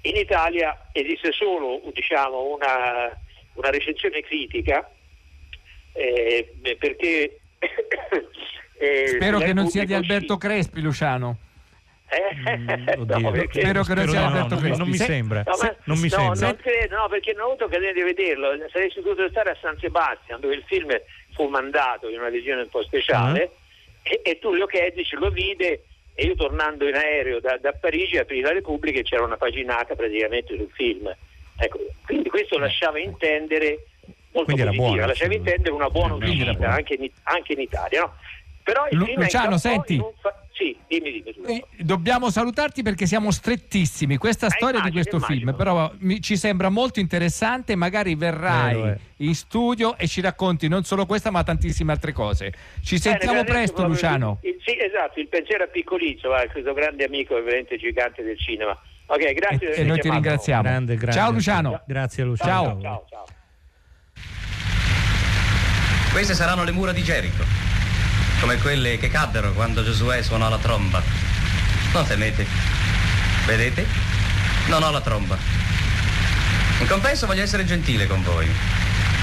In 0.03 0.15
Italia 0.15 0.87
esiste 0.93 1.31
solo 1.31 1.81
diciamo, 1.93 2.53
una, 2.53 3.11
una 3.55 3.69
recensione 3.69 4.21
critica 4.21 4.89
eh, 5.93 6.53
perché 6.77 7.39
eh, 8.79 9.07
Spero 9.07 9.39
che 9.39 9.53
non 9.53 9.67
sia 9.67 9.83
di 9.85 9.93
Alberto 9.93 10.37
Crespi, 10.37 10.81
Luciano. 10.81 11.37
eh, 12.09 12.57
Mm, 12.57 12.69
oddio. 13.01 13.17
no, 13.19 13.31
perché- 13.31 13.59
Spero 13.61 13.83
che 13.83 13.93
non 13.93 14.07
sia 14.07 14.19
no, 14.21 14.25
Alberto 14.27 14.55
no, 14.55 14.61
Crespi. 14.61 14.77
non 14.77 14.87
mi 14.89 14.95
Se- 14.97 15.03
sembra. 15.05 15.43
No, 15.45 15.57
ma- 15.61 15.75
non 15.83 15.97
mi 15.99 16.07
no, 16.09 16.17
sembra. 16.17 16.47
non 16.47 16.55
credo, 16.55 16.95
no, 16.95 17.07
perché 17.09 17.33
non 17.33 17.41
ho 17.41 17.45
avuto 17.47 17.65
occasione 17.65 17.93
di 17.93 18.01
vederlo. 18.01 18.47
Sarei 18.71 18.91
dovuto 18.95 19.27
stare 19.29 19.51
a 19.51 19.57
San 19.61 19.77
Sebastian, 19.79 20.39
dove 20.39 20.55
il 20.55 20.63
film 20.65 20.89
fu 21.33 21.47
mandato 21.47 22.07
in 22.09 22.19
una 22.19 22.29
visione 22.29 22.61
un 22.61 22.69
po' 22.69 22.83
speciale, 22.83 23.51
e, 24.01 24.21
e 24.23 24.39
Tullio 24.39 24.65
Chedici 24.65 25.15
lo 25.15 25.29
vide 25.29 25.83
e 26.13 26.25
io 26.25 26.35
tornando 26.35 26.87
in 26.87 26.95
aereo 26.95 27.39
da, 27.39 27.57
da 27.57 27.71
Parigi 27.73 28.17
aprì 28.17 28.41
la 28.41 28.51
Repubblica 28.51 28.99
e 28.99 29.03
c'era 29.03 29.23
una 29.23 29.37
paginata 29.37 29.95
praticamente 29.95 30.55
sul 30.55 30.69
film. 30.73 31.13
Ecco, 31.57 31.79
quindi 32.05 32.29
questo 32.29 32.57
lasciava 32.57 32.99
intendere 32.99 33.85
molto 34.31 34.53
Quindi 34.53 34.75
positiva, 34.77 35.05
lasciava 35.05 35.33
intendere 35.33 35.71
una 35.73 35.89
buona 35.89 36.15
uscita 36.15 36.69
anche 36.69 36.93
in, 36.95 37.09
anche 37.23 37.53
in 37.53 37.61
Italia. 37.61 38.01
No? 38.01 38.15
Però 38.63 38.87
il 38.89 38.97
Lu- 38.97 39.05
film 39.05 39.21
Luciano, 39.21 39.57
senti. 39.57 40.01
fa- 40.21 40.43
Sì, 40.59 40.75
dimmi, 40.89 41.09
dimmi. 41.11 41.33
tu. 41.33 41.41
Eh, 41.45 41.63
Dobbiamo 41.85 42.29
salutarti 42.29 42.83
perché 42.83 43.05
siamo 43.05 43.31
strettissimi. 43.31 44.17
Questa 44.17 44.47
Eh, 44.47 44.49
storia 44.49 44.81
di 44.81 44.89
immagino, 44.89 45.01
questo 45.03 45.19
film, 45.25 45.47
immagino. 45.49 45.63
però 45.63 45.91
mi- 45.99 46.21
ci 46.21 46.35
sembra 46.35 46.67
molto 46.67 46.99
interessante. 46.99 47.75
Magari 47.77 48.15
verrai 48.15 48.81
Eh, 48.81 48.97
in 49.17 49.33
studio 49.35 49.97
e 49.97 50.05
ci 50.07 50.19
racconti 50.19 50.67
non 50.67 50.83
solo 50.83 51.05
questa, 51.05 51.31
ma 51.31 51.43
tantissime 51.43 51.93
altre 51.93 52.11
cose. 52.11 52.51
Ci 52.83 52.97
Bene, 52.97 53.17
sentiamo 53.17 53.43
presto, 53.45 53.87
Luciano. 53.87 54.39
il- 54.41 54.49
il- 54.49 54.57
sì, 54.65 54.77
esatto, 54.77 55.21
il 55.21 55.29
pensiero 55.29 55.63
a 55.63 55.67
Piccolizzo, 55.67 56.27
questo 56.51 56.73
grande 56.73 57.05
amico 57.05 57.37
e 57.37 57.41
veramente 57.41 57.77
gigante 57.77 58.21
del 58.21 58.37
cinema. 58.37 58.77
Ok, 59.05 59.31
grazie. 59.33 59.57
di 59.59 59.73
E, 59.75 59.79
e 59.79 59.83
noi 59.85 59.95
ti 59.95 60.01
chiamato. 60.01 60.21
ringraziamo. 60.23 60.61
Grande, 60.63 60.95
grande. 60.97 61.11
Ciao, 61.17 61.31
Luciano. 61.31 61.81
Grazie 61.87 62.23
Luciano. 62.25 62.51
Ciao. 62.51 62.81
Ciao, 62.81 63.05
ciao. 63.09 63.25
Queste 66.11 66.33
saranno 66.33 66.63
le 66.63 66.71
mura 66.71 66.91
di 66.91 67.01
Gerico, 67.03 67.43
come 68.39 68.57
quelle 68.57 68.97
che 68.97 69.09
caddero 69.09 69.51
quando 69.53 69.83
Giosuè 69.83 70.21
suonò 70.21 70.49
la 70.49 70.57
tromba. 70.57 71.01
Non 71.93 72.05
temete. 72.05 72.45
Vedete? 73.45 73.85
Non 74.67 74.83
ho 74.83 74.91
la 74.91 75.01
tromba. 75.01 75.37
In 76.79 76.87
compenso 76.87 77.25
voglio 77.25 77.43
essere 77.43 77.65
gentile 77.65 78.07
con 78.07 78.23
voi. 78.23 78.49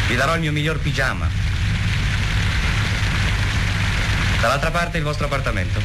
Vi 0.08 0.14
darò 0.14 0.34
il 0.34 0.40
mio 0.40 0.52
miglior 0.52 0.78
pigiama. 0.78 1.28
Dall'altra 4.40 4.70
parte 4.70 4.98
il 4.98 5.04
vostro 5.04 5.26
appartamento. 5.26 5.80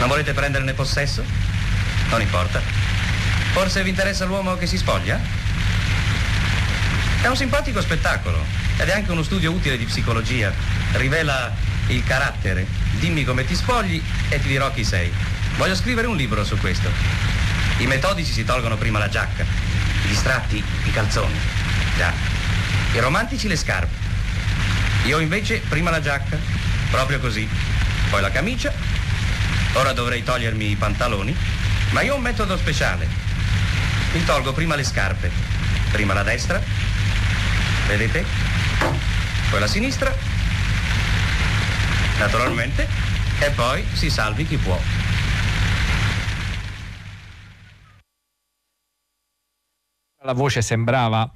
Non 0.00 0.08
volete 0.08 0.32
prenderne 0.32 0.72
possesso? 0.74 1.22
Non 2.10 2.20
importa. 2.20 2.60
Forse 3.52 3.82
vi 3.82 3.90
interessa 3.90 4.24
l'uomo 4.24 4.56
che 4.56 4.66
si 4.66 4.76
spoglia? 4.76 5.20
È 7.20 7.26
un 7.26 7.36
simpatico 7.36 7.80
spettacolo 7.80 8.42
ed 8.76 8.88
è 8.88 8.92
anche 8.92 9.10
uno 9.10 9.24
studio 9.24 9.50
utile 9.50 9.76
di 9.76 9.84
psicologia. 9.84 10.52
Rivela 10.92 11.52
il 11.88 12.04
carattere. 12.04 12.64
Dimmi 13.00 13.24
come 13.24 13.44
ti 13.44 13.56
spogli 13.56 14.00
e 14.28 14.40
ti 14.40 14.46
dirò 14.46 14.72
chi 14.72 14.84
sei. 14.84 15.12
Voglio 15.56 15.74
scrivere 15.74 16.06
un 16.06 16.16
libro 16.16 16.44
su 16.44 16.56
questo. 16.58 16.88
I 17.78 17.86
metodici 17.86 18.32
si 18.32 18.44
tolgono 18.44 18.76
prima 18.76 19.00
la 19.00 19.08
giacca, 19.08 19.42
i 19.42 20.08
distratti 20.08 20.62
i 20.84 20.90
calzoni. 20.92 21.36
Già. 21.96 22.12
I 22.94 23.00
romantici 23.00 23.48
le 23.48 23.56
scarpe. 23.56 23.96
Io 25.06 25.18
invece 25.18 25.60
prima 25.68 25.90
la 25.90 26.00
giacca, 26.00 26.38
proprio 26.90 27.18
così. 27.18 27.48
Poi 28.10 28.20
la 28.20 28.30
camicia. 28.30 28.72
Ora 29.74 29.92
dovrei 29.92 30.22
togliermi 30.22 30.70
i 30.70 30.76
pantaloni, 30.76 31.36
ma 31.90 32.00
io 32.02 32.14
ho 32.14 32.16
un 32.16 32.22
metodo 32.22 32.56
speciale. 32.56 33.06
Mi 34.12 34.24
tolgo 34.24 34.52
prima 34.52 34.76
le 34.76 34.84
scarpe, 34.84 35.30
prima 35.90 36.14
la 36.14 36.22
destra, 36.22 36.62
vedete? 37.88 38.24
Poi 39.50 39.58
la 39.60 39.66
sinistra, 39.66 40.12
naturalmente, 42.18 42.86
e 43.40 43.50
poi 43.50 43.82
si 43.94 44.10
salvi 44.10 44.46
chi 44.46 44.56
può. 44.56 44.78
La 50.24 50.32
voce 50.32 50.62
sembrava. 50.62 51.30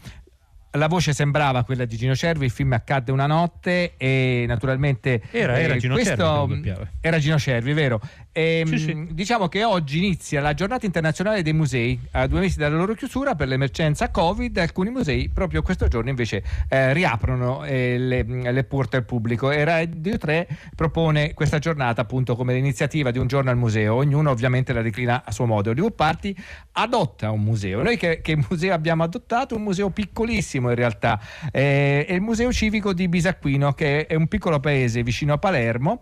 La 0.74 0.88
voce 0.88 1.12
sembrava 1.12 1.64
quella 1.64 1.84
di 1.84 1.96
Gino 1.98 2.14
Cervi, 2.14 2.46
il 2.46 2.50
film 2.50 2.72
accadde 2.72 3.12
una 3.12 3.26
notte 3.26 3.94
e 3.98 4.46
naturalmente 4.48 5.20
Era- 5.30 5.58
era 5.60 5.74
eh, 5.74 5.78
Gino 5.78 5.96
Cervi. 6.02 6.72
Era 7.00 7.18
Gino 7.18 7.38
Cervi, 7.38 7.74
vero? 7.74 8.00
E, 8.32 8.62
Sì, 8.66 8.78
sì. 8.78 8.94
mh, 8.94 9.12
Diciamo 9.12 9.48
che 9.48 9.62
oggi 9.62 9.98
inizia 9.98 10.40
la 10.40 10.54
giornata 10.54 10.86
internazionale 10.86 11.42
dei 11.42 11.52
musei, 11.52 11.98
a 12.12 12.26
due 12.26 12.40
mesi 12.40 12.56
dalla 12.58 12.76
loro 12.76 12.94
chiusura 12.94 13.34
per 13.34 13.46
l'emergenza 13.48 14.10
Covid, 14.10 14.56
alcuni 14.56 14.90
musei 14.90 15.28
proprio 15.28 15.60
questo 15.62 15.86
giorno 15.88 16.08
invece 16.08 16.42
eh, 16.68 16.92
riaprono 16.94 17.64
eh, 17.64 17.98
le, 17.98 18.24
le 18.24 18.64
porte 18.64 18.96
al 18.96 19.04
pubblico 19.04 19.50
e 19.50 19.62
Radio 19.64 20.16
3 20.16 20.48
propone 20.74 21.34
questa 21.34 21.58
giornata 21.58 22.00
appunto 22.00 22.34
come 22.34 22.54
l'iniziativa 22.54 23.10
di 23.10 23.18
un 23.18 23.26
giorno 23.26 23.50
al 23.50 23.56
museo, 23.58 23.94
ognuno 23.96 24.30
ovviamente 24.30 24.72
la 24.72 24.82
declina 24.82 25.22
a 25.24 25.30
suo 25.30 25.46
modo. 25.46 25.70
Hollywood 25.70 25.94
Party 25.94 26.34
adotta 26.72 27.30
un 27.30 27.42
museo, 27.42 27.82
noi 27.82 27.98
che, 27.98 28.20
che 28.22 28.36
museo 28.48 28.72
abbiamo 28.72 29.02
adottato? 29.02 29.54
Un 29.56 29.62
museo 29.62 29.90
piccolissimo 29.90 30.70
in 30.70 30.76
realtà, 30.76 31.20
eh, 31.50 32.06
è 32.06 32.12
il 32.14 32.22
Museo 32.22 32.50
Civico 32.50 32.92
di 32.94 33.08
Bisacquino 33.08 33.72
che 33.74 34.06
è 34.06 34.14
un 34.14 34.26
piccolo 34.26 34.58
paese 34.58 35.02
vicino 35.02 35.34
a 35.34 35.38
Palermo 35.38 36.00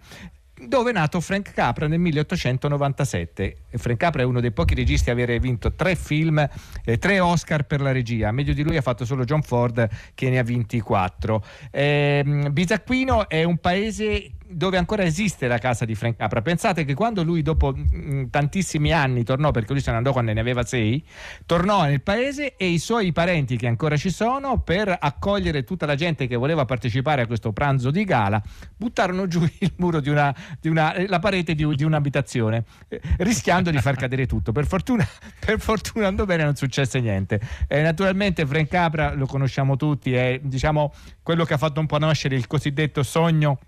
dove 0.67 0.91
è 0.91 0.93
nato 0.93 1.21
Frank 1.21 1.53
Capra 1.53 1.87
nel 1.87 1.99
1897. 1.99 3.57
E 3.71 3.79
Frank 3.79 3.99
Capra 3.99 4.23
è 4.23 4.25
uno 4.25 4.41
dei 4.41 4.53
pochi 4.53 4.75
registi 4.75 5.11
a 5.11 5.13
avere 5.13 5.39
vinto 5.39 5.73
tre 5.75 5.95
film, 5.95 6.47
eh, 6.85 6.99
tre 6.99 7.21
Oscar 7.21 7.65
per 7.65 7.81
la 7.81 7.93
regia. 7.93 8.31
Meglio 8.33 8.53
di 8.53 8.63
lui 8.63 8.77
ha 8.77 8.83
fatto 8.83 9.05
solo 9.05 9.25
John 9.25 9.43
Ford 9.43 9.89
che 10.15 10.31
ne 10.31 10.39
ha 10.39 10.43
vinti 10.43 10.81
quattro. 10.81 11.45
Ehm, 11.71 12.53
Bisacquino 12.53 13.29
è 13.29 13.45
un 13.45 13.59
paese 13.59 14.33
dove 14.51 14.76
ancora 14.76 15.05
esiste 15.05 15.46
la 15.46 15.59
casa 15.59 15.84
di 15.84 15.94
Frank 15.94 16.16
Capra. 16.16 16.42
Pensate 16.42 16.84
che 16.84 16.94
quando 16.94 17.22
lui 17.22 17.42
dopo 17.42 17.74
mm, 17.76 18.24
tantissimi 18.30 18.92
anni 18.92 19.22
tornò, 19.22 19.51
perché 19.51 19.72
lui 19.72 19.80
se 19.80 19.90
ne 19.90 19.98
andò 19.98 20.12
quando 20.12 20.32
ne 20.32 20.40
aveva 20.40 20.64
sei, 20.64 21.05
tornò 21.46 21.84
nel 21.84 22.03
paese 22.03 22.57
e 22.57 22.66
i 22.66 22.78
suoi 22.78 23.12
parenti 23.12 23.57
che 23.57 23.66
ancora 23.66 23.96
ci 23.96 24.11
sono 24.11 24.61
per 24.61 24.94
accogliere 24.98 25.64
tutta 25.64 25.86
la 25.86 25.94
gente 25.94 26.26
che 26.26 26.36
voleva 26.36 26.64
partecipare 26.64 27.22
a 27.22 27.26
questo 27.26 27.53
pranzo 27.53 27.90
di 27.90 28.05
gala, 28.05 28.42
buttarono 28.76 29.26
giù 29.26 29.42
il 29.61 29.72
muro 29.76 30.01
di 30.01 30.09
una, 30.09 30.34
di 30.61 30.68
una- 30.68 30.94
eh, 30.94 31.07
la 31.07 31.18
parete 31.20 31.55
di, 31.55 31.66
di 31.74 31.84
un'abitazione, 31.84 32.64
eh, 32.88 33.01
rischiando 33.18 33.70
di 33.70 33.78
far 33.78 33.96
cadere 33.96 34.26
tutto. 34.26 34.53
Per 34.53 34.66
fortuna, 34.66 35.07
per 35.38 35.61
fortuna 35.61 36.09
andò 36.09 36.24
bene, 36.24 36.44
non 36.44 36.57
successe 36.57 37.01
niente. 37.01 37.40
Eh, 37.68 37.82
naturalmente 37.82 38.44
Frank 38.46 38.68
Capra 38.68 39.14
lo 39.14 39.26
conosciamo 39.26 39.76
tutti, 39.76 40.12
è 40.14 40.40
diciamo 40.42 40.92
quello 41.22 41.44
che 41.44 41.55
ha 41.55 41.59
fatto 41.59 41.80
un 41.80 41.86
po' 41.86 41.98
nascere 41.98 42.34
il 42.34 42.46
cosiddetto 42.46 43.03
sogno 43.03 43.59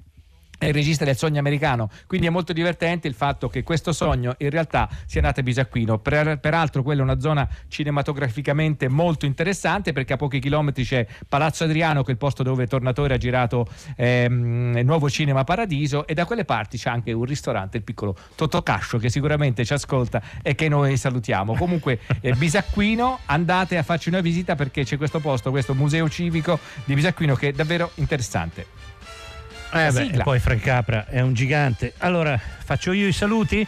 è 0.63 0.69
il 0.69 0.75
regista 0.75 1.05
del 1.05 1.17
sogno 1.17 1.41
americano, 1.41 1.91
quindi 2.07 2.29
è 2.29 2.31
molto 2.31 2.53
divertente 2.53 3.09
il 3.09 3.15
fatto 3.15 3.49
che 3.49 3.65
questo 3.65 3.93
sogno 3.93 4.37
in 4.39 4.49
realtà 4.49 4.89
sia 5.07 5.21
nato 5.21 5.41
a 5.41 5.43
Bisacquino. 5.43 5.99
Per- 5.99 6.39
peraltro 6.39 6.85
quella 6.85 7.01
è 7.01 7.03
una 7.03 7.19
zona 7.19 7.49
cinematograficamente 7.67 8.89
molto 8.89 9.27
interessante 9.27 9.93
perché 9.93 10.13
a 10.13 10.17
pochi 10.17 10.39
chilometri 10.39 10.85
c'è 10.85 11.05
Palazzo 11.29 11.65
Adriano 11.65 12.03
che 12.03 12.11
è 12.11 12.13
il 12.13 12.19
posto 12.19 12.45
dove 12.45 12.69
Tornatore 12.69 13.15
ha 13.15 13.17
girato 13.17 13.67
ehm, 13.97 14.79
nuovo 14.85 15.11
Cinema 15.11 15.43
Paradiso 15.43 16.07
e 16.07 16.15
da 16.15 16.27
quelle 16.27 16.45
parti 16.45 16.79
c'è 16.79 16.91
anche 16.91 17.11
un 17.11 17.25
ristorante, 17.25 17.79
il 17.79 17.83
piccolo 17.83 18.17
Totocascio 18.37 18.99
che 18.99 19.11
sicuramente 19.11 19.65
ci 19.65 19.73
ascolta 19.73 20.23
e 20.43 20.55
che 20.55 20.69
noi 20.69 20.97
salutiamo. 20.97 21.57
Comunque 21.57 21.99
eh, 22.21 22.35
Bisacquino 22.35 23.19
andate 23.27 23.79
a 23.79 23.83
farci 23.83 24.11
una 24.11 24.21
visita 24.21 24.55
perché 24.55 24.85
c'è 24.85 24.97
questo 24.97 25.19
posto, 25.19 25.51
questo 25.51 25.75
museo 25.75 26.09
civico 26.09 26.61
di 26.85 26.95
Bisacquino 26.95 27.35
che 27.35 27.49
è 27.49 27.53
davvero 27.53 27.91
interessante. 27.97 28.82
Eh 29.73 29.91
beh, 29.91 30.11
e 30.13 30.23
poi 30.23 30.39
Frank 30.39 30.61
Capra 30.61 31.07
è 31.07 31.21
un 31.21 31.33
gigante. 31.33 31.95
Allora, 31.99 32.39
faccio 32.39 32.93
io 32.93 33.07
i 33.07 33.13
saluti? 33.13 33.67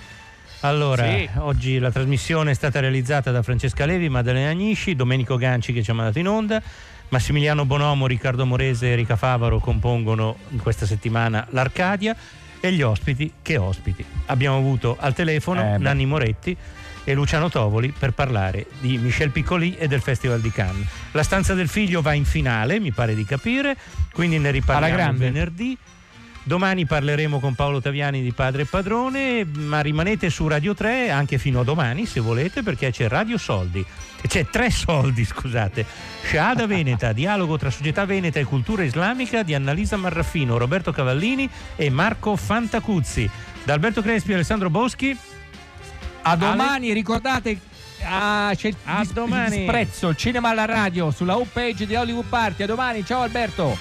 Allora, 0.60 1.04
Sì. 1.06 1.28
oggi 1.38 1.78
la 1.78 1.90
trasmissione 1.90 2.50
è 2.50 2.54
stata 2.54 2.80
realizzata 2.80 3.30
da 3.30 3.42
Francesca 3.42 3.84
Levi, 3.86 4.08
Maddalena 4.08 4.50
Agnisci, 4.50 4.94
Domenico 4.94 5.36
Ganci 5.36 5.72
che 5.72 5.82
ci 5.82 5.90
ha 5.90 5.94
mandato 5.94 6.18
in 6.18 6.28
onda, 6.28 6.62
Massimiliano 7.08 7.64
Bonomo, 7.66 8.06
Riccardo 8.06 8.46
Morese 8.46 8.86
e 8.86 8.90
Erika 8.90 9.16
Favaro 9.16 9.58
compongono 9.58 10.36
in 10.50 10.58
questa 10.60 10.86
settimana 10.86 11.46
l'Arcadia 11.50 12.16
e 12.60 12.72
gli 12.72 12.80
ospiti, 12.82 13.30
che 13.42 13.58
ospiti? 13.58 14.04
Abbiamo 14.26 14.56
avuto 14.56 14.96
al 14.98 15.12
telefono 15.14 15.74
Eh. 15.74 15.78
Nanni 15.78 16.06
Moretti 16.06 16.56
e 17.04 17.12
Luciano 17.12 17.50
Tovoli 17.50 17.92
per 17.96 18.12
parlare 18.12 18.64
di 18.80 18.96
Michel 18.96 19.28
Piccoli 19.30 19.76
e 19.76 19.86
del 19.86 20.00
Festival 20.00 20.40
di 20.40 20.50
Cannes. 20.50 20.86
La 21.12 21.22
stanza 21.22 21.52
del 21.52 21.68
figlio 21.68 22.00
va 22.00 22.14
in 22.14 22.24
finale, 22.24 22.80
mi 22.80 22.90
pare 22.92 23.14
di 23.14 23.26
capire, 23.26 23.76
quindi 24.12 24.38
ne 24.38 24.50
riparliamo 24.50 25.18
venerdì. 25.18 25.76
Domani 26.46 26.84
parleremo 26.84 27.40
con 27.40 27.54
Paolo 27.54 27.80
Taviani 27.80 28.20
di 28.20 28.32
Padre 28.32 28.62
e 28.62 28.66
Padrone, 28.66 29.46
ma 29.46 29.80
rimanete 29.80 30.28
su 30.28 30.46
Radio 30.46 30.74
3 30.74 31.10
anche 31.10 31.38
fino 31.38 31.60
a 31.60 31.64
domani 31.64 32.04
se 32.04 32.20
volete 32.20 32.62
perché 32.62 32.90
c'è 32.90 33.08
Radio 33.08 33.38
Soldi. 33.38 33.84
C'è 34.26 34.46
tre 34.48 34.70
soldi, 34.70 35.24
scusate. 35.26 35.86
Shahada 36.22 36.66
Veneta, 36.66 37.12
dialogo 37.14 37.56
tra 37.56 37.70
società 37.70 38.04
veneta 38.04 38.40
e 38.40 38.44
cultura 38.44 38.82
islamica 38.84 39.42
di 39.42 39.54
Annalisa 39.54 39.96
Marraffino, 39.96 40.58
Roberto 40.58 40.92
Cavallini 40.92 41.48
e 41.76 41.88
Marco 41.88 42.36
Fantacuzzi. 42.36 43.28
Da 43.64 43.72
Alberto 43.72 44.02
Crespi 44.02 44.32
e 44.32 44.34
Alessandro 44.34 44.68
Boschi. 44.68 45.16
A 46.26 46.36
domani, 46.36 46.92
ricordate. 46.92 47.58
ah, 48.02 48.52
c'è 48.54 48.68
il 48.68 48.76
A 48.84 49.00
dis- 49.00 49.12
domani. 49.12 49.56
disprezzo, 49.58 50.14
cinema 50.14 50.50
alla 50.50 50.66
radio 50.66 51.10
sulla 51.10 51.36
home 51.36 51.48
page 51.50 51.86
di 51.86 51.94
Hollywood 51.94 52.26
Party. 52.28 52.62
A 52.64 52.66
domani, 52.66 53.02
ciao 53.04 53.22
Alberto. 53.22 53.76